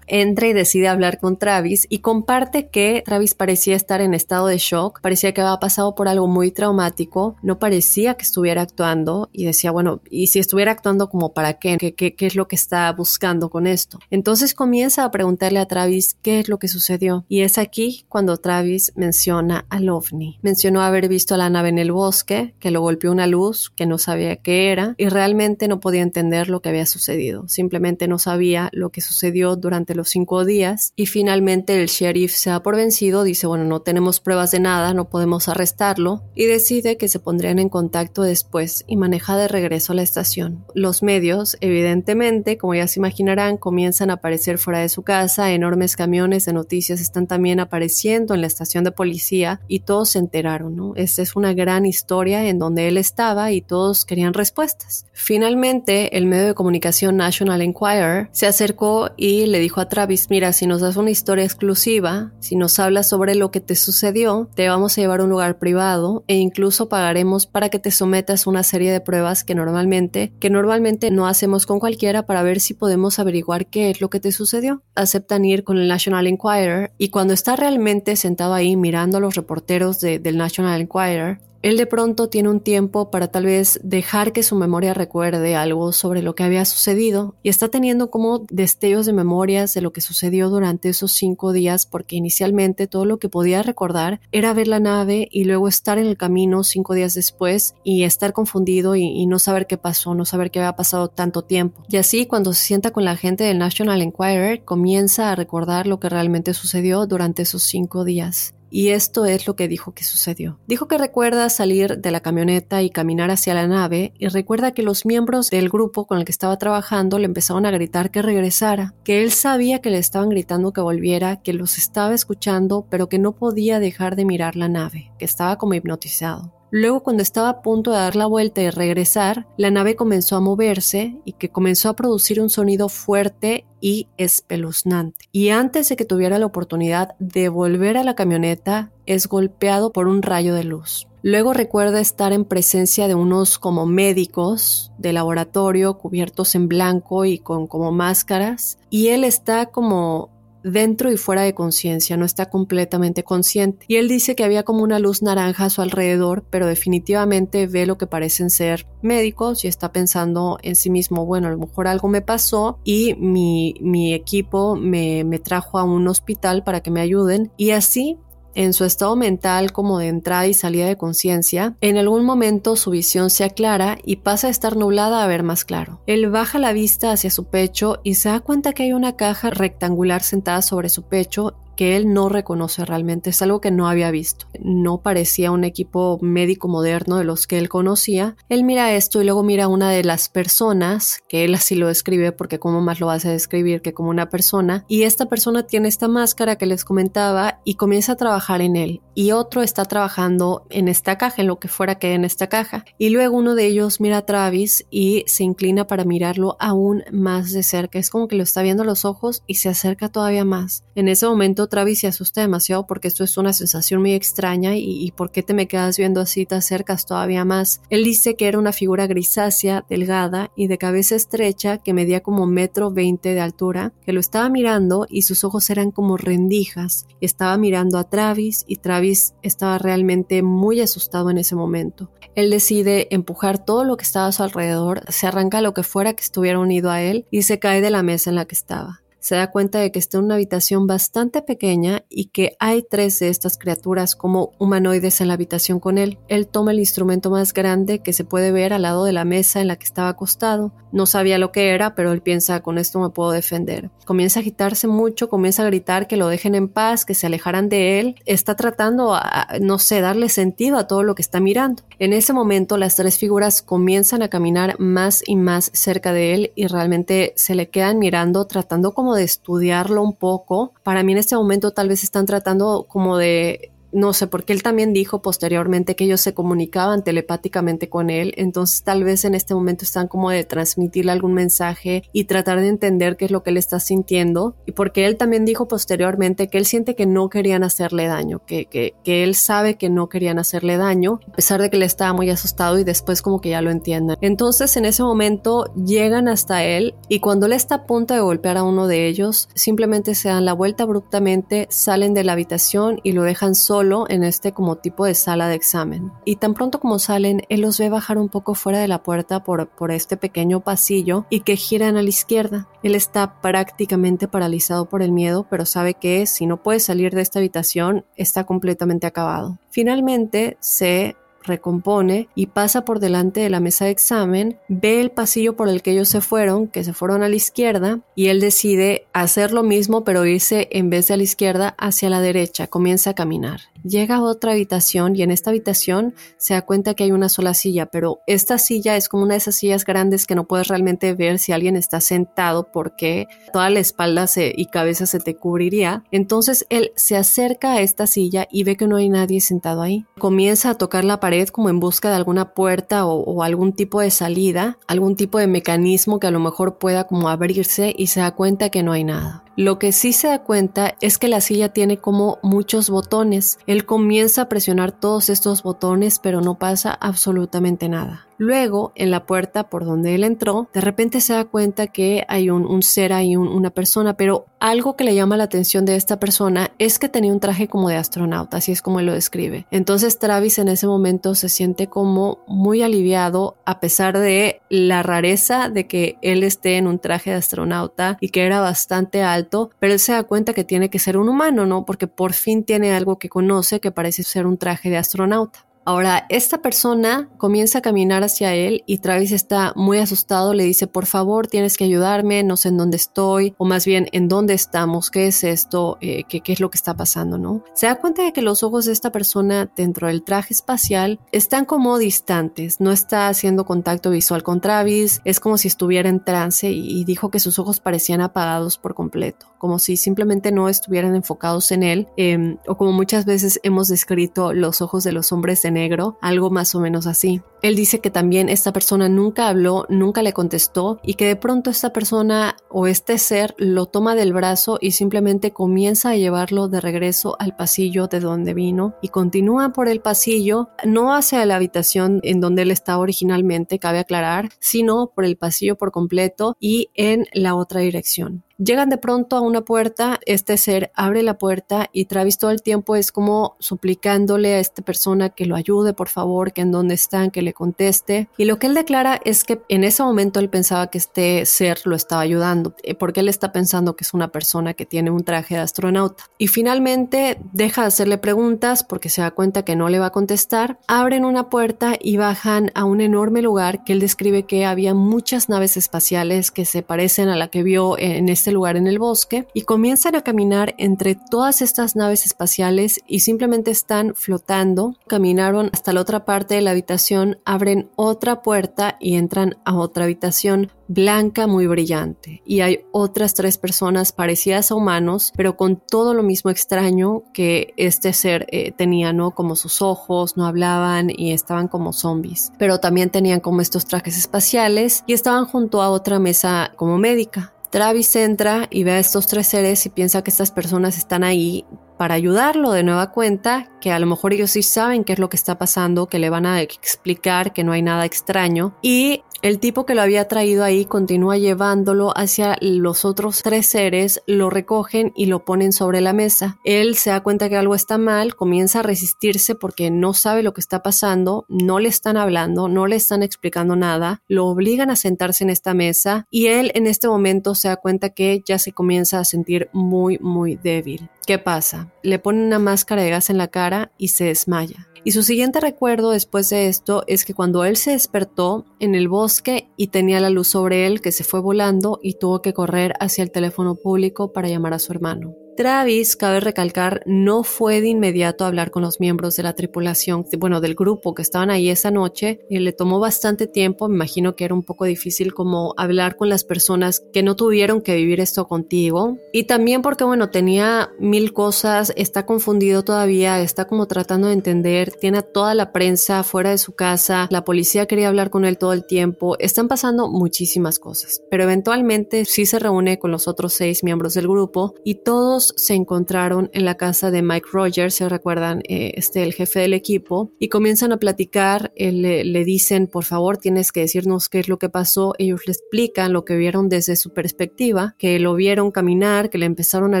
entra 0.08 0.48
y 0.48 0.52
decide 0.52 0.88
hablar 0.88 1.18
con 1.20 1.38
Travis 1.38 1.86
y 1.88 1.98
comparte 2.00 2.68
que 2.68 3.02
Travis 3.04 3.34
parecía 3.34 3.76
estar 3.76 4.00
en 4.00 4.14
estado 4.14 4.46
de 4.46 4.58
shock, 4.58 5.00
parecía 5.00 5.32
que 5.32 5.40
había 5.40 5.58
pasado 5.58 5.94
por 5.94 6.08
algo 6.08 6.26
muy 6.26 6.50
traumático, 6.50 7.36
no 7.42 7.58
parecía 7.58 8.14
que 8.14 8.24
estuviera 8.24 8.62
actuando 8.62 9.28
y 9.32 9.44
decía, 9.44 9.70
bueno, 9.70 10.00
¿y 10.10 10.28
si 10.28 10.38
estuviera 10.38 10.72
actuando 10.72 11.08
como 11.08 11.32
para 11.32 11.54
qué? 11.54 11.76
¿Qué, 11.78 11.94
qué, 11.94 12.26
es 12.26 12.34
lo 12.34 12.48
que 12.48 12.56
está 12.56 12.90
buscando 12.92 13.50
con 13.50 13.66
esto? 13.66 13.98
Entonces 14.10 14.54
comienza 14.54 15.04
a 15.04 15.10
preguntarle 15.10 15.58
a 15.58 15.66
Travis 15.66 16.16
qué 16.22 16.40
es 16.40 16.48
lo 16.48 16.58
que 16.58 16.68
sucedió 16.68 17.24
y 17.28 17.42
es 17.42 17.58
aquí 17.58 18.04
cuando 18.08 18.36
Travis 18.36 18.92
menciona 18.96 19.66
al 19.68 19.88
ovni. 19.88 20.38
Mencionó 20.42 20.82
haber 20.82 21.08
visto 21.08 21.34
a 21.34 21.38
la 21.38 21.50
nave 21.50 21.68
en 21.68 21.78
el 21.78 21.92
bosque, 21.92 22.54
que 22.58 22.70
lo 22.70 22.80
golpeó 22.80 23.12
una 23.12 23.26
luz, 23.26 23.70
que 23.74 23.86
no 23.86 23.98
sabía 23.98 24.36
qué 24.36 24.72
era 24.72 24.94
y 24.96 25.08
realmente 25.08 25.68
no 25.68 25.80
podía 25.80 26.02
entender 26.02 26.48
lo 26.48 26.60
que 26.60 26.68
había 26.68 26.86
sucedido, 26.86 27.48
simplemente 27.48 28.08
no 28.08 28.18
sabía 28.18 28.70
lo 28.72 28.90
que 28.90 29.00
sucedió 29.00 29.56
durante 29.56 29.94
los 29.98 30.08
cinco 30.08 30.46
días 30.46 30.92
y 30.96 31.06
finalmente 31.06 31.78
el 31.78 31.88
sheriff 31.88 32.32
se 32.32 32.50
da 32.50 32.62
por 32.62 32.76
vencido, 32.76 33.24
dice, 33.24 33.46
bueno, 33.46 33.64
no 33.64 33.80
tenemos 33.80 34.20
pruebas 34.20 34.50
de 34.52 34.60
nada, 34.60 34.94
no 34.94 35.10
podemos 35.10 35.48
arrestarlo 35.48 36.22
y 36.34 36.46
decide 36.46 36.96
que 36.96 37.08
se 37.08 37.18
pondrían 37.18 37.58
en 37.58 37.68
contacto 37.68 38.22
después 38.22 38.84
y 38.86 38.96
maneja 38.96 39.36
de 39.36 39.48
regreso 39.48 39.92
a 39.92 39.96
la 39.96 40.02
estación. 40.02 40.64
Los 40.74 41.02
medios, 41.02 41.58
evidentemente, 41.60 42.56
como 42.56 42.74
ya 42.74 42.88
se 42.88 43.00
imaginarán, 43.00 43.58
comienzan 43.58 44.10
a 44.10 44.14
aparecer 44.14 44.58
fuera 44.58 44.78
de 44.78 44.88
su 44.88 45.02
casa, 45.02 45.52
enormes 45.52 45.96
camiones 45.96 46.46
de 46.46 46.52
noticias 46.52 47.00
están 47.00 47.26
también 47.26 47.60
apareciendo 47.60 48.34
en 48.34 48.40
la 48.40 48.46
estación 48.46 48.84
de 48.84 48.92
policía 48.92 49.60
y 49.66 49.80
todos 49.80 50.10
se 50.10 50.20
enteraron, 50.20 50.76
¿no? 50.76 50.94
Esta 50.94 51.22
es 51.22 51.36
una 51.36 51.52
gran 51.52 51.84
historia 51.84 52.48
en 52.48 52.58
donde 52.58 52.88
él 52.88 52.96
estaba 52.96 53.50
y 53.50 53.60
todos 53.60 54.04
querían 54.04 54.32
respuestas. 54.32 55.06
Finalmente, 55.12 56.16
el 56.16 56.26
medio 56.26 56.46
de 56.46 56.54
comunicación 56.54 57.16
National 57.16 57.62
Enquirer 57.62 58.28
se 58.30 58.46
acercó 58.46 59.10
y 59.16 59.46
le 59.46 59.58
dijo 59.58 59.80
a 59.80 59.87
Travis, 59.88 60.28
mira, 60.30 60.52
si 60.52 60.66
nos 60.66 60.80
das 60.80 60.96
una 60.96 61.10
historia 61.10 61.44
exclusiva, 61.44 62.32
si 62.40 62.56
nos 62.56 62.78
hablas 62.78 63.08
sobre 63.08 63.34
lo 63.34 63.50
que 63.50 63.60
te 63.60 63.74
sucedió, 63.74 64.48
te 64.54 64.68
vamos 64.68 64.96
a 64.96 65.00
llevar 65.00 65.20
a 65.20 65.24
un 65.24 65.30
lugar 65.30 65.58
privado 65.58 66.24
e 66.26 66.36
incluso 66.36 66.88
pagaremos 66.88 67.46
para 67.46 67.68
que 67.68 67.78
te 67.78 67.90
sometas 67.90 68.46
a 68.46 68.50
una 68.50 68.62
serie 68.62 68.92
de 68.92 69.00
pruebas 69.00 69.44
que 69.44 69.54
normalmente, 69.54 70.32
que 70.40 70.50
normalmente 70.50 71.10
no 71.10 71.26
hacemos 71.26 71.66
con 71.66 71.80
cualquiera 71.80 72.26
para 72.26 72.42
ver 72.42 72.60
si 72.60 72.74
podemos 72.74 73.18
averiguar 73.18 73.66
qué 73.66 73.90
es 73.90 74.00
lo 74.00 74.10
que 74.10 74.20
te 74.20 74.32
sucedió. 74.32 74.82
Aceptan 74.94 75.44
ir 75.44 75.64
con 75.64 75.78
el 75.78 75.88
National 75.88 76.26
Enquirer 76.26 76.92
y 76.98 77.08
cuando 77.10 77.34
está 77.34 77.56
realmente 77.56 78.16
sentado 78.16 78.54
ahí 78.54 78.76
mirando 78.76 79.18
a 79.18 79.20
los 79.20 79.34
reporteros 79.34 80.00
del 80.00 80.36
National 80.36 80.80
Enquirer, 80.80 81.40
él 81.62 81.76
de 81.76 81.86
pronto 81.86 82.28
tiene 82.28 82.48
un 82.48 82.60
tiempo 82.60 83.10
para 83.10 83.28
tal 83.28 83.46
vez 83.46 83.80
dejar 83.82 84.32
que 84.32 84.42
su 84.42 84.54
memoria 84.54 84.94
recuerde 84.94 85.56
algo 85.56 85.92
sobre 85.92 86.22
lo 86.22 86.34
que 86.34 86.44
había 86.44 86.64
sucedido 86.64 87.34
y 87.42 87.48
está 87.48 87.68
teniendo 87.68 88.10
como 88.10 88.46
destellos 88.50 89.06
de 89.06 89.12
memorias 89.12 89.74
de 89.74 89.80
lo 89.80 89.92
que 89.92 90.00
sucedió 90.00 90.50
durante 90.50 90.88
esos 90.88 91.12
cinco 91.12 91.52
días 91.52 91.86
porque 91.86 92.16
inicialmente 92.16 92.86
todo 92.86 93.04
lo 93.04 93.18
que 93.18 93.28
podía 93.28 93.62
recordar 93.62 94.20
era 94.30 94.52
ver 94.52 94.68
la 94.68 94.80
nave 94.80 95.28
y 95.30 95.44
luego 95.44 95.68
estar 95.68 95.98
en 95.98 96.06
el 96.06 96.16
camino 96.16 96.62
cinco 96.62 96.94
días 96.94 97.14
después 97.14 97.74
y 97.82 98.04
estar 98.04 98.32
confundido 98.32 98.94
y, 98.94 99.26
no 99.28 99.38
saber 99.38 99.66
qué 99.66 99.76
pasó, 99.76 100.14
no 100.14 100.24
saber 100.24 100.50
qué 100.50 100.60
había 100.60 100.74
pasado 100.74 101.08
tanto 101.08 101.42
tiempo. 101.42 101.82
Y 101.88 101.98
así 101.98 102.24
cuando 102.26 102.54
se 102.54 102.64
sienta 102.64 102.92
con 102.92 103.04
la 103.04 103.16
gente 103.16 103.44
del 103.44 103.58
National 103.58 104.00
Enquirer 104.00 104.64
comienza 104.64 105.30
a 105.30 105.34
recordar 105.34 105.86
lo 105.86 106.00
que 106.00 106.08
realmente 106.08 106.54
sucedió 106.54 107.06
durante 107.06 107.42
esos 107.42 107.62
cinco 107.64 108.04
días. 108.04 108.54
Y 108.70 108.88
esto 108.88 109.24
es 109.24 109.46
lo 109.46 109.56
que 109.56 109.68
dijo 109.68 109.94
que 109.94 110.04
sucedió. 110.04 110.58
Dijo 110.66 110.88
que 110.88 110.98
recuerda 110.98 111.48
salir 111.48 111.98
de 111.98 112.10
la 112.10 112.20
camioneta 112.20 112.82
y 112.82 112.90
caminar 112.90 113.30
hacia 113.30 113.54
la 113.54 113.66
nave 113.66 114.12
y 114.18 114.28
recuerda 114.28 114.72
que 114.72 114.82
los 114.82 115.06
miembros 115.06 115.50
del 115.50 115.68
grupo 115.68 116.06
con 116.06 116.18
el 116.18 116.24
que 116.24 116.32
estaba 116.32 116.58
trabajando 116.58 117.18
le 117.18 117.24
empezaron 117.24 117.66
a 117.66 117.70
gritar 117.70 118.10
que 118.10 118.22
regresara, 118.22 118.94
que 119.04 119.22
él 119.22 119.32
sabía 119.32 119.80
que 119.80 119.90
le 119.90 119.98
estaban 119.98 120.28
gritando 120.28 120.72
que 120.72 120.80
volviera, 120.80 121.40
que 121.40 121.52
los 121.52 121.78
estaba 121.78 122.14
escuchando, 122.14 122.86
pero 122.90 123.08
que 123.08 123.18
no 123.18 123.32
podía 123.32 123.78
dejar 123.80 124.16
de 124.16 124.24
mirar 124.24 124.56
la 124.56 124.68
nave, 124.68 125.12
que 125.18 125.24
estaba 125.24 125.56
como 125.56 125.74
hipnotizado. 125.74 126.57
Luego, 126.70 127.02
cuando 127.02 127.22
estaba 127.22 127.48
a 127.48 127.62
punto 127.62 127.90
de 127.90 127.98
dar 127.98 128.16
la 128.16 128.26
vuelta 128.26 128.60
y 128.60 128.70
regresar, 128.70 129.46
la 129.56 129.70
nave 129.70 129.96
comenzó 129.96 130.36
a 130.36 130.40
moverse 130.40 131.16
y 131.24 131.32
que 131.32 131.48
comenzó 131.48 131.88
a 131.88 131.96
producir 131.96 132.40
un 132.40 132.50
sonido 132.50 132.88
fuerte 132.88 133.64
y 133.80 134.08
espeluznante. 134.16 135.26
Y 135.32 135.50
antes 135.50 135.88
de 135.88 135.96
que 135.96 136.04
tuviera 136.04 136.38
la 136.38 136.46
oportunidad 136.46 137.14
de 137.18 137.48
volver 137.48 137.96
a 137.96 138.04
la 138.04 138.14
camioneta, 138.14 138.90
es 139.06 139.26
golpeado 139.26 139.92
por 139.92 140.08
un 140.08 140.22
rayo 140.22 140.54
de 140.54 140.64
luz. 140.64 141.08
Luego 141.22 141.52
recuerda 141.52 142.00
estar 142.00 142.32
en 142.32 142.44
presencia 142.44 143.08
de 143.08 143.14
unos 143.14 143.58
como 143.58 143.86
médicos 143.86 144.92
de 144.98 145.12
laboratorio 145.12 145.98
cubiertos 145.98 146.54
en 146.54 146.68
blanco 146.68 147.24
y 147.24 147.38
con 147.38 147.66
como 147.66 147.90
máscaras 147.90 148.78
y 148.88 149.08
él 149.08 149.24
está 149.24 149.66
como 149.66 150.30
dentro 150.68 151.10
y 151.10 151.16
fuera 151.16 151.42
de 151.42 151.54
conciencia, 151.54 152.16
no 152.16 152.24
está 152.24 152.46
completamente 152.46 153.24
consciente. 153.24 153.84
Y 153.88 153.96
él 153.96 154.08
dice 154.08 154.34
que 154.34 154.44
había 154.44 154.62
como 154.62 154.82
una 154.82 154.98
luz 154.98 155.22
naranja 155.22 155.66
a 155.66 155.70
su 155.70 155.82
alrededor, 155.82 156.44
pero 156.50 156.66
definitivamente 156.66 157.66
ve 157.66 157.86
lo 157.86 157.98
que 157.98 158.06
parecen 158.06 158.50
ser 158.50 158.86
médicos 159.02 159.64
y 159.64 159.68
está 159.68 159.92
pensando 159.92 160.58
en 160.62 160.76
sí 160.76 160.90
mismo, 160.90 161.26
bueno, 161.26 161.48
a 161.48 161.50
lo 161.50 161.58
mejor 161.58 161.88
algo 161.88 162.08
me 162.08 162.22
pasó 162.22 162.78
y 162.84 163.14
mi, 163.14 163.74
mi 163.80 164.14
equipo 164.14 164.76
me, 164.76 165.24
me 165.24 165.38
trajo 165.38 165.78
a 165.78 165.84
un 165.84 166.06
hospital 166.08 166.64
para 166.64 166.80
que 166.80 166.90
me 166.90 167.00
ayuden. 167.00 167.52
Y 167.56 167.70
así 167.70 168.18
en 168.54 168.72
su 168.72 168.84
estado 168.84 169.16
mental 169.16 169.72
como 169.72 169.98
de 169.98 170.08
entrada 170.08 170.46
y 170.46 170.54
salida 170.54 170.86
de 170.86 170.96
conciencia, 170.96 171.76
en 171.80 171.96
algún 171.96 172.24
momento 172.24 172.76
su 172.76 172.90
visión 172.90 173.30
se 173.30 173.44
aclara 173.44 173.98
y 174.04 174.16
pasa 174.16 174.48
a 174.48 174.50
estar 174.50 174.76
nublada 174.76 175.22
a 175.22 175.26
ver 175.26 175.42
más 175.42 175.64
claro. 175.64 176.00
Él 176.06 176.28
baja 176.30 176.58
la 176.58 176.72
vista 176.72 177.12
hacia 177.12 177.30
su 177.30 177.44
pecho 177.44 178.00
y 178.02 178.14
se 178.14 178.28
da 178.28 178.40
cuenta 178.40 178.72
que 178.72 178.84
hay 178.84 178.92
una 178.92 179.16
caja 179.16 179.50
rectangular 179.50 180.22
sentada 180.22 180.62
sobre 180.62 180.88
su 180.88 181.02
pecho 181.02 181.54
que 181.78 181.94
él 181.94 182.12
no 182.12 182.28
reconoce 182.28 182.84
realmente, 182.84 183.30
es 183.30 183.40
algo 183.40 183.60
que 183.60 183.70
no 183.70 183.88
había 183.88 184.10
visto. 184.10 184.46
No 184.58 185.00
parecía 185.00 185.52
un 185.52 185.62
equipo 185.62 186.18
médico 186.20 186.66
moderno 186.66 187.18
de 187.18 187.24
los 187.24 187.46
que 187.46 187.56
él 187.56 187.68
conocía. 187.68 188.34
Él 188.48 188.64
mira 188.64 188.92
esto 188.94 189.22
y 189.22 189.24
luego 189.24 189.44
mira 189.44 189.66
a 189.66 189.68
una 189.68 189.88
de 189.92 190.02
las 190.02 190.28
personas, 190.28 191.22
que 191.28 191.44
él 191.44 191.54
así 191.54 191.76
lo 191.76 191.86
describe 191.86 192.32
porque 192.32 192.58
cómo 192.58 192.80
más 192.80 192.98
lo 192.98 193.06
vas 193.06 193.24
a 193.26 193.30
describir 193.30 193.80
que 193.80 193.94
como 193.94 194.10
una 194.10 194.28
persona, 194.28 194.84
y 194.88 195.04
esta 195.04 195.26
persona 195.26 195.68
tiene 195.68 195.86
esta 195.86 196.08
máscara 196.08 196.56
que 196.56 196.66
les 196.66 196.84
comentaba 196.84 197.60
y 197.64 197.74
comienza 197.74 198.14
a 198.14 198.16
trabajar 198.16 198.60
en 198.60 198.74
él 198.74 199.00
y 199.18 199.32
otro 199.32 199.64
está 199.64 199.84
trabajando 199.84 200.64
en 200.70 200.86
esta 200.86 201.18
caja, 201.18 201.42
en 201.42 201.48
lo 201.48 201.58
que 201.58 201.66
fuera 201.66 201.96
que 201.96 202.14
en 202.14 202.24
esta 202.24 202.46
caja. 202.46 202.84
Y 202.98 203.10
luego 203.10 203.36
uno 203.36 203.56
de 203.56 203.66
ellos 203.66 204.00
mira 204.00 204.18
a 204.18 204.26
Travis 204.26 204.86
y 204.90 205.24
se 205.26 205.42
inclina 205.42 205.88
para 205.88 206.04
mirarlo 206.04 206.56
aún 206.60 207.02
más 207.10 207.50
de 207.50 207.64
cerca. 207.64 207.98
Es 207.98 208.10
como 208.10 208.28
que 208.28 208.36
lo 208.36 208.44
está 208.44 208.62
viendo 208.62 208.84
los 208.84 209.04
ojos 209.04 209.42
y 209.48 209.54
se 209.54 209.70
acerca 209.70 210.08
todavía 210.08 210.44
más. 210.44 210.84
En 210.98 211.06
ese 211.06 211.26
momento 211.28 211.68
Travis 211.68 212.00
se 212.00 212.08
asusta 212.08 212.40
demasiado 212.40 212.84
porque 212.88 213.06
esto 213.06 213.22
es 213.22 213.36
una 213.38 213.52
sensación 213.52 214.00
muy 214.00 214.14
extraña 214.14 214.74
y, 214.74 215.12
¿por 215.12 215.30
qué 215.30 215.44
te 215.44 215.54
me 215.54 215.68
quedas 215.68 215.96
viendo 215.96 216.20
así, 216.20 216.44
te 216.44 216.56
acercas 216.56 217.06
todavía 217.06 217.44
más? 217.44 217.82
Él 217.88 218.02
dice 218.02 218.34
que 218.34 218.48
era 218.48 218.58
una 218.58 218.72
figura 218.72 219.06
grisácea, 219.06 219.84
delgada 219.88 220.50
y 220.56 220.66
de 220.66 220.76
cabeza 220.76 221.14
estrecha 221.14 221.78
que 221.78 221.94
medía 221.94 222.18
como 222.18 222.48
metro 222.48 222.90
veinte 222.90 223.32
de 223.32 223.40
altura, 223.40 223.92
que 224.04 224.12
lo 224.12 224.18
estaba 224.18 224.48
mirando 224.48 225.06
y 225.08 225.22
sus 225.22 225.44
ojos 225.44 225.70
eran 225.70 225.92
como 225.92 226.16
rendijas. 226.16 227.06
Estaba 227.20 227.56
mirando 227.58 227.96
a 227.98 228.10
Travis 228.10 228.64
y 228.66 228.74
Travis 228.74 229.34
estaba 229.40 229.78
realmente 229.78 230.42
muy 230.42 230.80
asustado 230.80 231.30
en 231.30 231.38
ese 231.38 231.54
momento. 231.54 232.10
Él 232.34 232.50
decide 232.50 233.06
empujar 233.14 233.64
todo 233.64 233.84
lo 233.84 233.96
que 233.96 234.02
estaba 234.02 234.26
a 234.26 234.32
su 234.32 234.42
alrededor, 234.42 235.04
se 235.10 235.28
arranca 235.28 235.60
lo 235.60 235.74
que 235.74 235.84
fuera 235.84 236.14
que 236.14 236.24
estuviera 236.24 236.58
unido 236.58 236.90
a 236.90 237.00
él 237.02 237.24
y 237.30 237.42
se 237.42 237.60
cae 237.60 237.80
de 237.80 237.90
la 237.90 238.02
mesa 238.02 238.30
en 238.30 238.34
la 238.34 238.46
que 238.46 238.56
estaba 238.56 239.02
se 239.28 239.34
da 239.34 239.50
cuenta 239.50 239.78
de 239.78 239.92
que 239.92 239.98
está 239.98 240.16
en 240.16 240.24
una 240.24 240.36
habitación 240.36 240.86
bastante 240.86 241.42
pequeña 241.42 242.02
y 242.08 242.30
que 242.30 242.56
hay 242.60 242.82
tres 242.82 243.18
de 243.18 243.28
estas 243.28 243.58
criaturas 243.58 244.16
como 244.16 244.52
humanoides 244.58 245.20
en 245.20 245.28
la 245.28 245.34
habitación 245.34 245.80
con 245.80 245.98
él. 245.98 246.16
Él 246.28 246.46
toma 246.46 246.70
el 246.70 246.78
instrumento 246.78 247.28
más 247.28 247.52
grande 247.52 247.98
que 247.98 248.14
se 248.14 248.24
puede 248.24 248.52
ver 248.52 248.72
al 248.72 248.80
lado 248.80 249.04
de 249.04 249.12
la 249.12 249.26
mesa 249.26 249.60
en 249.60 249.68
la 249.68 249.76
que 249.76 249.84
estaba 249.84 250.08
acostado. 250.08 250.72
No 250.90 251.04
sabía 251.04 251.36
lo 251.36 251.52
que 251.52 251.74
era, 251.74 251.94
pero 251.94 252.12
él 252.12 252.22
piensa, 252.22 252.60
con 252.60 252.78
esto 252.78 253.00
me 253.00 253.10
puedo 253.10 253.30
defender. 253.30 253.90
Comienza 254.06 254.38
a 254.38 254.40
agitarse 254.40 254.88
mucho, 254.88 255.28
comienza 255.28 255.62
a 255.62 255.66
gritar 255.66 256.06
que 256.06 256.16
lo 256.16 256.28
dejen 256.28 256.54
en 256.54 256.68
paz, 256.68 257.04
que 257.04 257.12
se 257.12 257.26
alejaran 257.26 257.68
de 257.68 258.00
él. 258.00 258.14
Está 258.24 258.56
tratando, 258.56 259.14
a, 259.14 259.48
no 259.60 259.78
sé, 259.78 260.00
darle 260.00 260.30
sentido 260.30 260.78
a 260.78 260.86
todo 260.86 261.02
lo 261.02 261.14
que 261.14 261.20
está 261.20 261.40
mirando. 261.40 261.82
En 261.98 262.14
ese 262.14 262.32
momento 262.32 262.78
las 262.78 262.96
tres 262.96 263.18
figuras 263.18 263.60
comienzan 263.60 264.22
a 264.22 264.28
caminar 264.28 264.76
más 264.78 265.22
y 265.26 265.36
más 265.36 265.70
cerca 265.74 266.14
de 266.14 266.32
él 266.32 266.52
y 266.54 266.66
realmente 266.68 267.34
se 267.36 267.54
le 267.54 267.68
quedan 267.68 267.98
mirando 267.98 268.46
tratando 268.46 268.94
como 268.94 269.14
de 269.14 269.17
estudiarlo 269.24 270.02
un 270.02 270.14
poco. 270.14 270.72
Para 270.82 271.02
mí 271.02 271.12
en 271.12 271.18
este 271.18 271.36
momento 271.36 271.72
tal 271.72 271.88
vez 271.88 272.02
están 272.04 272.26
tratando 272.26 272.86
como 272.88 273.16
de 273.16 273.72
no 273.92 274.12
sé, 274.12 274.26
porque 274.26 274.52
él 274.52 274.62
también 274.62 274.92
dijo 274.92 275.22
posteriormente 275.22 275.96
que 275.96 276.04
ellos 276.04 276.20
se 276.20 276.34
comunicaban 276.34 277.02
telepáticamente 277.02 277.88
con 277.88 278.10
él, 278.10 278.34
entonces 278.36 278.82
tal 278.82 279.04
vez 279.04 279.24
en 279.24 279.34
este 279.34 279.54
momento 279.54 279.84
están 279.84 280.08
como 280.08 280.30
de 280.30 280.44
transmitirle 280.44 281.12
algún 281.12 281.34
mensaje 281.34 282.02
y 282.12 282.24
tratar 282.24 282.60
de 282.60 282.68
entender 282.68 283.16
qué 283.16 283.26
es 283.26 283.30
lo 283.30 283.42
que 283.42 283.50
él 283.50 283.56
está 283.56 283.80
sintiendo, 283.80 284.56
y 284.66 284.72
porque 284.72 285.06
él 285.06 285.16
también 285.16 285.44
dijo 285.44 285.68
posteriormente 285.68 286.48
que 286.48 286.58
él 286.58 286.66
siente 286.66 286.94
que 286.94 287.06
no 287.06 287.28
querían 287.28 287.64
hacerle 287.64 288.06
daño, 288.06 288.42
que, 288.46 288.66
que, 288.66 288.94
que 289.04 289.24
él 289.24 289.34
sabe 289.34 289.76
que 289.76 289.88
no 289.88 290.08
querían 290.08 290.38
hacerle 290.38 290.76
daño, 290.76 291.20
a 291.28 291.36
pesar 291.36 291.60
de 291.60 291.70
que 291.70 291.76
él 291.76 291.82
estaba 291.82 292.12
muy 292.12 292.28
asustado 292.30 292.78
y 292.78 292.84
después 292.84 293.22
como 293.22 293.40
que 293.40 293.50
ya 293.50 293.62
lo 293.62 293.70
entiendan. 293.70 294.18
Entonces 294.20 294.76
en 294.76 294.84
ese 294.84 295.02
momento 295.02 295.72
llegan 295.74 296.28
hasta 296.28 296.64
él 296.64 296.94
y 297.08 297.20
cuando 297.20 297.46
él 297.46 297.52
está 297.52 297.76
a 297.76 297.86
punto 297.86 298.14
de 298.14 298.20
golpear 298.20 298.56
a 298.58 298.64
uno 298.64 298.86
de 298.86 299.06
ellos, 299.06 299.48
simplemente 299.54 300.14
se 300.14 300.28
dan 300.28 300.44
la 300.44 300.52
vuelta 300.52 300.82
abruptamente, 300.82 301.66
salen 301.70 302.14
de 302.14 302.24
la 302.24 302.32
habitación 302.32 303.00
y 303.02 303.12
lo 303.12 303.22
dejan 303.22 303.54
solo 303.54 303.77
en 304.08 304.24
este 304.24 304.52
como 304.52 304.76
tipo 304.76 305.04
de 305.04 305.14
sala 305.14 305.48
de 305.48 305.54
examen. 305.54 306.10
Y 306.24 306.36
tan 306.36 306.54
pronto 306.54 306.80
como 306.80 306.98
salen, 306.98 307.42
él 307.48 307.60
los 307.60 307.78
ve 307.78 307.88
bajar 307.88 308.18
un 308.18 308.28
poco 308.28 308.54
fuera 308.54 308.80
de 308.80 308.88
la 308.88 309.04
puerta 309.04 309.44
por, 309.44 309.68
por 309.68 309.92
este 309.92 310.16
pequeño 310.16 310.60
pasillo 310.60 311.26
y 311.30 311.40
que 311.40 311.54
giran 311.54 311.96
a 311.96 312.02
la 312.02 312.08
izquierda. 312.08 312.68
Él 312.82 312.96
está 312.96 313.40
prácticamente 313.40 314.26
paralizado 314.26 314.86
por 314.86 315.02
el 315.02 315.12
miedo, 315.12 315.46
pero 315.48 315.64
sabe 315.64 315.94
que 315.94 316.26
si 316.26 316.46
no 316.46 316.60
puede 316.62 316.80
salir 316.80 317.14
de 317.14 317.22
esta 317.22 317.38
habitación, 317.38 318.04
está 318.16 318.44
completamente 318.44 319.06
acabado. 319.06 319.58
Finalmente 319.70 320.56
se 320.58 321.16
recompone 321.48 322.28
y 322.34 322.46
pasa 322.46 322.84
por 322.84 323.00
delante 323.00 323.40
de 323.40 323.50
la 323.50 323.58
mesa 323.58 323.86
de 323.86 323.90
examen, 323.90 324.60
ve 324.68 325.00
el 325.00 325.10
pasillo 325.10 325.56
por 325.56 325.68
el 325.68 325.82
que 325.82 325.92
ellos 325.92 326.08
se 326.08 326.20
fueron, 326.20 326.68
que 326.68 326.84
se 326.84 326.92
fueron 326.92 327.22
a 327.22 327.28
la 327.28 327.34
izquierda, 327.34 328.00
y 328.14 328.28
él 328.28 328.40
decide 328.40 329.06
hacer 329.12 329.52
lo 329.52 329.62
mismo 329.62 330.04
pero 330.04 330.24
irse 330.24 330.68
en 330.70 330.90
vez 330.90 331.08
de 331.08 331.14
a 331.14 331.16
la 331.16 331.22
izquierda 331.22 331.74
hacia 331.78 332.10
la 332.10 332.20
derecha, 332.20 332.66
comienza 332.66 333.10
a 333.10 333.14
caminar. 333.14 333.60
Llega 333.82 334.16
a 334.16 334.22
otra 334.22 334.52
habitación 334.52 335.16
y 335.16 335.22
en 335.22 335.30
esta 335.30 335.50
habitación 335.50 336.14
se 336.36 336.54
da 336.54 336.62
cuenta 336.62 336.94
que 336.94 337.04
hay 337.04 337.12
una 337.12 337.28
sola 337.28 337.54
silla, 337.54 337.86
pero 337.86 338.20
esta 338.26 338.58
silla 338.58 338.96
es 338.96 339.08
como 339.08 339.22
una 339.22 339.34
de 339.34 339.38
esas 339.38 339.54
sillas 339.54 339.84
grandes 339.84 340.26
que 340.26 340.34
no 340.34 340.44
puedes 340.44 340.68
realmente 340.68 341.14
ver 341.14 341.38
si 341.38 341.52
alguien 341.52 341.76
está 341.76 342.00
sentado 342.00 342.70
porque 342.72 343.26
toda 343.52 343.70
la 343.70 343.80
espalda 343.80 344.18
y 344.36 344.66
cabeza 344.66 345.06
se 345.06 345.20
te 345.20 345.36
cubriría. 345.36 346.02
Entonces 346.10 346.66
él 346.70 346.92
se 346.96 347.16
acerca 347.16 347.72
a 347.72 347.80
esta 347.80 348.06
silla 348.06 348.48
y 348.50 348.64
ve 348.64 348.76
que 348.76 348.86
no 348.86 348.96
hay 348.96 349.08
nadie 349.08 349.40
sentado 349.40 349.82
ahí. 349.82 350.04
Comienza 350.18 350.70
a 350.70 350.74
tocar 350.74 351.04
la 351.04 351.20
pared 351.20 351.37
como 351.46 351.70
en 351.70 351.80
busca 351.80 352.10
de 352.10 352.16
alguna 352.16 352.54
puerta 352.54 353.06
o, 353.06 353.22
o 353.22 353.42
algún 353.42 353.72
tipo 353.72 354.00
de 354.00 354.10
salida, 354.10 354.78
algún 354.86 355.16
tipo 355.16 355.38
de 355.38 355.46
mecanismo 355.46 356.20
que 356.20 356.26
a 356.26 356.30
lo 356.30 356.40
mejor 356.40 356.78
pueda 356.78 357.04
como 357.04 357.28
abrirse 357.28 357.94
y 357.96 358.08
se 358.08 358.20
da 358.20 358.32
cuenta 358.32 358.70
que 358.70 358.82
no 358.82 358.92
hay 358.92 359.04
nada. 359.04 359.44
Lo 359.58 359.80
que 359.80 359.90
sí 359.90 360.12
se 360.12 360.28
da 360.28 360.44
cuenta 360.44 360.94
es 361.00 361.18
que 361.18 361.26
la 361.26 361.40
silla 361.40 361.70
tiene 361.70 361.98
como 361.98 362.38
muchos 362.44 362.90
botones. 362.90 363.58
Él 363.66 363.86
comienza 363.86 364.42
a 364.42 364.48
presionar 364.48 364.92
todos 364.92 365.28
estos 365.28 365.64
botones, 365.64 366.20
pero 366.20 366.40
no 366.40 366.60
pasa 366.60 366.92
absolutamente 366.92 367.88
nada. 367.88 368.28
Luego, 368.38 368.92
en 368.94 369.10
la 369.10 369.26
puerta 369.26 369.68
por 369.68 369.84
donde 369.84 370.14
él 370.14 370.22
entró, 370.22 370.68
de 370.72 370.80
repente 370.80 371.20
se 371.20 371.34
da 371.34 371.44
cuenta 371.44 371.88
que 371.88 372.24
hay 372.28 372.50
un, 372.50 372.82
ser 372.84 373.12
ahí, 373.12 373.34
una 373.34 373.70
persona, 373.70 374.14
pero 374.16 374.46
algo 374.60 374.96
que 374.96 375.02
le 375.02 375.16
llama 375.16 375.36
la 375.36 375.44
atención 375.44 375.84
de 375.84 375.96
esta 375.96 376.20
persona 376.20 376.70
es 376.78 377.00
que 377.00 377.08
tenía 377.08 377.32
un 377.32 377.40
traje 377.40 377.66
como 377.66 377.88
de 377.88 377.96
astronauta, 377.96 378.58
así 378.58 378.70
es 378.70 378.80
como 378.80 379.00
él 379.00 379.06
lo 379.06 379.12
describe. 379.12 379.66
Entonces 379.72 380.20
Travis 380.20 380.60
en 380.60 380.68
ese 380.68 380.86
momento 380.86 381.34
se 381.34 381.48
siente 381.48 381.88
como 381.88 382.38
muy 382.46 382.82
aliviado 382.82 383.56
a 383.64 383.80
pesar 383.80 384.16
de 384.16 384.60
la 384.68 385.02
rareza 385.02 385.68
de 385.68 385.88
que 385.88 386.16
él 386.22 386.44
esté 386.44 386.76
en 386.76 386.86
un 386.86 387.00
traje 387.00 387.30
de 387.30 387.36
astronauta 387.36 388.18
y 388.20 388.28
que 388.28 388.46
era 388.46 388.60
bastante 388.60 389.24
alto, 389.24 389.47
pero 389.78 389.92
él 389.92 389.98
se 389.98 390.12
da 390.12 390.22
cuenta 390.22 390.54
que 390.54 390.64
tiene 390.64 390.90
que 390.90 390.98
ser 390.98 391.16
un 391.16 391.28
humano, 391.28 391.66
¿no? 391.66 391.84
Porque 391.84 392.06
por 392.06 392.32
fin 392.32 392.64
tiene 392.64 392.94
algo 392.94 393.18
que 393.18 393.28
conoce 393.28 393.80
que 393.80 393.90
parece 393.90 394.22
ser 394.22 394.46
un 394.46 394.58
traje 394.58 394.90
de 394.90 394.96
astronauta. 394.96 395.67
Ahora, 395.88 396.26
esta 396.28 396.58
persona 396.58 397.30
comienza 397.38 397.78
a 397.78 397.80
caminar 397.80 398.22
hacia 398.22 398.54
él 398.54 398.84
y 398.84 398.98
Travis 398.98 399.32
está 399.32 399.72
muy 399.74 399.96
asustado, 399.96 400.52
le 400.52 400.64
dice, 400.64 400.86
por 400.86 401.06
favor, 401.06 401.46
tienes 401.46 401.78
que 401.78 401.84
ayudarme, 401.84 402.42
no 402.42 402.58
sé 402.58 402.68
en 402.68 402.76
dónde 402.76 402.98
estoy, 402.98 403.54
o 403.56 403.64
más 403.64 403.86
bien, 403.86 404.06
en 404.12 404.28
dónde 404.28 404.52
estamos, 404.52 405.10
qué 405.10 405.28
es 405.28 405.44
esto, 405.44 405.96
eh, 406.02 406.24
¿qué, 406.28 406.42
qué 406.42 406.52
es 406.52 406.60
lo 406.60 406.68
que 406.68 406.76
está 406.76 406.94
pasando, 406.94 407.38
¿no? 407.38 407.64
Se 407.72 407.86
da 407.86 407.94
cuenta 407.94 408.22
de 408.22 408.34
que 408.34 408.42
los 408.42 408.62
ojos 408.62 408.84
de 408.84 408.92
esta 408.92 409.12
persona 409.12 409.70
dentro 409.76 410.08
del 410.08 410.24
traje 410.24 410.52
espacial 410.52 411.20
están 411.32 411.64
como 411.64 411.96
distantes, 411.96 412.82
no 412.82 412.92
está 412.92 413.28
haciendo 413.28 413.64
contacto 413.64 414.10
visual 414.10 414.42
con 414.42 414.60
Travis, 414.60 415.22
es 415.24 415.40
como 415.40 415.56
si 415.56 415.68
estuviera 415.68 416.10
en 416.10 416.22
trance 416.22 416.70
y, 416.70 417.02
dijo 417.04 417.30
que 417.30 417.40
sus 417.40 417.58
ojos 417.58 417.80
parecían 417.80 418.20
apagados 418.20 418.76
por 418.76 418.94
completo, 418.94 419.46
como 419.56 419.78
si 419.78 419.96
simplemente 419.96 420.52
no 420.52 420.68
estuvieran 420.68 421.14
enfocados 421.14 421.72
en 421.72 421.82
él, 421.82 422.08
em, 422.18 422.58
o 422.66 422.76
como 422.76 422.92
muchas 422.92 423.24
veces 423.24 423.58
hemos 423.62 423.88
descrito 423.88 424.52
los 424.52 424.82
ojos 424.82 425.02
de 425.02 425.12
los 425.12 425.32
hombres 425.32 425.64
en 425.64 425.77
algo 426.20 426.50
más 426.50 426.74
o 426.74 426.80
menos 426.80 427.06
así. 427.06 427.40
Él 427.62 427.74
dice 427.74 428.00
que 428.00 428.10
también 428.10 428.48
esta 428.48 428.72
persona 428.72 429.08
nunca 429.08 429.48
habló, 429.48 429.84
nunca 429.88 430.22
le 430.22 430.32
contestó 430.32 431.00
y 431.02 431.14
que 431.14 431.26
de 431.26 431.36
pronto 431.36 431.70
esta 431.70 431.92
persona 431.92 432.56
o 432.68 432.86
este 432.86 433.18
ser 433.18 433.54
lo 433.58 433.86
toma 433.86 434.14
del 434.14 434.32
brazo 434.32 434.78
y 434.80 434.92
simplemente 434.92 435.52
comienza 435.52 436.10
a 436.10 436.16
llevarlo 436.16 436.68
de 436.68 436.80
regreso 436.80 437.36
al 437.40 437.56
pasillo 437.56 438.06
de 438.06 438.20
donde 438.20 438.54
vino 438.54 438.94
y 439.02 439.08
continúa 439.08 439.72
por 439.72 439.88
el 439.88 440.00
pasillo, 440.00 440.68
no 440.84 441.14
hacia 441.14 441.44
la 441.46 441.56
habitación 441.56 442.20
en 442.22 442.40
donde 442.40 442.62
él 442.62 442.70
estaba 442.70 443.00
originalmente, 443.00 443.78
cabe 443.78 443.98
aclarar, 443.98 444.50
sino 444.60 445.10
por 445.14 445.24
el 445.24 445.36
pasillo 445.36 445.76
por 445.76 445.90
completo 445.90 446.56
y 446.60 446.90
en 446.94 447.26
la 447.32 447.56
otra 447.56 447.80
dirección. 447.80 448.44
Llegan 448.60 448.88
de 448.88 448.98
pronto 448.98 449.36
a 449.36 449.40
una 449.40 449.60
puerta, 449.60 450.18
este 450.26 450.56
ser 450.56 450.90
abre 450.96 451.22
la 451.22 451.38
puerta 451.38 451.90
y 451.92 452.06
Travis 452.06 452.38
todo 452.38 452.50
el 452.50 452.60
tiempo 452.60 452.96
es 452.96 453.12
como 453.12 453.54
suplicándole 453.60 454.54
a 454.54 454.58
esta 454.58 454.82
persona 454.82 455.28
que 455.28 455.46
lo 455.46 455.54
ayude, 455.54 455.92
por 455.92 456.08
favor, 456.08 456.52
que 456.52 456.62
en 456.62 456.72
dónde 456.72 456.96
están, 456.96 457.30
que 457.30 457.40
le 457.40 457.52
conteste. 457.52 458.28
Y 458.36 458.46
lo 458.46 458.58
que 458.58 458.66
él 458.66 458.74
declara 458.74 459.20
es 459.24 459.44
que 459.44 459.60
en 459.68 459.84
ese 459.84 460.02
momento 460.02 460.40
él 460.40 460.50
pensaba 460.50 460.88
que 460.88 460.98
este 460.98 461.46
ser 461.46 461.82
lo 461.84 461.94
estaba 461.94 462.20
ayudando, 462.20 462.74
eh, 462.82 462.96
porque 462.96 463.20
él 463.20 463.28
está 463.28 463.52
pensando 463.52 463.94
que 463.94 464.02
es 464.02 464.12
una 464.12 464.32
persona 464.32 464.74
que 464.74 464.86
tiene 464.86 465.12
un 465.12 465.22
traje 465.22 465.54
de 465.54 465.60
astronauta. 465.60 466.24
Y 466.36 466.48
finalmente 466.48 467.38
deja 467.52 467.82
de 467.82 467.86
hacerle 467.86 468.18
preguntas 468.18 468.82
porque 468.82 469.08
se 469.08 469.22
da 469.22 469.30
cuenta 469.30 469.64
que 469.64 469.76
no 469.76 469.88
le 469.88 470.00
va 470.00 470.06
a 470.06 470.10
contestar. 470.10 470.80
Abren 470.88 471.24
una 471.24 471.48
puerta 471.48 471.92
y 472.00 472.16
bajan 472.16 472.72
a 472.74 472.82
un 472.82 473.02
enorme 473.02 473.40
lugar 473.40 473.84
que 473.84 473.92
él 473.92 474.00
describe 474.00 474.42
que 474.46 474.66
había 474.66 474.94
muchas 474.94 475.48
naves 475.48 475.76
espaciales 475.76 476.50
que 476.50 476.64
se 476.64 476.82
parecen 476.82 477.28
a 477.28 477.36
la 477.36 477.46
que 477.46 477.62
vio 477.62 477.96
en 477.96 478.28
este 478.28 478.47
lugar 478.52 478.76
en 478.76 478.86
el 478.86 478.98
bosque 478.98 479.46
y 479.54 479.62
comienzan 479.62 480.14
a 480.14 480.22
caminar 480.22 480.74
entre 480.78 481.14
todas 481.14 481.62
estas 481.62 481.96
naves 481.96 482.24
espaciales 482.24 483.00
y 483.06 483.20
simplemente 483.20 483.70
están 483.70 484.14
flotando. 484.14 484.96
Caminaron 485.06 485.70
hasta 485.72 485.92
la 485.92 486.00
otra 486.00 486.24
parte 486.24 486.54
de 486.54 486.62
la 486.62 486.70
habitación, 486.72 487.38
abren 487.44 487.90
otra 487.96 488.42
puerta 488.42 488.96
y 489.00 489.16
entran 489.16 489.56
a 489.64 489.76
otra 489.76 490.04
habitación 490.04 490.70
blanca 490.88 491.46
muy 491.46 491.66
brillante 491.66 492.42
y 492.46 492.60
hay 492.60 492.80
otras 492.92 493.34
tres 493.34 493.58
personas 493.58 494.12
parecidas 494.12 494.70
a 494.70 494.74
humanos 494.74 495.32
pero 495.36 495.56
con 495.56 495.76
todo 495.76 496.14
lo 496.14 496.22
mismo 496.22 496.50
extraño 496.50 497.24
que 497.32 497.74
este 497.76 498.12
ser 498.12 498.46
eh, 498.50 498.72
tenía, 498.72 499.12
¿no? 499.12 499.32
Como 499.32 499.54
sus 499.54 499.82
ojos, 499.82 500.36
no 500.36 500.46
hablaban 500.46 501.10
y 501.10 501.32
estaban 501.32 501.68
como 501.68 501.92
zombies, 501.92 502.52
pero 502.58 502.80
también 502.80 503.10
tenían 503.10 503.40
como 503.40 503.60
estos 503.60 503.84
trajes 503.84 504.16
espaciales 504.16 505.04
y 505.06 505.12
estaban 505.12 505.44
junto 505.44 505.82
a 505.82 505.90
otra 505.90 506.18
mesa 506.18 506.72
como 506.76 506.98
médica. 506.98 507.52
Travis 507.70 508.16
entra 508.16 508.66
y 508.70 508.84
ve 508.84 508.92
a 508.92 508.98
estos 508.98 509.26
tres 509.26 509.46
seres 509.46 509.84
y 509.86 509.90
piensa 509.90 510.22
que 510.22 510.30
estas 510.30 510.50
personas 510.50 510.96
están 510.96 511.22
ahí 511.22 511.64
para 511.98 512.14
ayudarlo 512.14 512.70
de 512.72 512.84
nueva 512.84 513.10
cuenta, 513.10 513.68
que 513.80 513.92
a 513.92 513.98
lo 513.98 514.06
mejor 514.06 514.32
ellos 514.32 514.52
sí 514.52 514.62
saben 514.62 515.04
qué 515.04 515.12
es 515.14 515.18
lo 515.18 515.28
que 515.28 515.36
está 515.36 515.58
pasando, 515.58 516.06
que 516.06 516.18
le 516.18 516.30
van 516.30 516.46
a 516.46 516.62
explicar 516.62 517.52
que 517.52 517.64
no 517.64 517.72
hay 517.72 517.82
nada 517.82 518.04
extraño. 518.04 518.74
Y 518.80 519.24
el 519.42 519.60
tipo 519.60 519.86
que 519.86 519.94
lo 519.94 520.02
había 520.02 520.26
traído 520.26 520.64
ahí 520.64 520.84
continúa 520.84 521.38
llevándolo 521.38 522.16
hacia 522.16 522.58
los 522.60 523.04
otros 523.04 523.42
tres 523.42 523.66
seres, 523.66 524.22
lo 524.26 524.50
recogen 524.50 525.12
y 525.14 525.26
lo 525.26 525.44
ponen 525.44 525.72
sobre 525.72 526.00
la 526.00 526.12
mesa. 526.12 526.58
Él 526.64 526.96
se 526.96 527.10
da 527.10 527.22
cuenta 527.22 527.48
que 527.48 527.56
algo 527.56 527.74
está 527.74 527.98
mal, 527.98 528.34
comienza 528.34 528.80
a 528.80 528.82
resistirse 528.82 529.54
porque 529.54 529.90
no 529.90 530.12
sabe 530.12 530.42
lo 530.42 530.54
que 530.54 530.60
está 530.60 530.82
pasando, 530.82 531.44
no 531.48 531.78
le 531.78 531.88
están 531.88 532.16
hablando, 532.16 532.68
no 532.68 532.86
le 532.86 532.96
están 532.96 533.22
explicando 533.22 533.76
nada, 533.76 534.22
lo 534.28 534.46
obligan 534.46 534.90
a 534.90 534.96
sentarse 534.96 535.44
en 535.44 535.50
esta 535.50 535.74
mesa 535.74 536.26
y 536.30 536.46
él 536.46 536.72
en 536.74 536.86
este 536.86 537.08
momento 537.08 537.54
se 537.54 537.68
da 537.68 537.76
cuenta 537.76 538.10
que 538.10 538.42
ya 538.44 538.58
se 538.58 538.72
comienza 538.72 539.20
a 539.20 539.24
sentir 539.24 539.68
muy, 539.72 540.18
muy 540.18 540.56
débil. 540.56 541.08
¿Qué 541.28 541.38
pasa? 541.38 541.92
Le 542.02 542.18
ponen 542.18 542.46
una 542.46 542.58
máscara 542.58 543.02
de 543.02 543.10
gas 543.10 543.28
en 543.28 543.36
la 543.36 543.48
cara 543.48 543.92
y 543.98 544.08
se 544.08 544.24
desmaya. 544.24 544.88
Y 545.04 545.12
su 545.12 545.22
siguiente 545.22 545.60
recuerdo 545.60 546.12
después 546.12 546.48
de 546.48 546.68
esto 546.68 547.04
es 547.06 547.26
que 547.26 547.34
cuando 547.34 547.66
él 547.66 547.76
se 547.76 547.90
despertó 547.90 548.64
en 548.80 548.94
el 548.94 549.08
bosque 549.08 549.68
y 549.76 549.88
tenía 549.88 550.20
la 550.20 550.30
luz 550.30 550.48
sobre 550.48 550.86
él, 550.86 551.02
que 551.02 551.12
se 551.12 551.24
fue 551.24 551.40
volando 551.40 552.00
y 552.02 552.14
tuvo 552.14 552.40
que 552.40 552.54
correr 552.54 552.94
hacia 552.98 553.24
el 553.24 553.30
teléfono 553.30 553.74
público 553.74 554.32
para 554.32 554.48
llamar 554.48 554.72
a 554.72 554.78
su 554.78 554.90
hermano. 554.90 555.34
Travis, 555.58 556.14
cabe 556.14 556.38
recalcar, 556.38 557.02
no 557.04 557.42
fue 557.42 557.80
de 557.80 557.88
inmediato 557.88 558.44
a 558.44 558.46
hablar 558.46 558.70
con 558.70 558.84
los 558.84 559.00
miembros 559.00 559.34
de 559.34 559.42
la 559.42 559.56
tripulación, 559.56 560.24
bueno, 560.38 560.60
del 560.60 560.76
grupo 560.76 561.14
que 561.14 561.22
estaban 561.22 561.50
ahí 561.50 561.68
esa 561.68 561.90
noche. 561.90 562.38
Y 562.48 562.60
le 562.60 562.72
tomó 562.72 563.00
bastante 563.00 563.48
tiempo, 563.48 563.88
me 563.88 563.96
imagino 563.96 564.36
que 564.36 564.44
era 564.44 564.54
un 564.54 564.62
poco 564.62 564.84
difícil 564.84 565.34
como 565.34 565.74
hablar 565.76 566.14
con 566.14 566.28
las 566.28 566.44
personas 566.44 567.02
que 567.12 567.24
no 567.24 567.34
tuvieron 567.34 567.80
que 567.80 567.96
vivir 567.96 568.20
esto 568.20 568.46
contigo. 568.46 569.18
Y 569.32 569.48
también 569.48 569.82
porque, 569.82 570.04
bueno, 570.04 570.30
tenía 570.30 570.90
mil 571.00 571.32
cosas, 571.32 571.92
está 571.96 572.24
confundido 572.24 572.84
todavía, 572.84 573.40
está 573.40 573.66
como 573.66 573.86
tratando 573.86 574.28
de 574.28 574.34
entender, 574.34 574.92
tiene 574.92 575.18
a 575.18 575.22
toda 575.22 575.56
la 575.56 575.72
prensa 575.72 576.22
fuera 576.22 576.50
de 576.50 576.58
su 576.58 576.76
casa, 576.76 577.26
la 577.32 577.44
policía 577.44 577.86
quería 577.86 578.06
hablar 578.06 578.30
con 578.30 578.44
él 578.44 578.58
todo 578.58 578.74
el 578.74 578.86
tiempo, 578.86 579.34
están 579.40 579.66
pasando 579.66 580.08
muchísimas 580.08 580.78
cosas. 580.78 581.20
Pero 581.32 581.42
eventualmente 581.42 582.26
sí 582.26 582.46
se 582.46 582.60
reúne 582.60 583.00
con 583.00 583.10
los 583.10 583.26
otros 583.26 583.54
seis 583.54 583.82
miembros 583.82 584.14
del 584.14 584.28
grupo 584.28 584.76
y 584.84 585.02
todos 585.02 585.47
se 585.56 585.74
encontraron 585.74 586.50
en 586.52 586.64
la 586.64 586.76
casa 586.76 587.10
de 587.10 587.22
Mike 587.22 587.48
Rogers, 587.52 587.94
se 587.94 588.08
recuerdan, 588.08 588.62
eh, 588.68 588.92
este, 588.96 589.22
el 589.22 589.32
jefe 589.32 589.60
del 589.60 589.74
equipo, 589.74 590.30
y 590.38 590.48
comienzan 590.48 590.92
a 590.92 590.98
platicar, 590.98 591.72
eh, 591.76 591.92
le, 591.92 592.44
dicen, 592.44 592.86
por 592.86 593.04
favor, 593.04 593.38
tienes 593.38 593.72
que 593.72 593.80
decirnos 593.80 594.28
qué 594.28 594.40
es 594.40 594.48
lo 594.48 594.58
que 594.58 594.68
pasó, 594.68 595.14
ellos 595.18 595.42
le 595.46 595.52
explican 595.52 596.12
lo 596.12 596.24
que 596.24 596.36
vieron 596.36 596.68
desde 596.68 596.96
su 596.96 597.12
perspectiva, 597.12 597.94
que 597.98 598.18
lo 598.18 598.34
vieron 598.34 598.70
caminar, 598.70 599.30
que 599.30 599.38
le 599.38 599.46
empezaron 599.46 599.94
a 599.94 600.00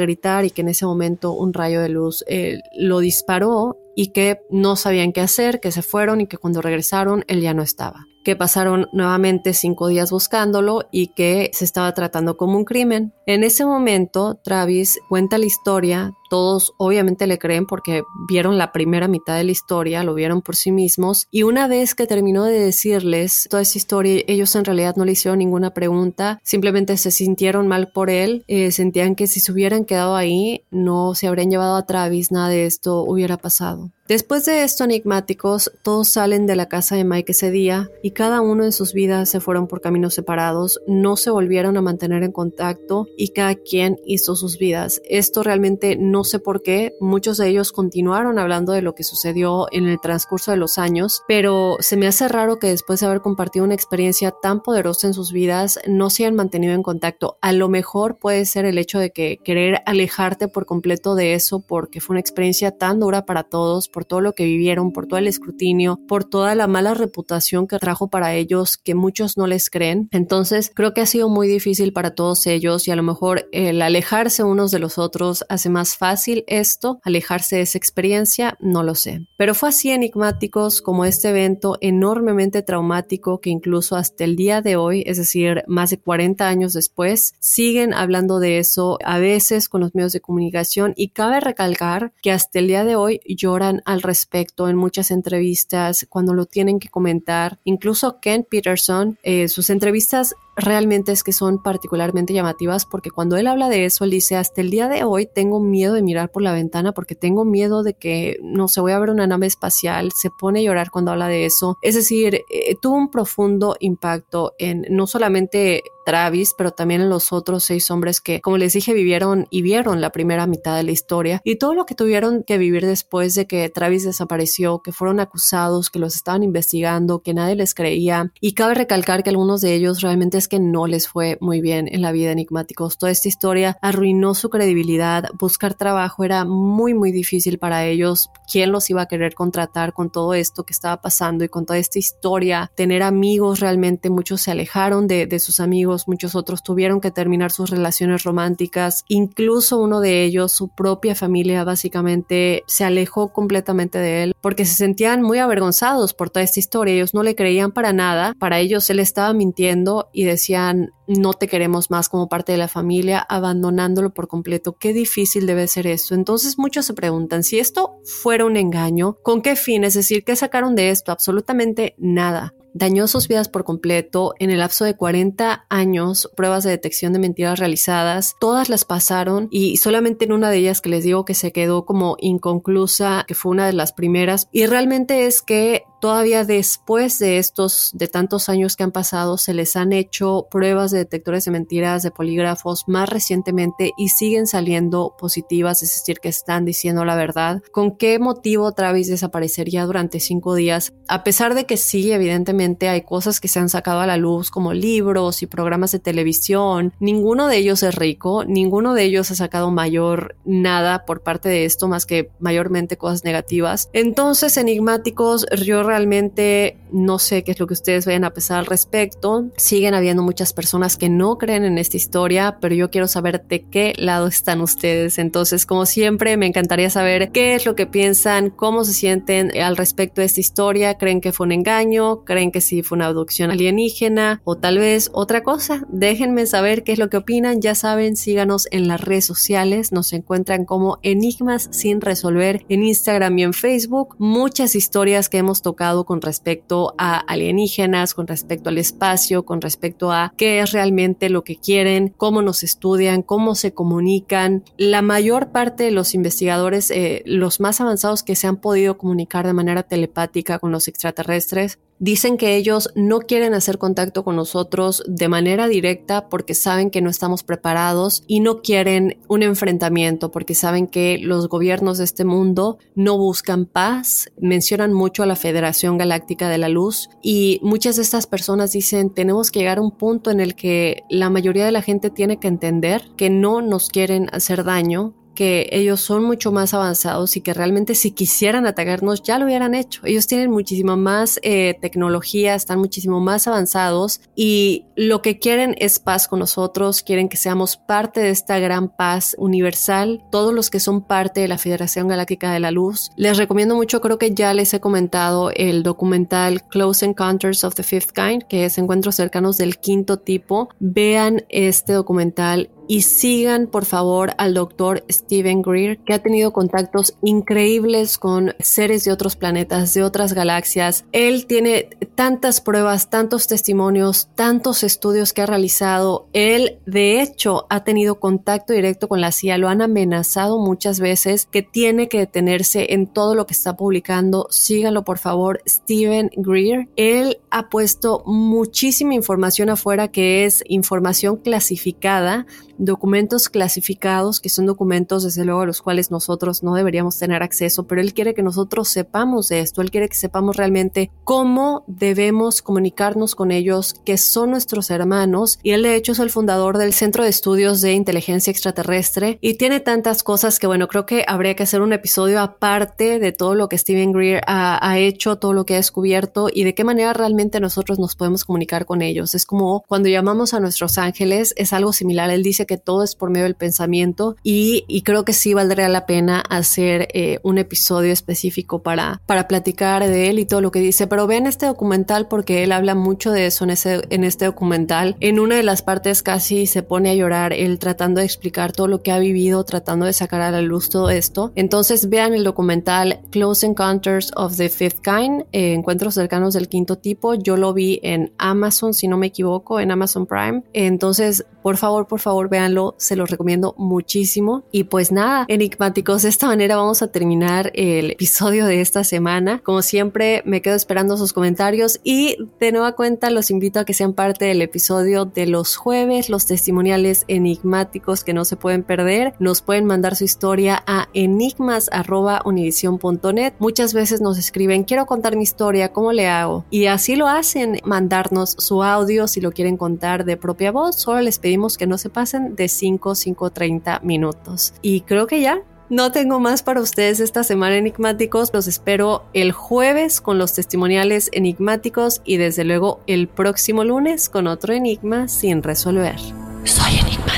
gritar 0.00 0.44
y 0.44 0.50
que 0.50 0.62
en 0.62 0.68
ese 0.68 0.86
momento 0.86 1.32
un 1.32 1.52
rayo 1.52 1.80
de 1.80 1.88
luz 1.88 2.24
eh, 2.28 2.60
lo 2.76 3.00
disparó 3.00 3.76
y 3.96 4.12
que 4.12 4.38
no 4.50 4.76
sabían 4.76 5.12
qué 5.12 5.20
hacer, 5.20 5.60
que 5.60 5.72
se 5.72 5.82
fueron 5.82 6.20
y 6.20 6.26
que 6.26 6.38
cuando 6.38 6.62
regresaron 6.62 7.24
él 7.26 7.40
ya 7.40 7.54
no 7.54 7.62
estaba 7.62 8.06
que 8.24 8.36
pasaron 8.36 8.88
nuevamente 8.92 9.54
cinco 9.54 9.88
días 9.88 10.10
buscándolo 10.10 10.88
y 10.90 11.08
que 11.08 11.50
se 11.52 11.64
estaba 11.64 11.92
tratando 11.94 12.36
como 12.36 12.58
un 12.58 12.64
crimen. 12.64 13.12
En 13.26 13.44
ese 13.44 13.64
momento, 13.64 14.36
Travis 14.42 14.98
cuenta 15.08 15.38
la 15.38 15.46
historia 15.46 16.12
todos 16.28 16.74
obviamente 16.76 17.26
le 17.26 17.38
creen 17.38 17.66
porque 17.66 18.02
vieron 18.28 18.58
la 18.58 18.72
primera 18.72 19.08
mitad 19.08 19.36
de 19.36 19.44
la 19.44 19.52
historia, 19.52 20.04
lo 20.04 20.14
vieron 20.14 20.42
por 20.42 20.56
sí 20.56 20.72
mismos 20.72 21.26
y 21.30 21.42
una 21.42 21.68
vez 21.68 21.94
que 21.94 22.06
terminó 22.06 22.44
de 22.44 22.58
decirles 22.58 23.46
toda 23.50 23.62
esa 23.62 23.78
historia, 23.78 24.22
ellos 24.26 24.54
en 24.54 24.64
realidad 24.64 24.96
no 24.96 25.04
le 25.04 25.12
hicieron 25.12 25.38
ninguna 25.38 25.70
pregunta, 25.70 26.40
simplemente 26.42 26.96
se 26.96 27.10
sintieron 27.10 27.68
mal 27.68 27.92
por 27.92 28.10
él, 28.10 28.44
eh, 28.48 28.70
sentían 28.72 29.14
que 29.14 29.26
si 29.26 29.40
se 29.40 29.52
hubieran 29.52 29.84
quedado 29.84 30.16
ahí 30.16 30.64
no 30.70 31.14
se 31.14 31.26
habrían 31.26 31.50
llevado 31.50 31.76
a 31.76 31.86
Travis, 31.86 32.32
nada 32.32 32.48
de 32.48 32.66
esto 32.66 33.02
hubiera 33.02 33.36
pasado. 33.36 33.90
Después 34.08 34.46
de 34.46 34.62
esto, 34.62 34.84
enigmáticos, 34.84 35.70
todos 35.82 36.08
salen 36.08 36.46
de 36.46 36.56
la 36.56 36.66
casa 36.66 36.96
de 36.96 37.04
Mike 37.04 37.32
ese 37.32 37.50
día 37.50 37.90
y 38.02 38.12
cada 38.12 38.40
uno 38.40 38.64
en 38.64 38.72
sus 38.72 38.94
vidas 38.94 39.28
se 39.28 39.38
fueron 39.38 39.66
por 39.66 39.82
caminos 39.82 40.14
separados, 40.14 40.80
no 40.86 41.18
se 41.18 41.28
volvieron 41.30 41.76
a 41.76 41.82
mantener 41.82 42.22
en 42.22 42.32
contacto 42.32 43.06
y 43.18 43.34
cada 43.34 43.54
quien 43.54 43.98
hizo 44.06 44.34
sus 44.34 44.56
vidas. 44.56 45.02
Esto 45.10 45.42
realmente 45.42 45.96
no 45.96 46.17
no 46.18 46.24
sé 46.24 46.40
por 46.40 46.64
qué, 46.64 46.96
muchos 47.00 47.36
de 47.36 47.46
ellos 47.46 47.70
continuaron 47.70 48.40
hablando 48.40 48.72
de 48.72 48.82
lo 48.82 48.96
que 48.96 49.04
sucedió 49.04 49.68
en 49.70 49.86
el 49.86 50.00
transcurso 50.00 50.50
de 50.50 50.56
los 50.56 50.76
años, 50.76 51.22
pero 51.28 51.76
se 51.78 51.96
me 51.96 52.08
hace 52.08 52.26
raro 52.26 52.58
que 52.58 52.66
después 52.66 52.98
de 52.98 53.06
haber 53.06 53.20
compartido 53.20 53.64
una 53.64 53.74
experiencia 53.74 54.32
tan 54.42 54.60
poderosa 54.60 55.06
en 55.06 55.14
sus 55.14 55.30
vidas 55.30 55.78
no 55.86 56.10
se 56.10 56.24
hayan 56.24 56.34
mantenido 56.34 56.74
en 56.74 56.82
contacto. 56.82 57.38
A 57.40 57.52
lo 57.52 57.68
mejor 57.68 58.18
puede 58.18 58.46
ser 58.46 58.64
el 58.64 58.78
hecho 58.78 58.98
de 58.98 59.12
que 59.12 59.38
querer 59.44 59.80
alejarte 59.86 60.48
por 60.48 60.66
completo 60.66 61.14
de 61.14 61.34
eso 61.34 61.60
porque 61.60 62.00
fue 62.00 62.14
una 62.14 62.20
experiencia 62.20 62.72
tan 62.72 62.98
dura 62.98 63.24
para 63.24 63.44
todos, 63.44 63.88
por 63.88 64.04
todo 64.04 64.20
lo 64.20 64.34
que 64.34 64.42
vivieron, 64.42 64.90
por 64.90 65.06
todo 65.06 65.20
el 65.20 65.28
escrutinio, 65.28 66.00
por 66.08 66.24
toda 66.24 66.56
la 66.56 66.66
mala 66.66 66.94
reputación 66.94 67.68
que 67.68 67.78
trajo 67.78 68.08
para 68.08 68.34
ellos 68.34 68.76
que 68.76 68.96
muchos 68.96 69.38
no 69.38 69.46
les 69.46 69.70
creen. 69.70 70.08
Entonces 70.10 70.72
creo 70.74 70.94
que 70.94 71.00
ha 71.00 71.06
sido 71.06 71.28
muy 71.28 71.46
difícil 71.46 71.92
para 71.92 72.16
todos 72.16 72.48
ellos 72.48 72.88
y 72.88 72.90
a 72.90 72.96
lo 72.96 73.04
mejor 73.04 73.48
el 73.52 73.80
alejarse 73.82 74.42
unos 74.42 74.72
de 74.72 74.80
los 74.80 74.98
otros 74.98 75.44
hace 75.48 75.70
más 75.70 75.96
fácil 75.96 76.07
fácil 76.08 76.42
esto, 76.46 77.00
alejarse 77.04 77.56
de 77.56 77.62
esa 77.62 77.76
experiencia, 77.76 78.56
no 78.60 78.82
lo 78.82 78.94
sé. 78.94 79.26
Pero 79.36 79.54
fue 79.54 79.68
así 79.68 79.90
enigmáticos 79.90 80.80
como 80.80 81.04
este 81.04 81.28
evento 81.28 81.76
enormemente 81.82 82.62
traumático 82.62 83.42
que 83.42 83.50
incluso 83.50 83.94
hasta 83.94 84.24
el 84.24 84.34
día 84.34 84.62
de 84.62 84.76
hoy, 84.76 85.02
es 85.04 85.18
decir, 85.18 85.64
más 85.66 85.90
de 85.90 85.98
40 85.98 86.48
años 86.48 86.72
después, 86.72 87.34
siguen 87.40 87.92
hablando 87.92 88.40
de 88.40 88.58
eso 88.58 88.98
a 89.04 89.18
veces 89.18 89.68
con 89.68 89.82
los 89.82 89.94
medios 89.94 90.14
de 90.14 90.22
comunicación 90.22 90.94
y 90.96 91.08
cabe 91.08 91.40
recalcar 91.40 92.14
que 92.22 92.32
hasta 92.32 92.58
el 92.58 92.68
día 92.68 92.84
de 92.84 92.96
hoy 92.96 93.20
lloran 93.26 93.82
al 93.84 94.00
respecto 94.00 94.70
en 94.70 94.76
muchas 94.76 95.10
entrevistas 95.10 96.06
cuando 96.08 96.32
lo 96.32 96.46
tienen 96.46 96.78
que 96.78 96.88
comentar. 96.88 97.58
Incluso 97.64 98.18
Ken 98.20 98.46
Peterson, 98.48 99.18
eh, 99.22 99.48
sus 99.48 99.68
entrevistas 99.68 100.34
realmente 100.58 101.12
es 101.12 101.22
que 101.22 101.32
son 101.32 101.62
particularmente 101.62 102.34
llamativas 102.34 102.84
porque 102.84 103.10
cuando 103.10 103.36
él 103.36 103.46
habla 103.46 103.68
de 103.68 103.84
eso, 103.84 104.04
él 104.04 104.10
dice, 104.10 104.36
hasta 104.36 104.60
el 104.60 104.70
día 104.70 104.88
de 104.88 105.04
hoy 105.04 105.26
tengo 105.32 105.60
miedo 105.60 105.94
de 105.94 106.02
mirar 106.02 106.30
por 106.30 106.42
la 106.42 106.52
ventana 106.52 106.92
porque 106.92 107.14
tengo 107.14 107.44
miedo 107.44 107.82
de 107.82 107.94
que, 107.94 108.38
no 108.42 108.68
se 108.68 108.80
voy 108.80 108.92
a 108.92 108.98
ver 108.98 109.10
una 109.10 109.26
nave 109.26 109.46
espacial, 109.46 110.10
se 110.12 110.30
pone 110.30 110.60
a 110.60 110.62
llorar 110.64 110.90
cuando 110.90 111.12
habla 111.12 111.28
de 111.28 111.46
eso. 111.46 111.78
Es 111.80 111.94
decir, 111.94 112.44
eh, 112.50 112.76
tuvo 112.80 112.96
un 112.96 113.10
profundo 113.10 113.76
impacto 113.80 114.54
en 114.58 114.84
no 114.90 115.06
solamente 115.06 115.84
Travis, 116.08 116.54
pero 116.56 116.70
también 116.70 117.02
en 117.02 117.10
los 117.10 117.34
otros 117.34 117.64
seis 117.64 117.90
hombres 117.90 118.22
que, 118.22 118.40
como 118.40 118.56
les 118.56 118.72
dije, 118.72 118.94
vivieron 118.94 119.46
y 119.50 119.60
vieron 119.60 120.00
la 120.00 120.10
primera 120.10 120.46
mitad 120.46 120.74
de 120.74 120.82
la 120.82 120.90
historia 120.90 121.42
y 121.44 121.56
todo 121.56 121.74
lo 121.74 121.84
que 121.84 121.94
tuvieron 121.94 122.44
que 122.44 122.56
vivir 122.56 122.86
después 122.86 123.34
de 123.34 123.46
que 123.46 123.68
Travis 123.68 124.04
desapareció, 124.04 124.78
que 124.78 124.92
fueron 124.92 125.20
acusados, 125.20 125.90
que 125.90 125.98
los 125.98 126.14
estaban 126.14 126.42
investigando, 126.42 127.20
que 127.20 127.34
nadie 127.34 127.56
les 127.56 127.74
creía. 127.74 128.32
Y 128.40 128.54
cabe 128.54 128.72
recalcar 128.72 129.22
que 129.22 129.28
algunos 129.28 129.60
de 129.60 129.74
ellos 129.74 130.00
realmente 130.00 130.38
es 130.38 130.48
que 130.48 130.58
no 130.58 130.86
les 130.86 131.08
fue 131.08 131.36
muy 131.42 131.60
bien 131.60 131.90
en 131.92 132.00
la 132.00 132.10
vida 132.10 132.32
enigmáticos. 132.32 132.96
Toda 132.96 133.12
esta 133.12 133.28
historia 133.28 133.76
arruinó 133.82 134.32
su 134.32 134.48
credibilidad. 134.48 135.28
Buscar 135.38 135.74
trabajo 135.74 136.24
era 136.24 136.46
muy, 136.46 136.94
muy 136.94 137.12
difícil 137.12 137.58
para 137.58 137.84
ellos. 137.84 138.30
¿Quién 138.50 138.72
los 138.72 138.88
iba 138.88 139.02
a 139.02 139.08
querer 139.08 139.34
contratar 139.34 139.92
con 139.92 140.10
todo 140.10 140.32
esto 140.32 140.64
que 140.64 140.72
estaba 140.72 141.02
pasando 141.02 141.44
y 141.44 141.50
con 141.50 141.66
toda 141.66 141.78
esta 141.78 141.98
historia? 141.98 142.72
Tener 142.74 143.02
amigos 143.02 143.60
realmente, 143.60 144.08
muchos 144.08 144.40
se 144.40 144.52
alejaron 144.52 145.06
de, 145.06 145.26
de 145.26 145.38
sus 145.38 145.60
amigos 145.60 145.97
muchos 146.06 146.34
otros 146.34 146.62
tuvieron 146.62 147.00
que 147.00 147.10
terminar 147.10 147.50
sus 147.50 147.70
relaciones 147.70 148.22
románticas, 148.22 149.04
incluso 149.08 149.78
uno 149.78 150.00
de 150.00 150.24
ellos, 150.24 150.52
su 150.52 150.68
propia 150.68 151.14
familia 151.14 151.64
básicamente 151.64 152.62
se 152.66 152.84
alejó 152.84 153.32
completamente 153.32 153.98
de 153.98 154.22
él 154.22 154.34
porque 154.40 154.64
se 154.64 154.74
sentían 154.74 155.22
muy 155.22 155.38
avergonzados 155.38 156.14
por 156.14 156.30
toda 156.30 156.44
esta 156.44 156.60
historia, 156.60 156.94
ellos 156.94 157.14
no 157.14 157.22
le 157.22 157.34
creían 157.34 157.72
para 157.72 157.92
nada, 157.92 158.34
para 158.38 158.60
ellos 158.60 158.88
él 158.90 159.00
estaba 159.00 159.32
mintiendo 159.32 160.08
y 160.12 160.24
decían 160.24 160.92
no 161.08 161.32
te 161.32 161.48
queremos 161.48 161.90
más 161.90 162.08
como 162.08 162.28
parte 162.28 162.52
de 162.52 162.58
la 162.58 162.68
familia, 162.68 163.18
abandonándolo 163.18 164.10
por 164.10 164.28
completo. 164.28 164.76
Qué 164.78 164.92
difícil 164.92 165.46
debe 165.46 165.66
ser 165.66 165.86
esto. 165.86 166.14
Entonces 166.14 166.58
muchos 166.58 166.84
se 166.84 166.92
preguntan 166.92 167.44
si 167.44 167.58
esto 167.58 167.96
fuera 168.04 168.44
un 168.44 168.58
engaño, 168.58 169.16
¿con 169.22 169.40
qué 169.40 169.56
fin? 169.56 169.84
Es 169.84 169.94
decir, 169.94 170.22
¿qué 170.22 170.36
sacaron 170.36 170.74
de 170.74 170.90
esto? 170.90 171.10
Absolutamente 171.10 171.94
nada. 171.96 172.54
Dañó 172.78 173.08
sus 173.08 173.28
vidas 173.28 173.48
por 173.48 173.64
completo. 173.64 174.34
En 174.38 174.50
el 174.50 174.58
lapso 174.58 174.84
de 174.84 174.96
40 174.96 175.66
años, 175.68 176.30
pruebas 176.36 176.64
de 176.64 176.70
detección 176.70 177.12
de 177.12 177.18
mentiras 177.18 177.58
realizadas, 177.58 178.36
todas 178.40 178.68
las 178.68 178.84
pasaron 178.84 179.48
y 179.50 179.76
solamente 179.76 180.24
en 180.24 180.32
una 180.32 180.50
de 180.50 180.58
ellas 180.58 180.80
que 180.80 180.88
les 180.88 181.04
digo 181.04 181.24
que 181.24 181.34
se 181.34 181.52
quedó 181.52 181.84
como 181.84 182.16
inconclusa, 182.20 183.24
que 183.26 183.34
fue 183.34 183.50
una 183.50 183.66
de 183.66 183.72
las 183.72 183.92
primeras. 183.92 184.48
Y 184.52 184.66
realmente 184.66 185.26
es 185.26 185.42
que 185.42 185.84
Todavía 186.00 186.44
después 186.44 187.18
de 187.18 187.38
estos, 187.38 187.90
de 187.94 188.06
tantos 188.06 188.48
años 188.48 188.76
que 188.76 188.84
han 188.84 188.92
pasado, 188.92 189.36
se 189.36 189.52
les 189.52 189.74
han 189.74 189.92
hecho 189.92 190.46
pruebas 190.50 190.90
de 190.90 190.98
detectores 190.98 191.44
de 191.44 191.50
mentiras, 191.50 192.02
de 192.02 192.10
polígrafos 192.10 192.84
más 192.86 193.08
recientemente 193.08 193.92
y 193.96 194.08
siguen 194.08 194.46
saliendo 194.46 195.14
positivas, 195.18 195.82
es 195.82 195.92
decir, 195.94 196.20
que 196.20 196.28
están 196.28 196.64
diciendo 196.64 197.04
la 197.04 197.16
verdad. 197.16 197.62
¿Con 197.72 197.96
qué 197.96 198.18
motivo 198.18 198.72
Travis 198.72 199.08
desaparecería 199.08 199.86
durante 199.86 200.20
cinco 200.20 200.54
días? 200.54 200.92
A 201.08 201.24
pesar 201.24 201.54
de 201.54 201.66
que 201.66 201.76
sí, 201.76 202.12
evidentemente 202.12 202.88
hay 202.88 203.02
cosas 203.02 203.40
que 203.40 203.48
se 203.48 203.58
han 203.58 203.68
sacado 203.68 204.00
a 204.00 204.06
la 204.06 204.16
luz 204.16 204.50
como 204.50 204.72
libros 204.74 205.42
y 205.42 205.46
programas 205.46 205.92
de 205.92 205.98
televisión, 205.98 206.92
ninguno 207.00 207.48
de 207.48 207.56
ellos 207.56 207.82
es 207.82 207.94
rico, 207.94 208.44
ninguno 208.44 208.94
de 208.94 209.04
ellos 209.04 209.30
ha 209.30 209.34
sacado 209.34 209.70
mayor 209.70 210.36
nada 210.44 211.04
por 211.04 211.22
parte 211.22 211.48
de 211.48 211.64
esto 211.64 211.88
más 211.88 212.06
que 212.06 212.30
mayormente 212.38 212.96
cosas 212.96 213.24
negativas. 213.24 213.88
Entonces, 213.92 214.56
enigmáticos, 214.56 215.46
yo 215.64 215.82
realmente 215.88 216.76
no 216.92 217.18
sé 217.18 217.44
qué 217.44 217.52
es 217.52 217.60
lo 217.60 217.66
que 217.66 217.74
ustedes 217.74 218.06
vayan 218.06 218.24
a 218.24 218.32
pensar 218.32 218.58
al 218.58 218.66
respecto. 218.66 219.48
Siguen 219.56 219.94
habiendo 219.94 220.22
muchas 220.22 220.52
personas 220.52 220.96
que 220.96 221.08
no 221.08 221.36
creen 221.38 221.64
en 221.64 221.78
esta 221.78 221.96
historia, 221.96 222.58
pero 222.60 222.74
yo 222.74 222.90
quiero 222.90 223.08
saber 223.08 223.44
de 223.46 223.64
qué 223.64 223.92
lado 223.96 224.26
están 224.26 224.60
ustedes. 224.60 225.18
Entonces, 225.18 225.66
como 225.66 225.86
siempre, 225.86 226.36
me 226.36 226.46
encantaría 226.46 226.90
saber 226.90 227.30
qué 227.30 227.54
es 227.54 227.66
lo 227.66 227.74
que 227.74 227.86
piensan, 227.86 228.50
cómo 228.50 228.84
se 228.84 228.92
sienten 228.92 229.50
al 229.60 229.76
respecto 229.76 230.20
de 230.20 230.26
esta 230.26 230.40
historia. 230.40 230.96
¿Creen 230.96 231.20
que 231.20 231.32
fue 231.32 231.46
un 231.46 231.52
engaño? 231.52 232.24
¿Creen 232.24 232.52
que 232.52 232.60
sí 232.60 232.82
fue 232.82 232.96
una 232.96 233.06
abducción 233.06 233.50
alienígena? 233.50 234.40
O 234.44 234.56
tal 234.56 234.78
vez 234.78 235.10
otra 235.12 235.42
cosa. 235.42 235.84
Déjenme 235.88 236.46
saber 236.46 236.84
qué 236.84 236.92
es 236.92 236.98
lo 236.98 237.10
que 237.10 237.18
opinan. 237.18 237.60
Ya 237.60 237.74
saben, 237.74 238.16
síganos 238.16 238.68
en 238.70 238.88
las 238.88 239.00
redes 239.00 239.26
sociales. 239.26 239.92
Nos 239.92 240.12
encuentran 240.12 240.64
como 240.64 240.98
Enigmas 241.02 241.68
sin 241.72 242.00
resolver 242.00 242.64
en 242.68 242.84
Instagram 242.84 243.38
y 243.38 243.42
en 243.42 243.52
Facebook. 243.52 244.16
Muchas 244.18 244.74
historias 244.74 245.28
que 245.28 245.38
hemos 245.38 245.62
tocado 245.62 245.77
con 245.78 246.20
respecto 246.20 246.94
a 246.98 247.18
alienígenas, 247.18 248.12
con 248.12 248.26
respecto 248.26 248.68
al 248.68 248.78
espacio, 248.78 249.44
con 249.44 249.60
respecto 249.60 250.10
a 250.10 250.32
qué 250.36 250.58
es 250.60 250.72
realmente 250.72 251.30
lo 251.30 251.44
que 251.44 251.56
quieren, 251.56 252.12
cómo 252.16 252.42
nos 252.42 252.64
estudian, 252.64 253.22
cómo 253.22 253.54
se 253.54 253.72
comunican. 253.72 254.64
La 254.76 255.02
mayor 255.02 255.52
parte 255.52 255.84
de 255.84 255.92
los 255.92 256.14
investigadores, 256.14 256.90
eh, 256.90 257.22
los 257.26 257.60
más 257.60 257.80
avanzados 257.80 258.24
que 258.24 258.34
se 258.34 258.48
han 258.48 258.56
podido 258.56 258.98
comunicar 258.98 259.46
de 259.46 259.52
manera 259.52 259.84
telepática 259.84 260.58
con 260.58 260.72
los 260.72 260.88
extraterrestres, 260.88 261.78
Dicen 262.00 262.36
que 262.36 262.56
ellos 262.56 262.90
no 262.94 263.18
quieren 263.20 263.54
hacer 263.54 263.78
contacto 263.78 264.22
con 264.22 264.36
nosotros 264.36 265.02
de 265.06 265.28
manera 265.28 265.66
directa 265.66 266.28
porque 266.28 266.54
saben 266.54 266.90
que 266.90 267.02
no 267.02 267.10
estamos 267.10 267.42
preparados 267.42 268.22
y 268.26 268.40
no 268.40 268.62
quieren 268.62 269.18
un 269.28 269.42
enfrentamiento 269.42 270.30
porque 270.30 270.54
saben 270.54 270.86
que 270.86 271.18
los 271.18 271.48
gobiernos 271.48 271.98
de 271.98 272.04
este 272.04 272.24
mundo 272.24 272.78
no 272.94 273.18
buscan 273.18 273.66
paz. 273.66 274.30
Mencionan 274.40 274.92
mucho 274.92 275.22
a 275.22 275.26
la 275.26 275.36
Federación 275.36 275.98
Galáctica 275.98 276.48
de 276.48 276.58
la 276.58 276.68
Luz 276.68 277.10
y 277.22 277.58
muchas 277.62 277.96
de 277.96 278.02
estas 278.02 278.26
personas 278.26 278.72
dicen 278.72 279.10
tenemos 279.10 279.50
que 279.50 279.60
llegar 279.60 279.78
a 279.78 279.82
un 279.82 279.90
punto 279.90 280.30
en 280.30 280.40
el 280.40 280.54
que 280.54 281.02
la 281.10 281.30
mayoría 281.30 281.64
de 281.64 281.72
la 281.72 281.82
gente 281.82 282.10
tiene 282.10 282.38
que 282.38 282.48
entender 282.48 283.02
que 283.16 283.30
no 283.30 283.60
nos 283.60 283.88
quieren 283.88 284.28
hacer 284.32 284.62
daño, 284.62 285.14
que 285.38 285.68
ellos 285.70 286.00
son 286.00 286.24
mucho 286.24 286.50
más 286.50 286.74
avanzados 286.74 287.36
y 287.36 287.42
que 287.42 287.54
realmente 287.54 287.94
si 287.94 288.10
quisieran 288.10 288.66
atacarnos 288.66 289.22
ya 289.22 289.38
lo 289.38 289.44
hubieran 289.44 289.72
hecho. 289.72 290.00
Ellos 290.04 290.26
tienen 290.26 290.50
muchísima 290.50 290.96
más 290.96 291.38
eh, 291.44 291.78
tecnología, 291.80 292.56
están 292.56 292.80
muchísimo 292.80 293.20
más 293.20 293.46
avanzados 293.46 294.20
y 294.34 294.86
lo 294.96 295.22
que 295.22 295.38
quieren 295.38 295.76
es 295.78 296.00
paz 296.00 296.26
con 296.26 296.40
nosotros, 296.40 297.04
quieren 297.04 297.28
que 297.28 297.36
seamos 297.36 297.76
parte 297.76 298.18
de 298.18 298.30
esta 298.30 298.58
gran 298.58 298.88
paz 298.88 299.36
universal, 299.38 300.24
todos 300.32 300.52
los 300.52 300.70
que 300.70 300.80
son 300.80 301.02
parte 301.02 301.40
de 301.40 301.46
la 301.46 301.58
Federación 301.58 302.08
Galáctica 302.08 302.52
de 302.52 302.58
la 302.58 302.72
Luz. 302.72 303.12
Les 303.14 303.36
recomiendo 303.36 303.76
mucho, 303.76 304.00
creo 304.00 304.18
que 304.18 304.34
ya 304.34 304.52
les 304.54 304.74
he 304.74 304.80
comentado 304.80 305.52
el 305.54 305.84
documental 305.84 306.66
Close 306.66 307.06
Encounters 307.06 307.62
of 307.62 307.76
the 307.76 307.84
Fifth 307.84 308.10
Kind, 308.10 308.42
que 308.48 308.64
es 308.64 308.76
Encuentros 308.76 309.14
cercanos 309.14 309.56
del 309.56 309.78
quinto 309.78 310.16
tipo. 310.16 310.68
Vean 310.80 311.44
este 311.48 311.92
documental 311.92 312.70
y 312.88 313.02
sigan 313.02 313.68
por 313.68 313.84
favor 313.84 314.32
al 314.38 314.54
doctor 314.54 315.04
Steven 315.08 315.62
Greer, 315.62 315.98
que 315.98 316.14
ha 316.14 316.22
tenido 316.22 316.52
contactos 316.52 317.16
increíbles 317.22 318.18
con 318.18 318.54
seres 318.58 319.04
de 319.04 319.12
otros 319.12 319.36
planetas, 319.36 319.94
de 319.94 320.02
otras 320.02 320.32
galaxias. 320.32 321.04
Él 321.12 321.46
tiene 321.46 321.90
tantas 322.14 322.60
pruebas, 322.60 323.10
tantos 323.10 323.46
testimonios, 323.46 324.30
tantos 324.34 324.82
estudios 324.82 325.32
que 325.32 325.42
ha 325.42 325.46
realizado. 325.46 326.28
Él, 326.32 326.78
de 326.86 327.20
hecho, 327.20 327.66
ha 327.68 327.84
tenido 327.84 328.18
contacto 328.18 328.72
directo 328.72 329.06
con 329.06 329.20
la 329.20 329.32
CIA, 329.32 329.58
lo 329.58 329.68
han 329.68 329.82
amenazado 329.82 330.58
muchas 330.58 330.98
veces 330.98 331.46
que 331.50 331.62
tiene 331.62 332.08
que 332.08 332.18
detenerse 332.18 332.94
en 332.94 333.06
todo 333.06 333.34
lo 333.34 333.46
que 333.46 333.52
está 333.52 333.76
publicando. 333.76 334.46
Síganlo 334.50 335.04
por 335.04 335.18
favor, 335.18 335.60
Steven 335.68 336.30
Greer. 336.36 336.88
Él 336.96 337.38
ha 337.50 337.68
puesto 337.68 338.22
muchísima 338.24 339.14
información 339.14 339.68
afuera 339.68 340.08
que 340.08 340.46
es 340.46 340.64
información 340.66 341.36
clasificada 341.36 342.46
documentos 342.78 343.48
clasificados, 343.48 344.40
que 344.40 344.48
son 344.48 344.66
documentos 344.66 345.24
desde 345.24 345.44
luego 345.44 345.60
a 345.62 345.66
los 345.66 345.82
cuales 345.82 346.10
nosotros 346.10 346.62
no 346.62 346.74
deberíamos 346.74 347.18
tener 347.18 347.42
acceso, 347.42 347.86
pero 347.86 348.00
él 348.00 348.14
quiere 348.14 348.34
que 348.34 348.42
nosotros 348.42 348.88
sepamos 348.88 349.48
de 349.48 349.60
esto, 349.60 349.82
él 349.82 349.90
quiere 349.90 350.08
que 350.08 350.16
sepamos 350.16 350.56
realmente 350.56 351.10
cómo 351.24 351.84
debemos 351.86 352.62
comunicarnos 352.62 353.34
con 353.34 353.50
ellos, 353.50 353.94
que 354.04 354.16
son 354.16 354.50
nuestros 354.50 354.90
hermanos, 354.90 355.58
y 355.62 355.72
él 355.72 355.82
de 355.82 355.96
hecho 355.96 356.12
es 356.12 356.18
el 356.18 356.30
fundador 356.30 356.78
del 356.78 356.94
Centro 356.94 357.24
de 357.24 357.30
Estudios 357.30 357.80
de 357.80 357.92
Inteligencia 357.92 358.50
Extraterrestre 358.50 359.38
y 359.40 359.54
tiene 359.54 359.80
tantas 359.80 360.22
cosas 360.22 360.58
que 360.58 360.66
bueno, 360.66 360.88
creo 360.88 361.06
que 361.06 361.24
habría 361.26 361.54
que 361.54 361.64
hacer 361.64 361.82
un 361.82 361.92
episodio 361.92 362.40
aparte 362.40 363.18
de 363.18 363.32
todo 363.32 363.54
lo 363.54 363.68
que 363.68 363.78
Steven 363.78 364.12
Greer 364.12 364.42
ha, 364.46 364.78
ha 364.88 364.98
hecho, 364.98 365.36
todo 365.36 365.52
lo 365.52 365.66
que 365.66 365.74
ha 365.74 365.78
descubierto 365.78 366.48
y 366.52 366.64
de 366.64 366.74
qué 366.74 366.84
manera 366.84 367.12
realmente 367.12 367.60
nosotros 367.60 367.98
nos 367.98 368.14
podemos 368.14 368.44
comunicar 368.44 368.86
con 368.86 369.02
ellos. 369.02 369.34
Es 369.34 369.46
como 369.46 369.84
cuando 369.88 370.08
llamamos 370.08 370.54
a 370.54 370.60
nuestros 370.60 370.98
ángeles, 370.98 371.54
es 371.56 371.72
algo 371.72 371.92
similar, 371.92 372.30
él 372.30 372.42
dice 372.42 372.66
que 372.68 372.78
todo 372.78 373.02
es 373.02 373.16
por 373.16 373.30
medio 373.30 373.44
del 373.44 373.56
pensamiento 373.56 374.36
y, 374.44 374.84
creo 375.08 375.24
que 375.24 375.32
sí 375.32 375.54
valdría 375.54 375.88
la 375.88 376.04
pena 376.04 376.40
hacer 376.40 377.08
eh, 377.14 377.38
un 377.42 377.56
episodio 377.56 378.12
específico 378.12 378.82
para, 378.82 379.22
para 379.24 379.48
platicar 379.48 380.06
de 380.06 380.28
él 380.28 380.38
y 380.38 380.44
todo 380.44 380.60
lo 380.60 380.70
que 380.70 380.80
dice. 380.80 381.06
Pero 381.06 381.26
vean 381.26 381.46
este 381.46 381.64
documental 381.64 382.28
porque 382.28 382.62
él 382.62 382.72
habla 382.72 382.94
mucho 382.94 383.32
de 383.32 383.46
eso 383.46 383.64
en, 383.64 383.70
ese, 383.70 384.02
en 384.10 384.24
este 384.24 384.44
documental. 384.44 385.16
En 385.20 385.40
una 385.40 385.56
de 385.56 385.62
las 385.62 385.80
partes 385.80 386.22
casi 386.22 386.66
se 386.66 386.82
pone 386.82 387.10
a 387.10 387.14
llorar 387.14 387.54
él 387.54 387.78
tratando 387.78 388.20
de 388.20 388.26
explicar 388.26 388.72
todo 388.72 388.86
lo 388.86 389.02
que 389.02 389.12
ha 389.12 389.18
vivido, 389.18 389.64
tratando 389.64 390.04
de 390.04 390.12
sacar 390.12 390.42
a 390.42 390.50
la 390.50 390.60
luz 390.60 390.90
todo 390.90 391.08
esto. 391.08 391.52
Entonces 391.54 392.10
vean 392.10 392.34
el 392.34 392.44
documental 392.44 393.20
Close 393.30 393.64
Encounters 393.64 394.30
of 394.36 394.56
the 394.56 394.68
Fifth 394.68 395.00
Kind, 395.00 395.46
eh, 395.52 395.72
Encuentros 395.72 396.14
cercanos 396.14 396.52
del 396.52 396.68
quinto 396.68 396.96
tipo. 396.96 397.34
Yo 397.34 397.56
lo 397.56 397.72
vi 397.72 398.00
en 398.02 398.32
Amazon, 398.36 398.92
si 398.92 399.08
no 399.08 399.16
me 399.16 399.28
equivoco, 399.28 399.80
en 399.80 399.90
Amazon 399.90 400.26
Prime. 400.26 400.62
Entonces, 400.72 401.46
por 401.68 401.76
favor, 401.76 402.06
por 402.06 402.18
favor, 402.18 402.48
vean 402.48 402.74
se 402.96 403.14
los 403.14 403.30
recomiendo 403.30 403.74
muchísimo. 403.76 404.62
Y 404.72 404.84
pues 404.84 405.12
nada, 405.12 405.44
enigmáticos, 405.48 406.22
de 406.22 406.30
esta 406.30 406.46
manera 406.46 406.76
vamos 406.76 407.02
a 407.02 407.08
terminar 407.08 407.70
el 407.74 408.12
episodio 408.12 408.64
de 408.64 408.80
esta 408.80 409.04
semana. 409.04 409.60
Como 409.62 409.82
siempre, 409.82 410.42
me 410.46 410.62
quedo 410.62 410.76
esperando 410.76 411.18
sus 411.18 411.34
comentarios 411.34 412.00
y 412.04 412.38
de 412.58 412.72
nueva 412.72 412.92
cuenta 412.92 413.28
los 413.28 413.50
invito 413.50 413.80
a 413.80 413.84
que 413.84 413.92
sean 413.92 414.14
parte 414.14 414.46
del 414.46 414.62
episodio 414.62 415.26
de 415.26 415.46
los 415.46 415.76
jueves, 415.76 416.30
los 416.30 416.46
testimoniales 416.46 417.26
enigmáticos 417.28 418.24
que 418.24 418.32
no 418.32 418.46
se 418.46 418.56
pueden 418.56 418.82
perder. 418.82 419.34
Nos 419.38 419.60
pueden 419.60 419.84
mandar 419.84 420.16
su 420.16 420.24
historia 420.24 420.82
a 420.86 421.10
enigmas.univision.net. 421.12 423.52
Muchas 423.58 423.92
veces 423.92 424.22
nos 424.22 424.38
escriben, 424.38 424.84
quiero 424.84 425.04
contar 425.04 425.36
mi 425.36 425.42
historia, 425.42 425.92
¿cómo 425.92 426.12
le 426.12 426.28
hago? 426.28 426.64
Y 426.70 426.86
así 426.86 427.14
lo 427.14 427.28
hacen, 427.28 427.78
mandarnos 427.84 428.54
su 428.56 428.82
audio 428.82 429.28
si 429.28 429.42
lo 429.42 429.52
quieren 429.52 429.76
contar 429.76 430.24
de 430.24 430.38
propia 430.38 430.72
voz. 430.72 430.96
Solo 430.96 431.20
les 431.20 431.38
pedimos 431.38 431.57
que 431.78 431.86
no 431.86 431.98
se 431.98 432.10
pasen 432.10 432.54
de 432.56 432.68
5, 432.68 433.10
5.30 433.10 434.02
minutos. 434.02 434.74
Y 434.82 435.00
creo 435.02 435.26
que 435.26 435.40
ya 435.40 435.62
no 435.90 436.12
tengo 436.12 436.38
más 436.38 436.62
para 436.62 436.80
ustedes 436.80 437.18
esta 437.18 437.44
semana 437.44 437.76
enigmáticos. 437.76 438.50
Los 438.52 438.68
espero 438.68 439.24
el 439.32 439.52
jueves 439.52 440.20
con 440.20 440.38
los 440.38 440.52
testimoniales 440.52 441.30
enigmáticos 441.32 442.20
y 442.24 442.36
desde 442.36 442.64
luego 442.64 443.00
el 443.06 443.26
próximo 443.26 443.84
lunes 443.84 444.28
con 444.28 444.46
otro 444.46 444.74
enigma 444.74 445.28
sin 445.28 445.62
resolver. 445.62 446.18
Soy 446.64 446.98
enigmático. 447.00 447.37